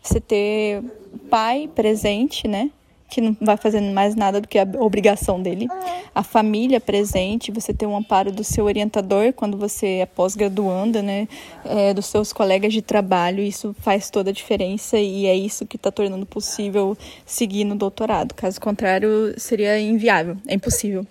Você 0.00 0.20
ter 0.20 0.82
pai 1.28 1.68
presente, 1.74 2.46
né? 2.46 2.70
Que 3.12 3.20
não 3.20 3.36
vai 3.38 3.58
fazendo 3.58 3.92
mais 3.92 4.14
nada 4.14 4.40
do 4.40 4.48
que 4.48 4.58
a 4.58 4.66
obrigação 4.78 5.42
dele. 5.42 5.68
A 6.14 6.22
família 6.22 6.80
presente, 6.80 7.52
você 7.52 7.74
ter 7.74 7.84
um 7.84 7.94
amparo 7.94 8.32
do 8.32 8.42
seu 8.42 8.64
orientador 8.64 9.34
quando 9.34 9.58
você 9.58 9.98
é 9.98 10.06
pós-graduanda, 10.06 11.02
né? 11.02 11.28
É, 11.62 11.92
dos 11.92 12.06
seus 12.06 12.32
colegas 12.32 12.72
de 12.72 12.80
trabalho, 12.80 13.42
isso 13.42 13.76
faz 13.80 14.08
toda 14.08 14.30
a 14.30 14.32
diferença 14.32 14.98
e 14.98 15.26
é 15.26 15.36
isso 15.36 15.66
que 15.66 15.76
está 15.76 15.90
tornando 15.90 16.24
possível 16.24 16.96
seguir 17.26 17.64
no 17.64 17.76
doutorado. 17.76 18.32
Caso 18.32 18.58
contrário, 18.58 19.34
seria 19.36 19.78
inviável, 19.78 20.38
é 20.46 20.54
impossível. 20.54 21.06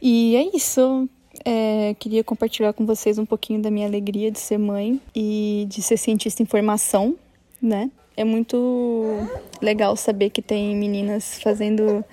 E 0.00 0.34
é 0.36 0.56
isso. 0.56 1.06
É, 1.44 1.94
queria 1.98 2.24
compartilhar 2.24 2.72
com 2.72 2.86
vocês 2.86 3.18
um 3.18 3.26
pouquinho 3.26 3.60
da 3.60 3.70
minha 3.70 3.86
alegria 3.86 4.30
de 4.30 4.38
ser 4.38 4.56
mãe 4.56 4.98
e 5.14 5.66
de 5.68 5.82
ser 5.82 5.98
cientista 5.98 6.42
em 6.42 6.46
formação, 6.46 7.14
né? 7.60 7.90
É 8.16 8.24
muito 8.24 9.26
legal 9.60 9.96
saber 9.96 10.30
que 10.30 10.42
tem 10.42 10.76
meninas 10.76 11.40
fazendo 11.42 12.04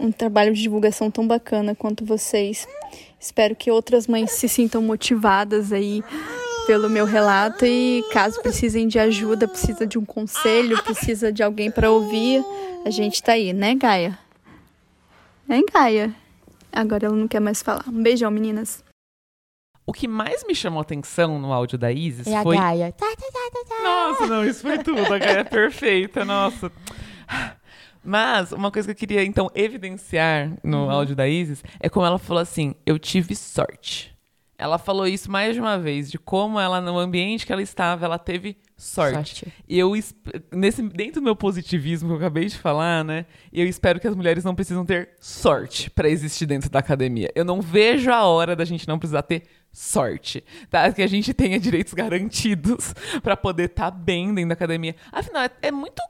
um 0.00 0.10
trabalho 0.10 0.54
de 0.54 0.62
divulgação 0.62 1.10
tão 1.10 1.26
bacana 1.26 1.74
quanto 1.74 2.04
vocês. 2.04 2.66
Espero 3.20 3.54
que 3.54 3.70
outras 3.70 4.06
mães 4.06 4.32
se 4.32 4.48
sintam 4.48 4.82
motivadas 4.82 5.72
aí 5.72 6.02
pelo 6.66 6.88
meu 6.88 7.04
relato 7.04 7.66
e 7.66 8.04
caso 8.12 8.40
precisem 8.40 8.86
de 8.88 8.98
ajuda, 8.98 9.48
precisa 9.48 9.86
de 9.86 9.98
um 9.98 10.04
conselho, 10.04 10.82
precisa 10.82 11.32
de 11.32 11.42
alguém 11.42 11.70
para 11.70 11.90
ouvir, 11.90 12.44
a 12.84 12.90
gente 12.90 13.22
tá 13.22 13.32
aí, 13.32 13.52
né, 13.52 13.74
Gaia? 13.74 14.18
Hein, 15.48 15.64
Gaia? 15.72 16.14
Agora 16.72 17.06
ela 17.06 17.16
não 17.16 17.28
quer 17.28 17.40
mais 17.40 17.62
falar. 17.62 17.84
Um 17.88 18.02
beijão, 18.02 18.30
meninas. 18.30 18.82
O 19.84 19.92
que 19.92 20.08
mais 20.08 20.44
me 20.44 20.54
chamou 20.54 20.80
atenção 20.80 21.38
no 21.38 21.52
áudio 21.52 21.76
da 21.76 21.92
Isis 21.92 22.26
É 22.26 22.36
a 22.36 22.42
foi. 22.42 22.56
Gaia. 22.56 22.92
Tá, 22.92 23.06
tá, 23.06 23.16
tá, 23.16 23.50
tá, 23.52 23.60
tá. 23.60 23.61
Nossa, 24.12 24.26
não, 24.26 24.44
isso 24.44 24.60
foi 24.62 24.78
tudo. 24.78 25.12
A 25.12 25.18
Gaia 25.18 25.38
é 25.40 25.44
perfeita, 25.44 26.24
nossa. 26.24 26.70
Mas 28.04 28.50
uma 28.52 28.70
coisa 28.70 28.88
que 28.88 28.92
eu 29.04 29.08
queria, 29.08 29.24
então, 29.24 29.48
evidenciar 29.54 30.52
no 30.64 30.90
áudio 30.90 31.14
da 31.14 31.28
Isis 31.28 31.62
é 31.78 31.88
como 31.88 32.04
ela 32.04 32.18
falou 32.18 32.40
assim: 32.42 32.74
eu 32.84 32.98
tive 32.98 33.34
sorte. 33.36 34.10
Ela 34.58 34.78
falou 34.78 35.06
isso 35.08 35.28
mais 35.30 35.54
de 35.54 35.60
uma 35.60 35.76
vez, 35.76 36.08
de 36.10 36.18
como 36.18 36.58
ela, 36.58 36.80
no 36.80 36.96
ambiente 36.96 37.44
que 37.44 37.52
ela 37.52 37.62
estava, 37.62 38.04
ela 38.04 38.18
teve 38.18 38.56
sorte. 38.76 39.14
Sorte. 39.40 39.52
Eu, 39.68 39.96
es- 39.96 40.14
nesse, 40.52 40.82
dentro 40.82 41.20
do 41.20 41.24
meu 41.24 41.34
positivismo 41.34 42.08
que 42.10 42.14
eu 42.14 42.18
acabei 42.18 42.44
de 42.46 42.56
falar, 42.56 43.04
né? 43.04 43.26
Eu 43.52 43.66
espero 43.66 43.98
que 43.98 44.06
as 44.06 44.14
mulheres 44.14 44.44
não 44.44 44.54
precisam 44.54 44.84
ter 44.86 45.10
sorte 45.20 45.90
pra 45.90 46.08
existir 46.08 46.46
dentro 46.46 46.70
da 46.70 46.78
academia. 46.78 47.28
Eu 47.34 47.44
não 47.44 47.60
vejo 47.60 48.12
a 48.12 48.24
hora 48.24 48.54
da 48.54 48.64
gente 48.64 48.86
não 48.86 49.00
precisar 49.00 49.22
ter 49.22 49.42
sorte, 49.42 49.61
tá? 50.70 50.92
Que 50.92 51.02
a 51.02 51.06
gente 51.06 51.32
tenha 51.32 51.58
direitos 51.58 51.94
garantidos 51.94 52.94
pra 53.22 53.36
poder 53.36 53.70
estar 53.70 53.90
bem 53.90 54.34
dentro 54.34 54.50
da 54.50 54.54
academia. 54.54 54.94
Afinal, 55.10 55.44
é, 55.44 55.50
é 55.62 55.70
muito 55.70 56.02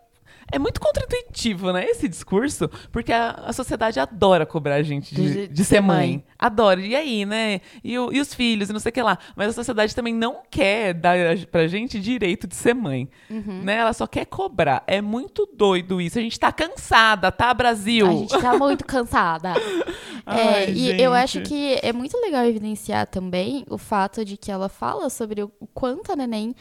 é 0.53 0.59
muito 0.59 0.81
contraintuitivo, 0.81 1.73
né, 1.73 1.85
esse 1.87 2.07
discurso, 2.09 2.69
porque 2.93 3.13
a, 3.13 3.31
a 3.47 3.53
sociedade 3.53 3.99
adora 3.99 4.45
cobrar 4.47 4.77
a 4.77 4.83
gente 4.83 5.15
de, 5.15 5.33
De- 5.33 5.49
de 5.49 5.65
ser 5.65 5.81
mãe. 5.81 5.97
mãe. 6.11 6.25
Adora. 6.39 6.81
E 6.81 6.95
aí, 6.95 7.25
né? 7.25 7.61
E, 7.83 7.99
o- 7.99 8.13
e 8.13 8.21
os 8.21 8.35
filhos, 8.35 8.69
e 8.69 8.73
não 8.73 8.81
sei 8.81 8.91
o 8.91 8.93
que 8.93 9.03
lá. 9.03 9.19
Mas 9.35 9.49
a 9.49 9.53
sociedade 9.53 9.95
também 9.95 10.15
não 10.15 10.43
quer 10.51 10.93
dar 10.95 11.17
pra 11.51 11.67
gente 11.67 11.99
direito 11.99 12.47
de 12.47 12.55
ser 12.55 12.75
mãe. 12.75 13.09
Uhum. 13.31 13.63
Né? 13.63 13.77
Ela 13.77 13.93
só 13.93 14.07
quer 14.07 14.27
cobrar. 14.27 14.83
É 14.87 15.01
muito 15.01 15.49
doido 15.57 16.01
isso. 16.01 16.19
A 16.19 16.23
gente 16.23 16.39
tá 16.39 16.53
cansada, 16.53 17.33
tá, 17.33 17.53
Brasil? 17.55 18.07
A 18.07 18.13
gente 18.13 18.39
tá 18.41 18.57
muito 18.59 18.85
cansada. 18.85 19.55
Ai, 20.27 20.65
É, 20.65 20.71
e 20.71 21.03
eu 21.03 21.13
acho 21.13 21.41
que 21.41 21.79
é 21.83 21.93
muito 21.93 22.17
legal 22.21 22.45
evidenciar 22.45 23.07
também 23.07 23.65
o 23.69 23.77
fato 23.79 24.25
de 24.25 24.37
que 24.37 24.53
ela 24.53 24.69
fala 24.69 25.11
sobre 25.11 25.43
o 25.43 25.51
quanto 25.75 26.13
a 26.13 26.17
neném 26.17 26.55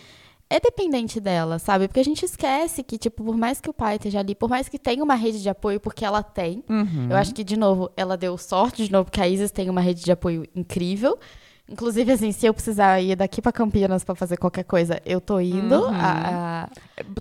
é 0.56 0.60
dependente 0.60 1.20
dela, 1.20 1.58
sabe? 1.60 1.88
Porque 1.88 2.00
a 2.00 2.04
gente 2.04 2.26
esquece 2.26 2.84
que, 2.84 2.98
tipo, 2.98 3.24
por 3.24 3.38
mais 3.38 3.62
que 3.62 3.70
o 3.70 3.74
pai 3.74 3.96
esteja 3.96 4.20
ali, 4.20 4.36
por 4.36 4.50
mais 4.50 4.68
que 4.68 4.78
tenha 4.78 5.04
uma 5.04 5.16
rede 5.16 5.42
de 5.42 5.50
apoio, 5.50 5.80
porque 5.80 6.04
ela 6.04 6.22
tem, 6.22 6.64
Uhum. 6.70 7.08
eu 7.10 7.16
acho 7.16 7.34
que, 7.34 7.44
de 7.44 7.56
novo, 7.58 7.90
ela 7.96 8.18
deu 8.18 8.38
sorte, 8.38 8.84
de 8.86 8.92
novo, 8.92 9.06
porque 9.06 9.22
a 9.22 9.28
Isis 9.28 9.52
tem 9.52 9.70
uma 9.70 9.82
rede 9.82 10.04
de 10.04 10.12
apoio 10.12 10.46
incrível. 10.56 11.18
Inclusive, 11.72 12.12
assim, 12.12 12.32
se 12.32 12.46
eu 12.46 12.54
precisar 12.54 13.00
ir 13.02 13.16
daqui 13.16 13.42
pra 13.42 13.52
Campinas 13.52 14.04
pra 14.04 14.14
fazer 14.14 14.36
qualquer 14.38 14.64
coisa, 14.66 15.02
eu 15.06 15.22
tô 15.22 15.40
indo. 15.40 15.86
Uhum. 15.86 15.94
A- 15.94 16.70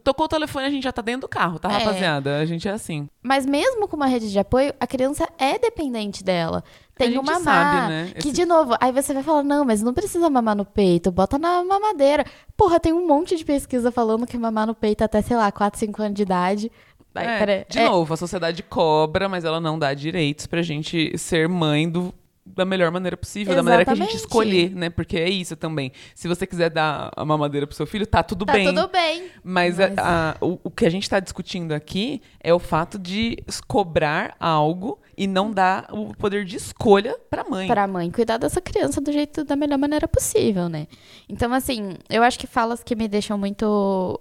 Tocou 0.03 0.27
o 0.27 0.29
telefone, 0.29 0.67
a 0.67 0.71
gente 0.71 0.83
já 0.83 0.93
tá 0.93 1.01
dentro 1.01 1.23
do 1.23 1.29
carro, 1.29 1.59
tá, 1.59 1.71
É. 1.71 1.79
rapaziada? 1.79 2.39
A 2.39 2.45
gente 2.45 2.67
é 2.69 2.73
assim. 2.73 3.09
Mas 3.23 3.47
mesmo 3.47 3.87
com 3.89 3.97
uma 3.97 4.07
rede 4.07 4.31
de 4.31 4.39
apoio, 4.39 4.75
a 4.81 4.87
criança 4.87 5.29
é 5.39 5.59
dependente 5.59 6.23
dela. 6.25 6.63
Tem 6.97 7.17
o 7.17 7.23
mamar. 7.23 7.41
sabe, 7.43 7.89
né? 7.89 8.11
Que, 8.13 8.29
Esse- 8.29 8.33
de 8.33 8.45
novo, 8.45 8.75
aí 8.79 8.93
você 8.93 9.15
vai 9.15 9.23
falar, 9.23 9.43
não, 9.43 9.65
mas 9.65 9.81
não 9.81 9.95
precisa 9.95 10.29
mamar 10.29 10.55
no 10.55 10.67
peito, 10.67 11.11
bota 11.11 11.39
na 11.39 11.65
mamadeira. 11.65 12.25
Porra, 12.57 12.79
tem 12.79 12.93
um 12.93 13.07
monte 13.07 13.37
de 13.37 13.45
pesquisa 13.45 13.91
falando 13.91 14.27
que 14.27 14.37
mamar 14.37 14.67
no 14.67 14.75
peito 14.75 15.03
até, 15.03 15.23
sei 15.23 15.37
lá, 15.37 15.51
4, 15.51 15.79
5 15.81 16.03
anos 16.03 16.15
de 16.17 16.23
idade. 16.23 16.71
Ai, 17.15 17.27
É, 17.43 17.67
de 17.69 17.79
é, 17.79 17.89
novo, 17.89 18.13
a 18.15 18.17
sociedade 18.17 18.63
cobra, 18.63 19.29
mas 19.29 19.45
ela 19.45 19.61
não 19.61 19.79
dá 19.79 19.95
direitos 19.95 20.47
pra 20.47 20.61
gente 20.63 21.17
ser 21.19 21.49
mãe 21.49 21.89
do, 21.91 22.13
da 22.55 22.65
melhor 22.65 22.91
maneira 22.91 23.17
possível, 23.17 23.55
da 23.55 23.63
maneira 23.63 23.85
que 23.85 23.91
a 23.91 23.95
gente 23.95 24.15
Exatamente. 24.15 24.27
escolher, 24.27 24.75
né? 24.75 24.91
Porque 24.91 25.17
é 25.17 25.29
isso 25.29 25.57
também. 25.57 25.93
Se 26.15 26.29
você 26.29 26.47
quiser 26.47 26.71
dar 26.71 27.11
a 27.17 27.25
mamadeira 27.25 27.67
pro 27.67 27.77
seu 27.77 27.87
filho, 27.87 28.07
tá 28.07 28.23
tudo 28.23 28.45
Tá 28.45 28.53
bem. 28.53 28.67
tudo 28.67 28.89
bem. 28.89 29.29
Mas, 29.43 29.79
Mas- 29.79 29.97
a- 29.99 30.31
a- 30.41 30.45
o, 30.45 30.59
o 30.65 30.71
que 30.71 30.85
a 30.87 30.91
gente 30.91 31.03
está 31.05 31.21
discutindo 31.21 31.73
aqui 31.73 32.21
é 32.43 32.53
o 32.53 32.59
fato 32.59 32.99
de 32.99 33.39
cobrar 33.67 34.35
algo 34.41 34.99
e 35.17 35.27
não 35.27 35.51
dar 35.53 35.87
o 35.93 36.15
poder 36.17 36.45
de 36.45 36.57
escolha 36.57 37.17
pra 37.29 37.45
mãe. 37.45 37.67
Pra 37.67 37.87
mãe 37.87 38.11
cuidar 38.11 38.39
dessa 38.39 38.61
criança 38.61 39.01
do 39.01 39.13
jeito 39.13 39.45
da 39.45 39.55
melhor 39.57 39.79
maneira 39.79 40.09
possível, 40.09 40.69
né? 40.69 40.87
Então, 41.29 41.53
assim, 41.53 41.97
eu 42.09 42.23
acho 42.23 42.39
que 42.39 42.47
falas 42.47 42.83
que 42.83 42.95
me 42.97 43.07
deixam 43.09 43.37
muito. 43.37 44.19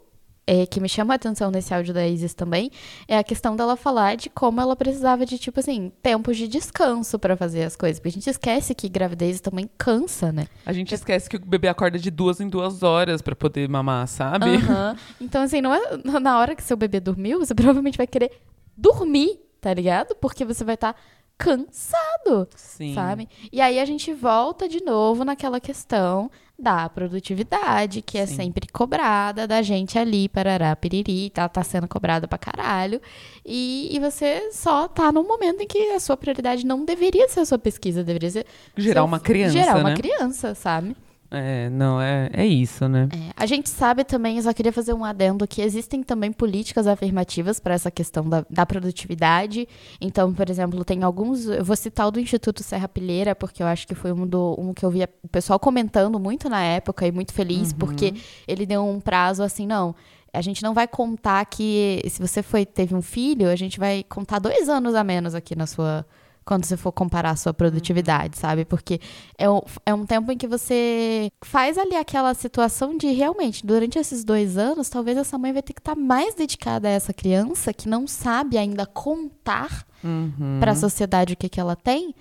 É, 0.49 0.65
que 0.65 0.79
me 0.79 0.89
chamam 0.89 1.11
a 1.11 1.15
atenção 1.15 1.51
nesse 1.51 1.71
áudio 1.71 1.93
da 1.93 2.07
Isis 2.07 2.33
também 2.33 2.71
é 3.07 3.19
a 3.19 3.23
questão 3.23 3.55
dela 3.55 3.77
falar 3.77 4.17
de 4.17 4.31
como 4.31 4.59
ela 4.59 4.75
precisava 4.75 5.23
de, 5.23 5.37
tipo 5.37 5.59
assim, 5.59 5.91
tempos 6.01 6.37
de 6.37 6.47
descanso 6.47 7.19
pra 7.19 7.37
fazer 7.37 7.61
as 7.61 7.75
coisas. 7.75 7.99
Porque 7.99 8.09
a 8.09 8.11
gente 8.13 8.29
esquece 8.31 8.73
que 8.73 8.89
gravidez 8.89 9.39
também 9.41 9.69
cansa, 9.77 10.31
né? 10.31 10.47
A 10.65 10.73
gente 10.73 10.91
esquece 10.95 11.29
que 11.29 11.35
o 11.35 11.39
bebê 11.39 11.67
acorda 11.67 11.99
de 11.99 12.09
duas 12.09 12.41
em 12.41 12.49
duas 12.49 12.81
horas 12.81 13.21
pra 13.21 13.35
poder 13.35 13.69
mamar, 13.69 14.07
sabe? 14.07 14.55
Aham. 14.55 14.95
Então, 15.21 15.43
assim, 15.43 15.61
não 15.61 15.71
é 15.71 15.79
na 16.19 16.39
hora 16.39 16.55
que 16.55 16.63
seu 16.63 16.75
bebê 16.75 16.99
dormiu, 16.99 17.37
você 17.37 17.53
provavelmente 17.53 17.99
vai 17.99 18.07
querer 18.07 18.31
dormir, 18.75 19.39
tá 19.61 19.71
ligado? 19.71 20.15
Porque 20.15 20.43
você 20.43 20.63
vai 20.63 20.73
estar 20.73 20.95
cansado. 21.39 22.47
Sim. 22.55 22.93
sabe? 22.93 23.27
E 23.51 23.59
aí 23.61 23.79
a 23.79 23.85
gente 23.85 24.13
volta 24.13 24.67
de 24.67 24.83
novo 24.83 25.23
naquela 25.23 25.59
questão 25.59 26.29
da 26.57 26.89
produtividade, 26.89 28.01
que 28.01 28.17
é 28.17 28.25
Sim. 28.25 28.35
sempre 28.35 28.67
cobrada 28.67 29.47
da 29.47 29.61
gente 29.61 29.97
ali, 29.97 30.27
parará, 30.27 30.75
piriri, 30.75 31.29
tá, 31.29 31.47
tá 31.47 31.63
sendo 31.63 31.87
cobrada 31.87 32.27
pra 32.27 32.37
caralho. 32.37 33.01
E, 33.45 33.87
e 33.95 33.99
você 33.99 34.49
só 34.51 34.87
tá 34.87 35.09
num 35.11 35.25
momento 35.25 35.61
em 35.61 35.67
que 35.67 35.91
a 35.91 35.99
sua 36.01 36.17
prioridade 36.17 36.65
não 36.65 36.83
deveria 36.83 37.29
ser 37.29 37.39
a 37.39 37.45
sua 37.45 37.57
pesquisa, 37.57 38.03
deveria 38.03 38.29
ser... 38.29 38.45
Gerar 38.75 38.99
seu- 39.01 39.05
uma 39.05 39.19
criança, 39.21 39.53
Gerar 39.53 39.77
uma 39.77 39.89
né? 39.91 39.95
criança, 39.95 40.53
sabe? 40.53 40.95
É, 41.31 41.69
não, 41.69 42.01
é, 42.01 42.29
é 42.33 42.45
isso, 42.45 42.87
né? 42.87 43.07
É, 43.13 43.31
a 43.35 43.45
gente 43.45 43.69
sabe 43.69 44.03
também, 44.03 44.37
eu 44.37 44.43
só 44.43 44.51
queria 44.51 44.73
fazer 44.73 44.93
um 44.93 45.05
adendo, 45.05 45.47
que 45.47 45.61
existem 45.61 46.01
também 46.01 46.31
políticas 46.31 46.87
afirmativas 46.87 47.59
para 47.59 47.75
essa 47.75 47.91
questão 47.91 48.27
da, 48.27 48.43
da 48.49 48.65
produtividade. 48.65 49.67
Então, 50.01 50.33
por 50.33 50.49
exemplo, 50.49 50.83
tem 50.83 51.03
alguns. 51.03 51.45
Eu 51.45 51.63
vou 51.63 51.75
citar 51.75 52.07
o 52.07 52.11
do 52.11 52.19
Instituto 52.19 52.63
Serra 52.63 52.87
Pilheira, 52.87 53.35
porque 53.35 53.61
eu 53.61 53.67
acho 53.67 53.87
que 53.87 53.93
foi 53.93 54.11
um, 54.11 54.25
do, 54.25 54.55
um 54.57 54.73
que 54.73 54.83
eu 54.83 54.89
via 54.89 55.07
o 55.23 55.27
pessoal 55.27 55.59
comentando 55.59 56.19
muito 56.19 56.49
na 56.49 56.63
época 56.63 57.05
e 57.05 57.11
muito 57.11 57.31
feliz, 57.31 57.71
porque 57.73 58.13
ele 58.47 58.65
deu 58.65 58.83
um 58.83 58.99
prazo 58.99 59.43
assim, 59.43 59.67
não. 59.67 59.95
A 60.33 60.41
gente 60.41 60.61
não 60.63 60.73
vai 60.73 60.87
contar 60.87 61.43
que 61.45 62.01
se 62.07 62.19
você 62.21 62.41
foi 62.41 62.65
teve 62.65 62.95
um 62.95 63.01
filho, 63.01 63.49
a 63.49 63.55
gente 63.55 63.79
vai 63.79 64.03
contar 64.03 64.39
dois 64.39 64.69
anos 64.69 64.95
a 64.95 65.03
menos 65.03 65.33
aqui 65.35 65.55
na 65.55 65.65
sua 65.65 66.05
quando 66.49 66.65
você 66.65 66.75
for 66.75 66.91
comparar 66.91 67.29
a 67.29 67.35
sua 67.35 67.53
produtividade, 67.53 68.35
sabe? 68.35 68.65
Porque 68.65 68.99
é 69.37 69.47
um, 69.47 69.61
é 69.85 69.93
um 69.93 70.03
tempo 70.03 70.31
em 70.31 70.37
que 70.37 70.47
você 70.47 71.31
faz 71.43 71.77
ali 71.77 71.95
aquela 71.95 72.33
situação 72.33 72.97
de 72.97 73.05
realmente, 73.11 73.63
durante 73.63 73.99
esses 73.99 74.23
dois 74.23 74.57
anos, 74.57 74.89
talvez 74.89 75.15
essa 75.15 75.37
mãe 75.37 75.53
vai 75.53 75.61
ter 75.61 75.73
que 75.73 75.79
estar 75.79 75.95
mais 75.95 76.33
dedicada 76.33 76.87
a 76.87 76.91
essa 76.91 77.13
criança 77.13 77.71
que 77.71 77.87
não 77.87 78.07
sabe 78.07 78.57
ainda 78.57 78.83
contar 78.87 79.85
Uhum. 80.03 80.57
para 80.59 80.71
a 80.71 80.75
sociedade 80.75 81.33
o 81.33 81.37
que, 81.37 81.49
que 81.49 81.59
ela 81.59 81.75
tem. 81.75 82.15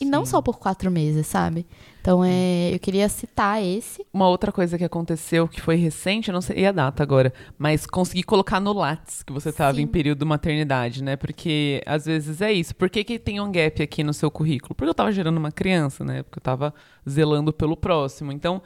E 0.00 0.04
não 0.06 0.24
Sim. 0.24 0.30
só 0.30 0.40
por 0.42 0.58
quatro 0.58 0.90
meses, 0.90 1.26
sabe? 1.26 1.66
Então, 2.06 2.24
é, 2.24 2.72
eu 2.72 2.78
queria 2.78 3.08
citar 3.08 3.60
esse. 3.60 4.06
Uma 4.12 4.28
outra 4.28 4.52
coisa 4.52 4.78
que 4.78 4.84
aconteceu, 4.84 5.48
que 5.48 5.60
foi 5.60 5.74
recente, 5.74 6.28
eu 6.28 6.32
não 6.32 6.40
sei 6.40 6.64
a 6.64 6.70
data 6.70 7.02
agora, 7.02 7.34
mas 7.58 7.84
consegui 7.84 8.22
colocar 8.22 8.60
no 8.60 8.72
Lattes 8.72 9.24
que 9.24 9.32
você 9.32 9.48
estava 9.48 9.80
em 9.80 9.88
período 9.88 10.24
maternidade, 10.24 11.02
né? 11.02 11.16
Porque 11.16 11.82
às 11.84 12.06
vezes 12.06 12.40
é 12.40 12.52
isso. 12.52 12.76
Por 12.76 12.88
que, 12.88 13.02
que 13.02 13.18
tem 13.18 13.40
um 13.40 13.50
gap 13.50 13.82
aqui 13.82 14.04
no 14.04 14.14
seu 14.14 14.30
currículo? 14.30 14.72
Porque 14.72 14.88
eu 14.88 14.92
estava 14.92 15.10
gerando 15.10 15.36
uma 15.38 15.50
criança, 15.50 16.04
né? 16.04 16.22
Porque 16.22 16.38
eu 16.38 16.40
estava 16.40 16.72
zelando 17.10 17.52
pelo 17.52 17.76
próximo. 17.76 18.30
Então, 18.30 18.62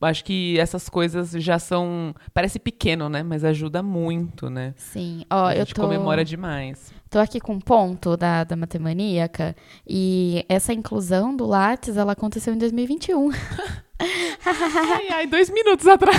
acho 0.00 0.24
que 0.24 0.58
essas 0.58 0.88
coisas 0.88 1.30
já 1.30 1.60
são. 1.60 2.12
Parece 2.34 2.58
pequeno, 2.58 3.08
né? 3.08 3.22
Mas 3.22 3.44
ajuda 3.44 3.84
muito, 3.84 4.50
né? 4.50 4.74
Sim. 4.76 5.24
Ó, 5.30 5.46
a 5.46 5.54
eu 5.54 5.60
gente 5.60 5.74
tô... 5.74 5.82
comemora 5.82 6.24
demais. 6.24 6.92
Tô 7.10 7.18
aqui 7.18 7.40
com 7.40 7.54
um 7.54 7.60
ponto 7.60 8.16
da, 8.16 8.44
da 8.44 8.54
matemaníaca 8.54 9.56
e 9.84 10.46
essa 10.48 10.72
inclusão 10.72 11.34
do 11.34 11.44
Lattes, 11.44 11.96
ela 11.96 12.12
aconteceu 12.12 12.54
em 12.54 12.58
2021. 12.58 13.30
Ai, 14.02 15.08
ai, 15.10 15.26
dois 15.26 15.50
minutos 15.50 15.86
atrás. 15.86 16.16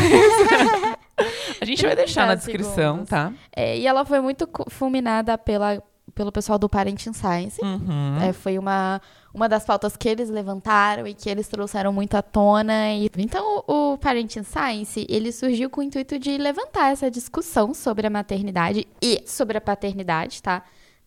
a 1.59 1.65
gente 1.65 1.81
vai 1.83 1.95
deixar 1.95 2.27
na 2.27 2.37
30 2.37 2.45
descrição, 2.45 2.93
segundos. 2.93 3.09
tá? 3.09 3.33
É, 3.55 3.75
e 3.75 3.87
ela 3.87 4.05
foi 4.05 4.21
muito 4.21 4.47
fulminada 4.69 5.35
pela, 5.35 5.81
pelo 6.13 6.31
pessoal 6.31 6.59
do 6.59 6.69
Parenting 6.69 7.11
Science. 7.13 7.59
Uhum. 7.59 8.21
É, 8.21 8.33
foi 8.33 8.59
uma, 8.59 9.01
uma 9.33 9.49
das 9.49 9.65
pautas 9.65 9.97
que 9.97 10.07
eles 10.07 10.29
levantaram 10.29 11.07
e 11.07 11.15
que 11.15 11.27
eles 11.27 11.47
trouxeram 11.47 11.91
muito 11.91 12.13
à 12.13 12.21
tona. 12.21 12.91
E, 12.93 13.09
então, 13.17 13.63
o, 13.67 13.93
o 13.93 13.97
Parenting 13.97 14.43
Science, 14.43 15.07
ele 15.09 15.31
surgiu 15.31 15.67
com 15.67 15.81
o 15.81 15.83
intuito 15.83 16.19
de 16.19 16.37
levantar 16.37 16.91
essa 16.91 17.09
discussão 17.09 17.73
sobre 17.73 18.05
a 18.05 18.11
maternidade 18.11 18.87
e 19.01 19.23
sobre 19.25 19.57
a 19.57 19.61
paternidade, 19.61 20.43
tá? 20.43 20.63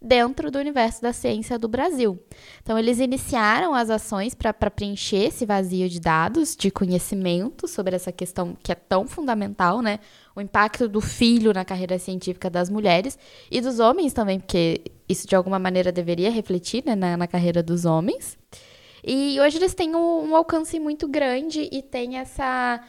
Dentro 0.06 0.50
do 0.50 0.58
universo 0.58 1.00
da 1.00 1.14
ciência 1.14 1.58
do 1.58 1.66
Brasil. 1.66 2.22
Então, 2.62 2.78
eles 2.78 3.00
iniciaram 3.00 3.72
as 3.72 3.88
ações 3.88 4.34
para 4.34 4.52
preencher 4.52 5.28
esse 5.28 5.46
vazio 5.46 5.88
de 5.88 5.98
dados, 5.98 6.54
de 6.54 6.70
conhecimento 6.70 7.66
sobre 7.66 7.96
essa 7.96 8.12
questão 8.12 8.54
que 8.62 8.70
é 8.70 8.74
tão 8.74 9.06
fundamental, 9.06 9.80
né? 9.80 10.00
O 10.36 10.42
impacto 10.42 10.86
do 10.86 11.00
filho 11.00 11.54
na 11.54 11.64
carreira 11.64 11.98
científica 11.98 12.50
das 12.50 12.68
mulheres 12.68 13.18
e 13.50 13.62
dos 13.62 13.78
homens 13.80 14.12
também, 14.12 14.38
porque 14.38 14.82
isso 15.08 15.26
de 15.26 15.34
alguma 15.34 15.58
maneira 15.58 15.90
deveria 15.90 16.30
refletir 16.30 16.82
né, 16.84 16.94
na, 16.94 17.16
na 17.16 17.26
carreira 17.26 17.62
dos 17.62 17.86
homens. 17.86 18.36
E 19.02 19.38
hoje 19.40 19.58
eles 19.58 19.74
têm 19.74 19.94
um, 19.94 20.30
um 20.30 20.36
alcance 20.36 20.78
muito 20.80 21.06
grande 21.06 21.68
e 21.70 21.82
tem 21.82 22.16
essa, 22.16 22.80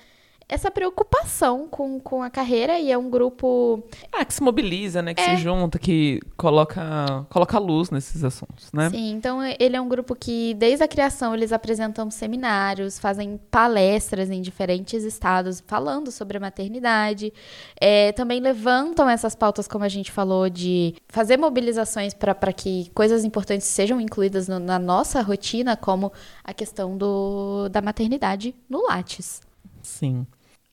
essa 0.47 0.69
preocupação 0.69 1.67
com, 1.67 1.99
com 1.99 2.21
a 2.21 2.29
carreira, 2.29 2.77
e 2.79 2.91
é 2.91 2.97
um 2.97 3.09
grupo 3.09 3.83
Ah, 4.11 4.23
que 4.23 4.33
se 4.33 4.43
mobiliza, 4.43 5.01
né? 5.01 5.13
Que 5.13 5.21
É. 5.21 5.35
se 5.35 5.41
junta, 5.41 5.79
que 5.79 6.19
coloca, 6.37 7.25
coloca 7.29 7.57
luz 7.57 7.89
nesses 7.89 8.23
assuntos, 8.23 8.71
né? 8.71 8.89
Sim, 8.89 9.11
então 9.13 9.39
ele 9.59 9.75
é 9.75 9.81
um 9.81 9.87
grupo 9.89 10.15
que, 10.15 10.53
desde 10.53 10.83
a 10.83 10.87
criação, 10.87 11.33
eles 11.33 11.51
apresentam 11.51 12.09
seminários, 12.11 12.99
fazem 12.99 13.39
palestras 13.49 14.29
em 14.29 14.41
diferentes 14.41 15.03
estados 15.03 15.63
falando 15.65 16.11
sobre 16.11 16.37
a 16.37 16.39
maternidade. 16.39 17.33
É, 17.81 18.11
também 18.11 18.39
levantam 18.39 19.09
essas 19.09 19.33
pautas, 19.35 19.67
como 19.67 19.83
a 19.83 19.89
gente 19.89 20.11
falou, 20.11 20.49
de 20.49 20.93
fazer 21.07 21.37
mobilizações 21.37 22.13
para 22.13 22.53
que 22.53 22.91
coisas 22.93 23.25
importantes 23.25 23.67
sejam 23.67 23.99
incluídas 23.99 24.47
no- 24.47 24.59
na 24.59 24.77
nossa 24.77 25.21
rotina, 25.21 25.75
como 25.75 26.11
a 26.43 26.53
questão 26.53 26.95
do, 26.97 27.67
da 27.69 27.81
maternidade 27.81 28.53
no 28.69 28.83
Lattes. 28.87 29.41
Sim. 29.81 30.25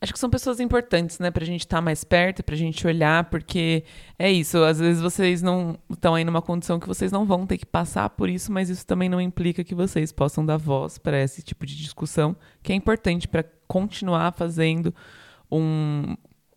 Acho 0.03 0.13
que 0.13 0.19
são 0.19 0.29
pessoas 0.29 0.59
importantes, 0.59 1.21
né, 1.21 1.31
pra 1.31 1.45
gente 1.45 1.61
estar 1.61 1.77
tá 1.77 1.81
mais 1.81 2.03
perto, 2.03 2.43
pra 2.43 2.57
gente 2.57 2.85
olhar, 2.85 3.31
porque 3.31 3.85
é 4.19 4.29
isso, 4.29 4.59
às 4.59 4.81
vezes 4.81 5.01
vocês 5.01 5.41
não 5.41 5.79
estão 5.89 6.17
aí 6.17 6.25
numa 6.25 6.43
condição 6.43 6.81
que 6.81 6.89
vocês 6.89 7.13
não 7.13 7.25
vão 7.25 7.47
ter 7.47 7.57
que 7.57 7.65
passar 7.65 8.11
por 8.11 8.29
isso, 8.29 8.51
mas 8.51 8.69
isso 8.69 8.85
também 8.85 9.09
não 9.09 9.21
implica 9.21 9.63
que 9.63 9.77
vocês 9.77 10.11
possam 10.11 10.45
dar 10.45 10.57
voz 10.57 10.99
para 10.99 11.23
esse 11.23 11.41
tipo 11.41 11.65
de 11.65 11.77
discussão, 11.77 12.35
que 12.65 12.73
é 12.73 12.75
importante 12.75 13.29
para 13.29 13.45
continuar 13.69 14.33
fazendo 14.33 14.93
um, 15.49 16.17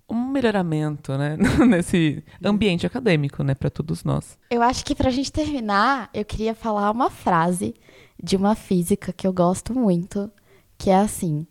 um 0.09 0.31
melhoramento, 0.31 1.15
né, 1.15 1.37
nesse 1.69 2.23
ambiente 2.43 2.87
acadêmico, 2.87 3.43
né, 3.43 3.53
para 3.53 3.69
todos 3.69 4.03
nós. 4.03 4.39
Eu 4.49 4.63
acho 4.63 4.83
que 4.83 4.95
pra 4.95 5.11
gente 5.11 5.31
terminar, 5.31 6.09
eu 6.15 6.25
queria 6.25 6.55
falar 6.55 6.89
uma 6.89 7.11
frase 7.11 7.75
de 8.21 8.35
uma 8.35 8.55
física 8.55 9.13
que 9.13 9.27
eu 9.27 9.31
gosto 9.31 9.71
muito, 9.71 10.31
que 10.79 10.89
é 10.89 10.97
assim: 10.97 11.45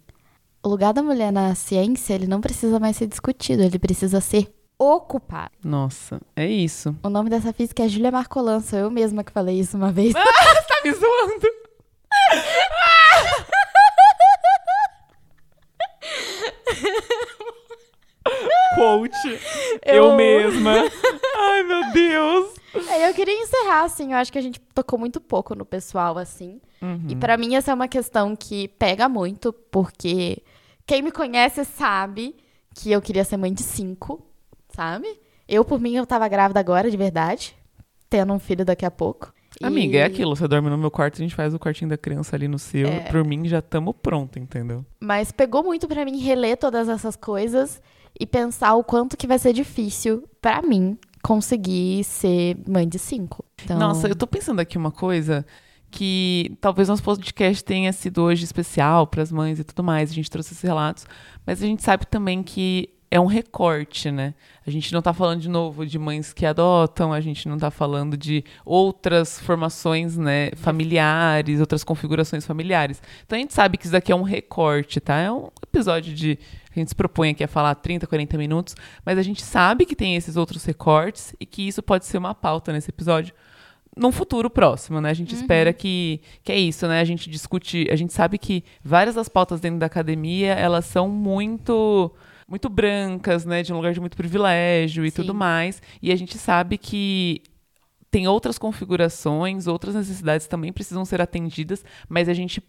o 0.65 0.69
lugar 0.69 0.95
da 0.95 1.03
mulher 1.03 1.31
na 1.31 1.55
ciência, 1.55 2.15
ele 2.15 2.27
não 2.27 2.41
precisa 2.41 2.81
mais 2.81 2.97
ser 2.97 3.07
discutido, 3.07 3.63
ele 3.63 3.79
precisa 3.79 4.19
ser 4.21 4.51
ocupado. 4.79 5.53
Nossa, 5.63 6.19
é 6.35 6.47
isso. 6.47 6.97
O 7.03 7.11
nome 7.11 7.29
dessa 7.29 7.53
física 7.53 7.85
é 7.85 7.89
Julia 7.89 8.11
Marcolan, 8.11 8.61
sou 8.61 8.79
eu 8.79 8.91
mesma 8.91 9.23
que 9.23 9.31
falei 9.31 9.61
isso 9.61 9.77
uma 9.77 9.93
vez. 9.93 10.15
Ah, 10.17 10.25
tá 10.67 10.81
me 10.83 10.93
zoando. 10.93 11.47
Quote. 18.75 19.39
Eu... 19.85 20.07
eu 20.07 20.17
mesma. 20.17 20.73
Ai, 21.37 21.63
meu 21.63 21.93
Deus. 21.93 22.55
É, 22.89 23.09
eu 23.09 23.15
queria 23.15 23.35
encerrar, 23.35 23.85
assim, 23.85 24.13
eu 24.13 24.19
acho 24.19 24.33
que 24.33 24.39
a 24.39 24.43
gente 24.43 24.59
tocou 24.75 24.99
muito 24.99 25.21
pouco 25.21 25.55
no 25.55 25.65
pessoal, 25.65 26.19
assim. 26.19 26.61
Uhum. 26.83 27.07
E 27.09 27.15
para 27.15 27.37
mim 27.37 27.55
essa 27.55 27.71
é 27.71 27.75
uma 27.75 27.87
questão 27.87 28.35
que 28.35 28.67
pega 28.69 29.09
muito, 29.09 29.53
porque 29.53 30.43
quem 30.87 31.03
me 31.03 31.11
conhece 31.11 31.65
sabe 31.65 32.35
que 32.75 32.91
eu 32.91 33.01
queria 33.01 33.25
ser 33.25 33.37
mãe 33.37 33.53
de 33.53 33.63
cinco, 33.63 34.27
sabe? 34.69 35.07
Eu, 35.49 35.65
por 35.65 35.81
mim, 35.81 35.95
eu 35.95 36.07
tava 36.07 36.27
grávida 36.29 36.61
agora, 36.61 36.91
de 36.91 36.97
verdade. 36.97 37.55
Tendo 38.09 38.33
um 38.33 38.39
filho 38.39 38.65
daqui 38.65 38.85
a 38.85 38.91
pouco. 38.91 39.33
Amiga, 39.63 39.99
e... 39.99 40.01
é 40.01 40.05
aquilo. 40.05 40.35
Você 40.35 40.49
dorme 40.49 40.69
no 40.69 40.79
meu 40.79 40.91
quarto, 40.91 41.17
a 41.17 41.19
gente 41.19 41.35
faz 41.35 41.55
o 41.55 41.59
quartinho 41.59 41.91
da 41.91 41.97
criança 41.97 42.35
ali 42.35 42.49
no 42.49 42.59
seu. 42.59 42.89
É... 42.89 43.01
Por 43.01 43.25
mim, 43.25 43.47
já 43.47 43.63
tamo 43.63 43.95
pronto, 43.95 44.39
entendeu? 44.39 44.85
Mas 45.01 45.31
pegou 45.31 45.63
muito 45.63 45.87
para 45.87 46.05
mim 46.05 46.19
reler 46.19 46.57
todas 46.57 46.89
essas 46.89 47.17
coisas 47.17 47.81
e 48.19 48.27
pensar 48.27 48.75
o 48.75 48.85
quanto 48.85 49.17
que 49.17 49.27
vai 49.27 49.39
ser 49.39 49.53
difícil 49.53 50.29
para 50.41 50.63
mim 50.63 50.99
conseguir 51.23 52.05
ser 52.05 52.57
mãe 52.69 52.89
de 52.89 52.99
cinco. 52.99 53.45
Então... 53.63 53.79
Nossa, 53.79 54.09
eu 54.09 54.17
tô 54.17 54.27
pensando 54.27 54.61
aqui 54.61 54.77
uma 54.77 54.91
coisa 54.91 55.47
que 55.95 56.57
talvez 56.61 56.89
nosso 56.89 57.05
podcast 57.05 57.63
tenha 57.63 57.93
sido 57.93 58.21
hoje 58.21 58.43
especial 58.43 59.07
para 59.07 59.23
as 59.23 59.31
mães 59.31 59.61
e 59.61 59.65
tudo 59.65 59.85
mais. 59.85 60.11
A 60.11 60.15
gente 60.15 60.29
trouxe 60.29 60.53
esses 60.53 60.63
relatos, 60.63 61.07
mas 61.47 61.63
a 61.63 61.67
gente 61.67 61.85
sabe 61.85 62.05
também 62.05 62.43
que 62.43 62.91
é 63.13 63.21
um 63.21 63.27
recorte, 63.27 64.11
né? 64.11 64.35
A 64.67 64.71
gente 64.71 64.93
não 64.93 64.99
está 64.99 65.13
falando 65.13 65.41
de 65.41 65.49
novo 65.49 65.87
de 65.87 65.97
mães 65.97 66.33
que 66.33 66.45
adotam, 66.45 67.13
a 67.13 67.21
gente 67.21 67.49
não 67.49 67.55
está 67.55 67.71
falando 67.71 68.17
de 68.17 68.45
outras 68.65 69.39
formações, 69.39 70.17
né, 70.17 70.51
familiares, 70.57 71.61
outras 71.61 71.85
configurações 71.85 72.45
familiares. 72.45 73.01
Então 73.25 73.39
a 73.39 73.41
gente 73.41 73.55
sabe 73.55 73.79
que 73.79 73.85
isso 73.85 73.93
daqui 73.93 74.11
é 74.11 74.17
um 74.17 74.23
recorte, 74.23 74.99
tá? 74.99 75.15
É 75.15 75.31
um 75.31 75.49
episódio 75.63 76.13
de 76.13 76.37
a 76.75 76.81
gente 76.81 76.89
se 76.89 76.95
propõe 76.97 77.31
aqui 77.31 77.45
a 77.45 77.49
falar 77.49 77.77
30, 77.77 78.05
40 78.05 78.37
minutos, 78.37 78.75
mas 79.07 79.17
a 79.17 79.23
gente 79.23 79.45
sabe 79.45 79.87
que 79.87 79.95
tem 79.95 80.17
esses 80.17 80.37
outros 80.37 80.65
recortes 80.65 81.37
e 81.39 81.47
que 81.47 81.69
isso 81.69 81.85
pode 81.85 82.05
ser 82.05 82.19
uma 82.19 82.35
pauta 82.35 82.73
nesse 82.73 82.91
episódio 82.91 83.33
num 83.97 84.11
futuro 84.11 84.51
próximo, 84.51 85.01
né? 85.01 85.11
A 85.11 85.15
gente 85.15 85.35
uhum. 85.35 85.41
espera 85.41 85.73
que, 85.73 86.21
que 86.43 86.53
é 86.53 86.59
isso, 86.59 86.87
né? 86.87 87.01
A 87.01 87.05
gente 87.05 87.31
discute, 87.31 87.89
a 87.91 87.97
gente 87.97 88.13
sabe 88.13 88.39
que 88.39 88.65
várias 88.83 89.15
das 89.15 89.29
pautas 89.29 89.61
dentro 89.61 89.79
da 89.79 89.87
academia, 89.87 90.53
elas 90.55 90.85
são 90.85 91.09
muito 91.09 92.11
muito 92.47 92.69
brancas, 92.69 93.47
né, 93.47 93.63
de 93.63 93.73
um 93.73 93.77
lugar 93.77 93.95
de 93.95 94.01
muito 94.01 94.19
privilégio 94.19 95.07
e 95.07 95.11
Sim. 95.11 95.17
tudo 95.17 95.35
mais, 95.35 95.81
e 96.03 96.13
a 96.13 96.17
gente 96.17 96.37
sabe 96.37 96.77
que 96.77 97.43
tem 98.11 98.29
outras 98.29 98.59
configurações, 98.59 99.67
outras 99.67 99.95
necessidades 99.95 100.47
também 100.47 100.71
precisam 100.71 101.07
ser 101.07 101.23
atendidas, 101.23 101.83
mas 102.07 102.29
a 102.29 102.35
gente 102.35 102.63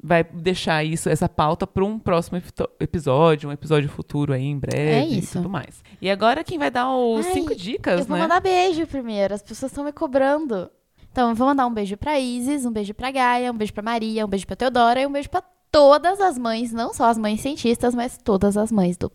vai 0.00 0.24
deixar 0.24 0.84
isso, 0.84 1.08
essa 1.08 1.28
pauta 1.28 1.66
para 1.66 1.84
um 1.84 1.98
próximo 1.98 2.40
episódio, 2.80 3.48
um 3.48 3.52
episódio 3.52 3.88
futuro 3.88 4.32
aí 4.32 4.44
em 4.44 4.58
breve 4.58 4.90
é 4.90 5.06
isso. 5.06 5.38
e 5.38 5.40
tudo 5.40 5.48
mais. 5.48 5.82
E 6.00 6.10
agora 6.10 6.44
quem 6.44 6.58
vai 6.58 6.70
dar 6.70 6.92
os 6.94 7.26
Ai, 7.26 7.32
cinco 7.32 7.54
dicas, 7.54 8.00
eu 8.00 8.06
vou 8.06 8.16
né? 8.16 8.22
mandar 8.22 8.40
beijo 8.40 8.86
primeiro, 8.86 9.34
as 9.34 9.42
pessoas 9.42 9.70
estão 9.70 9.84
me 9.84 9.92
cobrando. 9.92 10.70
Então, 11.12 11.28
eu 11.28 11.34
vou 11.34 11.46
mandar 11.46 11.66
um 11.66 11.74
beijo 11.74 11.94
para 11.98 12.18
Isis, 12.18 12.64
um 12.64 12.72
beijo 12.72 12.94
para 12.94 13.10
Gaia, 13.10 13.52
um 13.52 13.56
beijo 13.56 13.74
para 13.74 13.82
Maria, 13.82 14.24
um 14.24 14.28
beijo 14.28 14.46
para 14.46 14.56
Teodora 14.56 14.98
e 15.02 15.06
um 15.06 15.12
beijo 15.12 15.28
para 15.28 15.42
todas 15.70 16.20
as 16.20 16.38
mães, 16.38 16.72
não 16.72 16.94
só 16.94 17.04
as 17.04 17.18
mães 17.18 17.40
cientistas, 17.42 17.94
mas 17.94 18.16
todas 18.16 18.56
as 18.56 18.72
mães 18.72 18.96
do 18.96 19.12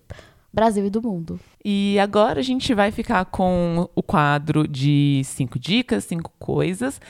Brasil 0.54 0.86
e 0.86 0.92
do 0.92 1.02
mundo. 1.02 1.40
E 1.66 1.98
agora 2.00 2.40
a 2.40 2.44
gente 2.44 2.74
vai 2.74 2.92
ficar 2.92 3.26
com 3.26 3.90
o 3.96 4.04
quadro 4.04 4.68
de 4.68 5.22
cinco 5.26 5.58
dicas, 5.58 6.04
cinco 6.04 6.32
coisas. 6.40 7.02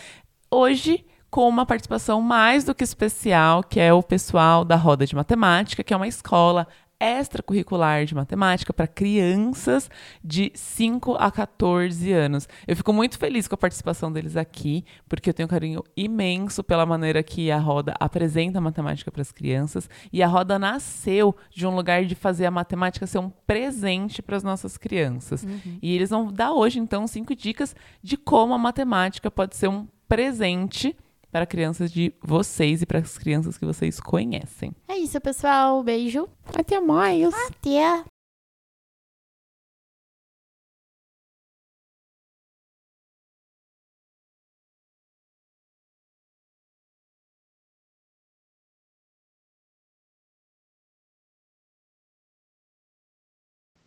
Hoje 0.49 1.05
com 1.29 1.47
uma 1.47 1.65
participação 1.65 2.21
mais 2.21 2.63
do 2.63 2.73
que 2.73 2.83
especial, 2.83 3.63
que 3.63 3.79
é 3.79 3.93
o 3.93 4.01
pessoal 4.03 4.63
da 4.63 4.75
Roda 4.75 5.05
de 5.05 5.15
Matemática, 5.15 5.83
que 5.83 5.93
é 5.93 5.97
uma 5.97 6.07
escola 6.07 6.67
extracurricular 6.99 8.05
de 8.05 8.15
matemática 8.15 8.73
para 8.73 8.87
crianças 8.87 9.89
de 10.23 10.51
5 10.55 11.15
a 11.15 11.29
14 11.29 12.11
anos. 12.11 12.47
Eu 12.67 12.75
fico 12.75 12.91
muito 12.91 13.17
feliz 13.17 13.47
com 13.47 13.55
a 13.55 13.57
participação 13.57 14.11
deles 14.11 14.35
aqui, 14.35 14.83
porque 15.07 15.29
eu 15.29 15.33
tenho 15.33 15.45
um 15.45 15.49
carinho 15.49 15.83
imenso 15.95 16.63
pela 16.63 16.85
maneira 16.85 17.21
que 17.21 17.51
a 17.51 17.59
Roda 17.59 17.93
apresenta 17.99 18.57
a 18.57 18.61
matemática 18.61 19.11
para 19.11 19.21
as 19.21 19.31
crianças, 19.31 19.89
e 20.11 20.23
a 20.23 20.27
Roda 20.27 20.57
nasceu 20.57 21.35
de 21.51 21.67
um 21.67 21.75
lugar 21.75 22.03
de 22.05 22.15
fazer 22.15 22.45
a 22.45 22.51
matemática 22.51 23.05
ser 23.05 23.19
um 23.19 23.29
presente 23.29 24.21
para 24.21 24.35
as 24.35 24.43
nossas 24.43 24.77
crianças. 24.77 25.43
Uhum. 25.43 25.77
E 25.81 25.95
eles 25.95 26.09
vão 26.09 26.31
dar 26.31 26.51
hoje 26.51 26.79
então 26.79 27.05
cinco 27.05 27.35
dicas 27.35 27.75
de 28.01 28.17
como 28.17 28.53
a 28.53 28.57
matemática 28.57 29.29
pode 29.29 29.55
ser 29.55 29.67
um 29.67 29.87
presente 30.07 30.95
para 31.37 31.45
crianças 31.45 31.91
de 31.91 32.11
vocês 32.19 32.81
e 32.81 32.85
para 32.87 32.97
as 32.97 33.15
crianças 33.15 33.59
que 33.59 33.65
vocês 33.65 33.99
conhecem. 33.99 34.71
É 34.87 34.97
isso, 34.97 35.21
pessoal. 35.21 35.83
Beijo. 35.83 36.27
Até 36.57 36.79
mais. 36.79 37.31
Até. 37.31 38.03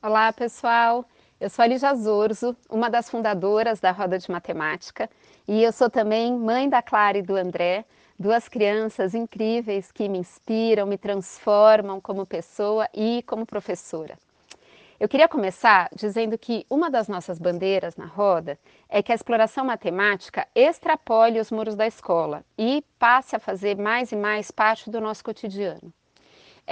Olá, 0.01 0.33
pessoal. 0.33 1.05
Eu 1.41 1.49
sou 1.49 1.63
a 1.63 1.67
Lígia 1.67 1.95
Zorzo, 1.95 2.55
uma 2.69 2.91
das 2.91 3.09
fundadoras 3.09 3.81
da 3.81 3.91
Roda 3.93 4.19
de 4.19 4.31
Matemática, 4.31 5.09
e 5.49 5.63
eu 5.63 5.73
sou 5.73 5.89
também 5.89 6.37
mãe 6.37 6.69
da 6.69 6.83
Clara 6.83 7.17
e 7.17 7.23
do 7.23 7.35
André, 7.35 7.87
duas 8.19 8.47
crianças 8.47 9.15
incríveis 9.15 9.91
que 9.91 10.07
me 10.07 10.19
inspiram, 10.19 10.87
me 10.87 10.99
transformam 10.99 11.99
como 11.99 12.27
pessoa 12.27 12.87
e 12.93 13.23
como 13.27 13.47
professora. 13.47 14.19
Eu 15.01 15.09
queria 15.09 15.27
começar 15.27 15.89
dizendo 15.97 16.37
que 16.37 16.67
uma 16.69 16.91
das 16.91 17.09
nossas 17.09 17.39
bandeiras 17.39 17.97
na 17.97 18.05
roda 18.05 18.59
é 18.87 19.03
que 19.03 19.11
a 19.11 19.15
exploração 19.15 19.65
matemática 19.65 20.47
extrapole 20.55 21.41
os 21.41 21.51
muros 21.51 21.75
da 21.75 21.87
escola 21.87 22.45
e 22.59 22.85
passe 22.99 23.35
a 23.35 23.39
fazer 23.39 23.79
mais 23.79 24.13
e 24.13 24.17
mais 24.17 24.51
parte 24.51 24.91
do 24.91 25.01
nosso 25.01 25.25
cotidiano. 25.25 25.91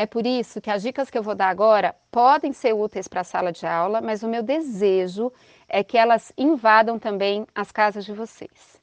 É 0.01 0.07
por 0.07 0.25
isso 0.25 0.61
que 0.61 0.71
as 0.71 0.83
dicas 0.83 1.11
que 1.11 1.19
eu 1.19 1.25
vou 1.25 1.35
dar 1.35 1.49
agora 1.49 1.93
podem 2.09 2.53
ser 2.53 2.73
úteis 2.73 3.09
para 3.09 3.23
a 3.23 3.25
sala 3.25 3.51
de 3.51 3.67
aula, 3.67 4.01
mas 4.01 4.23
o 4.23 4.29
meu 4.29 4.45
desejo 4.45 5.33
é 5.69 5.83
que 5.83 5.99
elas 5.99 6.33
invadam 6.39 7.01
também 7.01 7.45
as 7.53 7.73
casas 7.73 8.05
de 8.05 8.13
vocês. 8.13 8.81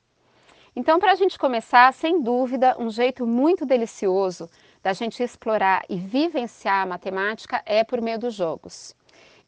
Então, 0.75 0.99
para 0.99 1.13
a 1.13 1.15
gente 1.15 1.39
começar, 1.39 1.93
sem 1.93 2.21
dúvida, 2.21 2.75
um 2.77 2.89
jeito 2.89 3.25
muito 3.25 3.65
delicioso 3.65 4.49
da 4.83 4.91
gente 4.91 5.23
explorar 5.23 5.85
e 5.87 5.95
vivenciar 5.95 6.81
a 6.81 6.85
matemática 6.85 7.63
é 7.65 7.81
por 7.81 8.01
meio 8.01 8.19
dos 8.19 8.33
jogos. 8.33 8.93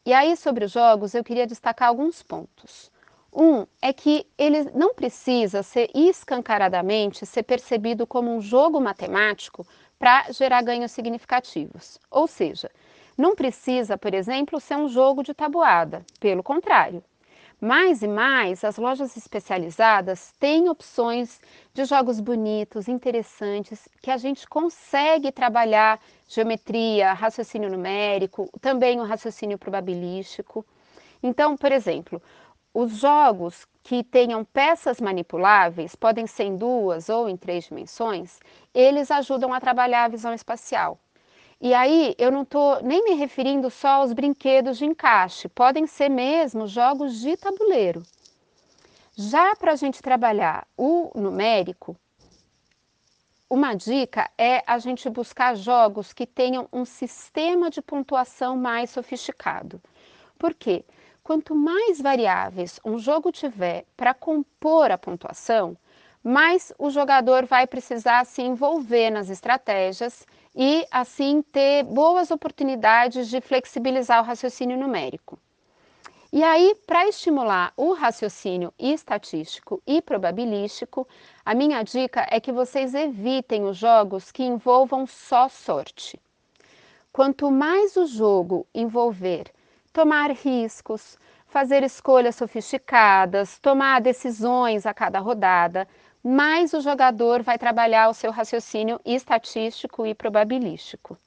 E 0.06 0.14
aí, 0.14 0.38
sobre 0.38 0.64
os 0.64 0.72
jogos, 0.72 1.14
eu 1.14 1.22
queria 1.22 1.46
destacar 1.46 1.88
alguns 1.88 2.22
pontos. 2.22 2.90
Um 3.30 3.66
é 3.82 3.92
que 3.92 4.26
ele 4.38 4.64
não 4.74 4.94
precisa 4.94 5.62
ser 5.62 5.90
escancaradamente 5.94 7.26
ser 7.26 7.42
percebido 7.42 8.06
como 8.06 8.34
um 8.34 8.40
jogo 8.40 8.80
matemático 8.80 9.66
para 9.98 10.30
gerar 10.32 10.62
ganhos 10.62 10.92
significativos. 10.92 11.98
Ou 12.10 12.26
seja, 12.26 12.70
não 13.16 13.34
precisa, 13.34 13.98
por 13.98 14.14
exemplo, 14.14 14.60
ser 14.60 14.76
um 14.76 14.88
jogo 14.88 15.22
de 15.22 15.34
tabuada, 15.34 16.04
pelo 16.20 16.42
contrário. 16.42 17.02
Mais 17.60 18.02
e 18.02 18.06
mais, 18.06 18.62
as 18.62 18.76
lojas 18.76 19.16
especializadas 19.16 20.32
têm 20.38 20.68
opções 20.68 21.40
de 21.74 21.84
jogos 21.84 22.20
bonitos, 22.20 22.86
interessantes, 22.86 23.88
que 24.00 24.12
a 24.12 24.16
gente 24.16 24.46
consegue 24.48 25.32
trabalhar 25.32 26.00
geometria, 26.28 27.12
raciocínio 27.12 27.68
numérico, 27.68 28.48
também 28.60 29.00
o 29.00 29.04
raciocínio 29.04 29.58
probabilístico. 29.58 30.64
Então, 31.20 31.56
por 31.56 31.72
exemplo, 31.72 32.22
os 32.72 32.92
jogos 32.98 33.66
que 33.88 34.04
tenham 34.04 34.44
peças 34.44 35.00
manipuláveis, 35.00 35.96
podem 35.96 36.26
ser 36.26 36.44
em 36.44 36.56
duas 36.58 37.08
ou 37.08 37.26
em 37.26 37.38
três 37.38 37.64
dimensões, 37.64 38.38
eles 38.74 39.10
ajudam 39.10 39.50
a 39.50 39.58
trabalhar 39.58 40.04
a 40.04 40.08
visão 40.08 40.34
espacial. 40.34 40.98
E 41.58 41.72
aí 41.72 42.14
eu 42.18 42.30
não 42.30 42.42
estou 42.42 42.82
nem 42.82 43.02
me 43.02 43.14
referindo 43.14 43.70
só 43.70 43.88
aos 43.88 44.12
brinquedos 44.12 44.76
de 44.76 44.84
encaixe, 44.84 45.48
podem 45.48 45.86
ser 45.86 46.10
mesmo 46.10 46.66
jogos 46.66 47.18
de 47.18 47.34
tabuleiro. 47.38 48.02
Já 49.16 49.56
para 49.56 49.72
a 49.72 49.76
gente 49.76 50.02
trabalhar 50.02 50.68
o 50.76 51.10
numérico, 51.18 51.96
uma 53.48 53.72
dica 53.72 54.30
é 54.36 54.62
a 54.66 54.78
gente 54.78 55.08
buscar 55.08 55.56
jogos 55.56 56.12
que 56.12 56.26
tenham 56.26 56.68
um 56.70 56.84
sistema 56.84 57.70
de 57.70 57.80
pontuação 57.80 58.54
mais 58.54 58.90
sofisticado. 58.90 59.80
Por 60.38 60.52
quê? 60.52 60.84
Quanto 61.28 61.54
mais 61.54 62.00
variáveis 62.00 62.80
um 62.82 62.98
jogo 62.98 63.30
tiver 63.30 63.84
para 63.94 64.14
compor 64.14 64.90
a 64.90 64.96
pontuação, 64.96 65.76
mais 66.24 66.72
o 66.78 66.88
jogador 66.88 67.44
vai 67.44 67.66
precisar 67.66 68.24
se 68.24 68.40
envolver 68.40 69.10
nas 69.10 69.28
estratégias 69.28 70.26
e 70.56 70.86
assim 70.90 71.42
ter 71.42 71.82
boas 71.82 72.30
oportunidades 72.30 73.28
de 73.28 73.42
flexibilizar 73.42 74.22
o 74.22 74.24
raciocínio 74.24 74.78
numérico. 74.78 75.38
E 76.32 76.42
aí, 76.42 76.74
para 76.86 77.06
estimular 77.06 77.74
o 77.76 77.92
raciocínio 77.92 78.72
estatístico 78.78 79.82
e 79.86 80.00
probabilístico, 80.00 81.06
a 81.44 81.54
minha 81.54 81.82
dica 81.82 82.26
é 82.30 82.40
que 82.40 82.52
vocês 82.52 82.94
evitem 82.94 83.66
os 83.66 83.76
jogos 83.76 84.32
que 84.32 84.44
envolvam 84.44 85.06
só 85.06 85.46
sorte. 85.46 86.18
Quanto 87.12 87.50
mais 87.50 87.98
o 87.98 88.06
jogo 88.06 88.66
envolver 88.74 89.52
tomar 89.98 90.30
riscos, 90.30 91.18
fazer 91.48 91.82
escolhas 91.82 92.36
sofisticadas, 92.36 93.58
tomar 93.58 94.00
decisões 94.00 94.86
a 94.86 94.94
cada 94.94 95.18
rodada, 95.18 95.88
mais 96.22 96.72
o 96.72 96.80
jogador 96.80 97.42
vai 97.42 97.58
trabalhar 97.58 98.08
o 98.08 98.14
seu 98.14 98.30
raciocínio 98.30 99.00
estatístico 99.04 100.06
e 100.06 100.14
probabilístico. 100.14 101.18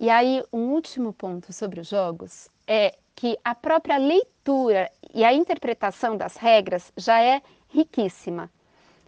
E 0.00 0.08
aí, 0.08 0.42
um 0.50 0.70
último 0.70 1.12
ponto 1.12 1.52
sobre 1.52 1.80
os 1.80 1.88
jogos 1.88 2.48
é 2.66 2.94
que 3.14 3.38
a 3.44 3.54
própria 3.54 3.98
leitura 3.98 4.90
e 5.12 5.22
a 5.22 5.34
interpretação 5.34 6.16
das 6.16 6.38
regras 6.38 6.90
já 6.96 7.22
é 7.22 7.42
riquíssima. 7.68 8.50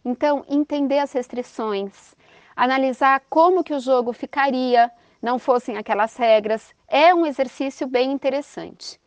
Então, 0.05 0.45
entender 0.47 0.99
as 0.99 1.11
restrições, 1.11 2.15
analisar 2.55 3.23
como 3.31 3.65
que 3.65 3.73
o 3.73 3.81
jogo 3.81 4.13
ficaria 4.13 4.93
não 5.25 5.39
fossem 5.39 5.79
aquelas 5.79 6.15
regras, 6.19 6.75
é 6.87 7.15
um 7.15 7.25
exercício 7.25 7.87
bem 7.87 8.13
interessante. 8.13 9.01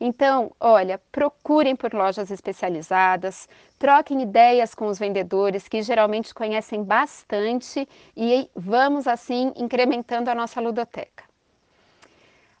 Então, 0.00 0.50
olha, 0.58 1.00
procurem 1.12 1.76
por 1.76 1.94
lojas 1.94 2.28
especializadas, 2.28 3.48
troquem 3.78 4.20
ideias 4.22 4.74
com 4.74 4.88
os 4.88 4.98
vendedores 4.98 5.68
que 5.68 5.80
geralmente 5.80 6.34
conhecem 6.34 6.82
bastante 6.82 7.88
e 8.16 8.50
vamos 8.56 9.06
assim 9.06 9.52
incrementando 9.56 10.28
a 10.28 10.34
nossa 10.34 10.60
ludoteca. 10.60 11.22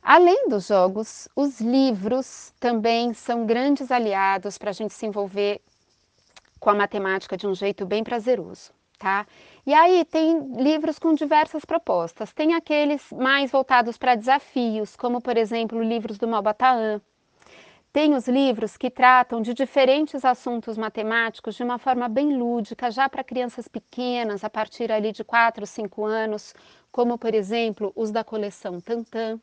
Além 0.00 0.48
dos 0.48 0.68
jogos, 0.68 1.28
os 1.34 1.60
livros 1.60 2.54
também 2.60 3.12
são 3.12 3.44
grandes 3.44 3.90
aliados 3.90 4.56
para 4.56 4.70
a 4.70 4.72
gente 4.72 4.94
se 4.94 5.04
envolver 5.04 5.60
com 6.60 6.70
a 6.70 6.74
matemática 6.74 7.36
de 7.36 7.48
um 7.48 7.54
jeito 7.56 7.84
bem 7.84 8.04
prazeroso, 8.04 8.70
tá? 8.98 9.26
E 9.66 9.74
aí 9.74 10.04
tem 10.04 10.40
livros 10.56 10.98
com 10.98 11.14
diversas 11.14 11.64
propostas. 11.64 12.32
Tem 12.32 12.54
aqueles 12.54 13.12
mais 13.12 13.50
voltados 13.50 13.98
para 13.98 14.14
desafios, 14.14 14.96
como 14.96 15.20
por 15.20 15.36
exemplo 15.36 15.82
livros 15.82 16.18
do 16.18 16.26
Malbataan, 16.26 17.00
tem 17.92 18.14
os 18.14 18.28
livros 18.28 18.76
que 18.76 18.88
tratam 18.88 19.42
de 19.42 19.52
diferentes 19.52 20.24
assuntos 20.24 20.78
matemáticos 20.78 21.56
de 21.56 21.64
uma 21.64 21.76
forma 21.76 22.08
bem 22.08 22.36
lúdica, 22.36 22.88
já 22.88 23.08
para 23.08 23.24
crianças 23.24 23.66
pequenas, 23.66 24.44
a 24.44 24.50
partir 24.50 24.92
ali 24.92 25.10
de 25.10 25.24
4, 25.24 25.66
5 25.66 26.04
anos, 26.04 26.54
como 26.92 27.18
por 27.18 27.34
exemplo 27.34 27.92
os 27.96 28.12
da 28.12 28.22
coleção 28.22 28.80
Tantan. 28.80 29.40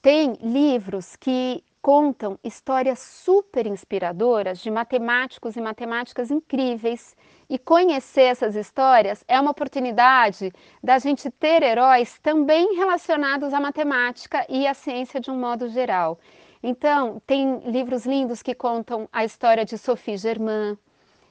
Tem 0.00 0.32
livros 0.40 1.14
que 1.14 1.62
contam 1.82 2.38
histórias 2.44 2.98
super 2.98 3.66
inspiradoras 3.66 4.58
de 4.58 4.70
matemáticos 4.70 5.56
e 5.56 5.60
matemáticas 5.60 6.30
incríveis. 6.30 7.16
E 7.48 7.58
conhecer 7.58 8.22
essas 8.22 8.54
histórias 8.54 9.24
é 9.26 9.40
uma 9.40 9.50
oportunidade 9.50 10.52
da 10.82 10.98
gente 10.98 11.30
ter 11.30 11.62
heróis 11.62 12.18
também 12.20 12.76
relacionados 12.76 13.52
à 13.52 13.60
matemática 13.60 14.46
e 14.48 14.66
à 14.66 14.74
ciência 14.74 15.20
de 15.20 15.30
um 15.30 15.38
modo 15.38 15.68
geral. 15.68 16.18
Então, 16.62 17.20
tem 17.26 17.58
livros 17.70 18.04
lindos 18.04 18.42
que 18.42 18.54
contam 18.54 19.08
a 19.10 19.24
história 19.24 19.64
de 19.64 19.78
Sophie 19.78 20.16
Germain, 20.16 20.78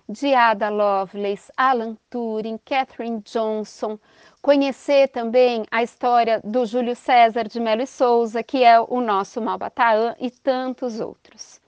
de 0.09 0.33
Ada 0.33 0.69
Lovelace, 0.69 1.51
Alan 1.55 1.95
Turing, 2.09 2.59
Catherine 2.65 3.21
Johnson, 3.21 3.99
conhecer 4.41 5.07
também 5.09 5.63
a 5.69 5.83
história 5.83 6.41
do 6.43 6.65
Júlio 6.65 6.95
César 6.95 7.47
de 7.47 7.59
Melo 7.59 7.83
e 7.83 7.87
Souza, 7.87 8.41
que 8.41 8.63
é 8.63 8.79
o 8.79 9.01
nosso 9.01 9.39
Malbataan, 9.39 10.15
e 10.19 10.31
tantos 10.31 10.99
outros. 10.99 11.61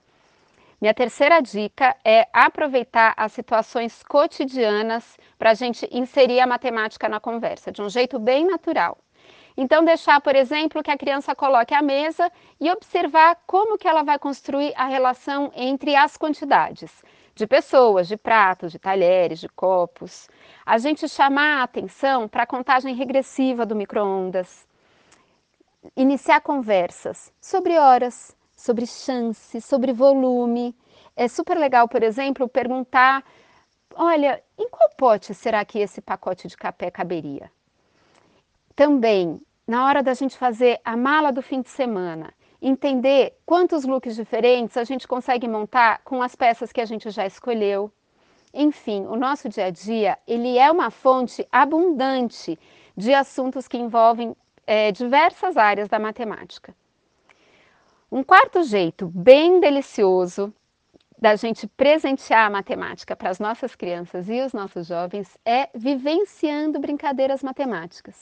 Minha 0.81 0.95
terceira 0.95 1.39
dica 1.39 1.95
é 2.03 2.27
aproveitar 2.33 3.13
as 3.15 3.31
situações 3.31 4.01
cotidianas 4.01 5.19
para 5.37 5.51
a 5.51 5.53
gente 5.53 5.87
inserir 5.91 6.39
a 6.39 6.47
matemática 6.47 7.07
na 7.07 7.19
conversa, 7.19 7.71
de 7.71 7.83
um 7.83 7.89
jeito 7.89 8.17
bem 8.17 8.47
natural. 8.47 8.97
Então, 9.55 9.85
deixar, 9.85 10.19
por 10.19 10.35
exemplo, 10.35 10.81
que 10.81 10.89
a 10.89 10.97
criança 10.97 11.35
coloque 11.35 11.75
a 11.75 11.81
mesa 11.83 12.31
e 12.59 12.71
observar 12.71 13.37
como 13.45 13.77
que 13.77 13.87
ela 13.87 14.01
vai 14.01 14.17
construir 14.17 14.73
a 14.75 14.87
relação 14.87 15.51
entre 15.55 15.95
as 15.95 16.17
quantidades 16.17 16.91
de 17.33 17.47
pessoas, 17.47 18.07
de 18.07 18.17
pratos, 18.17 18.71
de 18.71 18.79
talheres, 18.79 19.39
de 19.39 19.49
copos. 19.49 20.29
A 20.65 20.77
gente 20.77 21.07
chamar 21.07 21.59
a 21.59 21.63
atenção 21.63 22.27
para 22.27 22.43
a 22.43 22.47
contagem 22.47 22.95
regressiva 22.95 23.65
do 23.65 23.75
micro-ondas. 23.75 24.67
Iniciar 25.95 26.41
conversas 26.41 27.33
sobre 27.41 27.77
horas, 27.77 28.35
sobre 28.55 28.85
chances, 28.85 29.65
sobre 29.65 29.93
volume. 29.93 30.75
É 31.15 31.27
super 31.27 31.57
legal, 31.57 31.87
por 31.87 32.03
exemplo, 32.03 32.47
perguntar: 32.47 33.23
olha, 33.95 34.41
em 34.57 34.69
qual 34.69 34.89
pote 34.95 35.33
será 35.33 35.65
que 35.65 35.79
esse 35.79 36.01
pacote 36.01 36.47
de 36.47 36.55
café 36.55 36.91
caberia? 36.91 37.51
Também, 38.75 39.41
na 39.67 39.85
hora 39.85 40.03
da 40.03 40.13
gente 40.13 40.37
fazer 40.37 40.79
a 40.85 40.95
mala 40.95 41.31
do 41.31 41.41
fim 41.41 41.61
de 41.61 41.69
semana, 41.69 42.33
entender 42.61 43.35
quantos 43.45 43.85
looks 43.85 44.15
diferentes 44.15 44.77
a 44.77 44.83
gente 44.83 45.07
consegue 45.07 45.47
montar 45.47 46.01
com 46.03 46.21
as 46.21 46.35
peças 46.35 46.71
que 46.71 46.79
a 46.79 46.85
gente 46.85 47.09
já 47.09 47.25
escolheu. 47.25 47.91
Enfim, 48.53 49.05
o 49.07 49.15
nosso 49.15 49.49
dia 49.49 49.65
a 49.65 49.69
dia, 49.69 50.17
ele 50.27 50.57
é 50.57 50.69
uma 50.69 50.91
fonte 50.91 51.47
abundante 51.51 52.59
de 52.95 53.13
assuntos 53.13 53.67
que 53.67 53.77
envolvem 53.77 54.35
é, 54.67 54.91
diversas 54.91 55.57
áreas 55.57 55.87
da 55.87 55.97
matemática. 55.97 56.75
Um 58.11 58.23
quarto 58.23 58.61
jeito 58.63 59.07
bem 59.07 59.59
delicioso 59.59 60.53
da 61.17 61.35
gente 61.35 61.67
presentear 61.67 62.47
a 62.47 62.49
matemática 62.49 63.15
para 63.15 63.29
as 63.29 63.39
nossas 63.39 63.75
crianças 63.75 64.27
e 64.27 64.41
os 64.41 64.53
nossos 64.53 64.87
jovens 64.87 65.37
é 65.45 65.69
vivenciando 65.73 66.79
brincadeiras 66.79 67.41
matemáticas. 67.41 68.15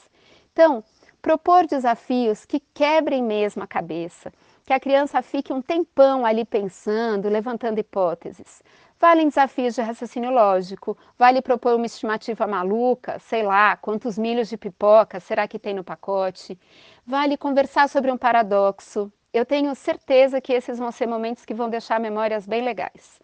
Então, 0.51 0.83
propor 1.21 1.65
desafios 1.65 2.45
que 2.45 2.59
quebrem 2.73 3.23
mesmo 3.23 3.63
a 3.63 3.67
cabeça, 3.67 4.31
que 4.65 4.73
a 4.73 4.79
criança 4.79 5.21
fique 5.21 5.51
um 5.51 5.61
tempão 5.61 6.25
ali 6.25 6.45
pensando, 6.45 7.29
levantando 7.29 7.79
hipóteses. 7.79 8.61
Valem 8.99 9.29
desafios 9.29 9.75
de 9.75 9.81
raciocínio 9.81 10.29
lógico, 10.29 10.97
vale 11.17 11.41
propor 11.41 11.75
uma 11.75 11.85
estimativa 11.85 12.45
maluca, 12.45 13.17
sei 13.19 13.43
lá, 13.43 13.77
quantos 13.77 14.17
milhos 14.17 14.49
de 14.49 14.57
pipoca 14.57 15.19
será 15.19 15.47
que 15.47 15.57
tem 15.57 15.73
no 15.73 15.83
pacote. 15.83 16.59
Vale 17.07 17.37
conversar 17.37 17.87
sobre 17.87 18.11
um 18.11 18.17
paradoxo. 18.17 19.11
Eu 19.33 19.45
tenho 19.45 19.73
certeza 19.73 20.41
que 20.41 20.51
esses 20.51 20.77
vão 20.77 20.91
ser 20.91 21.07
momentos 21.07 21.45
que 21.45 21.53
vão 21.53 21.69
deixar 21.69 21.99
memórias 21.99 22.45
bem 22.45 22.61
legais. 22.61 23.21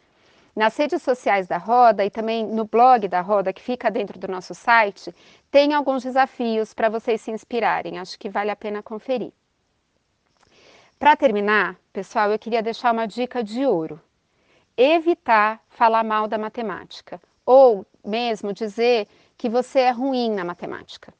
Nas 0.55 0.77
redes 0.77 1.01
sociais 1.01 1.47
da 1.47 1.57
Roda 1.57 2.05
e 2.05 2.09
também 2.09 2.47
no 2.47 2.63
blog 2.63 3.09
da 3.09 3.19
Roda, 3.19 3.51
que 3.51 3.61
fica 3.61 3.91
dentro 3.91 4.17
do 4.17 4.29
nosso 4.29 4.55
site, 4.55 5.13
tem 5.51 5.73
alguns 5.73 6.01
desafios 6.01 6.73
para 6.73 6.87
vocês 6.87 7.19
se 7.19 7.29
inspirarem. 7.29 7.99
Acho 7.99 8.17
que 8.17 8.29
vale 8.29 8.49
a 8.49 8.55
pena 8.55 8.81
conferir. 8.81 9.33
Para 10.97 11.13
terminar, 11.17 11.75
pessoal, 11.91 12.31
eu 12.31 12.39
queria 12.39 12.63
deixar 12.63 12.93
uma 12.93 13.05
dica 13.05 13.43
de 13.43 13.65
ouro. 13.65 13.99
Evitar 14.77 15.59
falar 15.67 16.05
mal 16.05 16.25
da 16.25 16.37
matemática 16.37 17.19
ou 17.45 17.85
mesmo 18.03 18.53
dizer 18.53 19.09
que 19.37 19.49
você 19.49 19.81
é 19.81 19.91
ruim 19.91 20.31
na 20.31 20.45
matemática. 20.45 21.13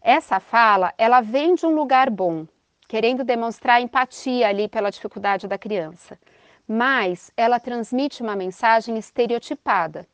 Essa 0.00 0.40
fala, 0.40 0.94
ela 0.96 1.20
vem 1.20 1.54
de 1.54 1.66
um 1.66 1.74
lugar 1.74 2.08
bom, 2.08 2.46
querendo 2.88 3.24
demonstrar 3.24 3.82
empatia 3.82 4.48
ali 4.48 4.68
pela 4.68 4.90
dificuldade 4.90 5.46
da 5.46 5.58
criança 5.58 6.18
mas 6.66 7.30
ela 7.36 7.60
transmite 7.60 8.22
uma 8.22 8.34
mensagem 8.34 8.96
estereotipada, 8.96 10.06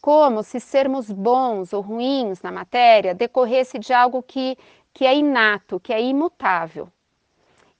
como 0.00 0.42
se 0.42 0.58
sermos 0.58 1.10
bons 1.10 1.72
ou 1.72 1.80
ruins 1.80 2.40
na 2.42 2.50
matéria 2.50 3.14
decorresse 3.14 3.78
de 3.78 3.92
algo 3.92 4.22
que, 4.22 4.56
que 4.92 5.06
é 5.06 5.14
inato, 5.14 5.78
que 5.78 5.92
é 5.92 6.02
imutável. 6.02 6.88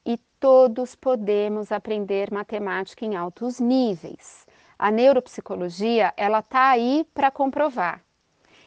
E 0.05 0.17
todos 0.39 0.95
podemos 0.95 1.73
aprender 1.73 2.31
matemática 2.31 3.05
em 3.05 3.17
altos 3.17 3.59
níveis. 3.59 4.47
A 4.79 4.91
neuropsicologia, 4.91 6.13
ela 6.17 6.41
está 6.41 6.71
aí 6.71 7.07
para 7.15 7.31
comprovar. 7.31 8.01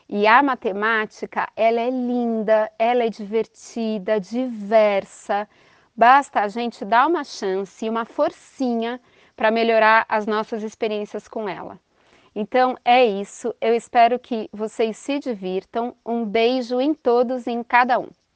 E 0.07 0.27
a 0.27 0.43
matemática, 0.43 1.49
ela 1.55 1.81
é 1.81 1.89
linda, 1.89 2.71
ela 2.77 3.03
é 3.03 3.09
divertida, 3.09 4.19
diversa. 4.19 5.47
Basta 5.95 6.41
a 6.41 6.47
gente 6.47 6.85
dar 6.85 7.07
uma 7.07 7.23
chance, 7.23 7.89
uma 7.89 8.05
forcinha 8.05 9.01
para 9.35 9.51
melhorar 9.51 10.05
as 10.07 10.25
nossas 10.25 10.63
experiências 10.63 11.27
com 11.27 11.47
ela. 11.47 11.79
Então 12.35 12.77
é 12.83 13.05
isso. 13.05 13.55
Eu 13.61 13.73
espero 13.73 14.19
que 14.19 14.49
vocês 14.51 14.97
se 14.97 15.19
divirtam. 15.19 15.95
Um 16.05 16.25
beijo 16.25 16.81
em 16.81 16.93
todos 16.93 17.47
e 17.47 17.51
em 17.51 17.63
cada 17.63 17.97
um. 17.97 18.09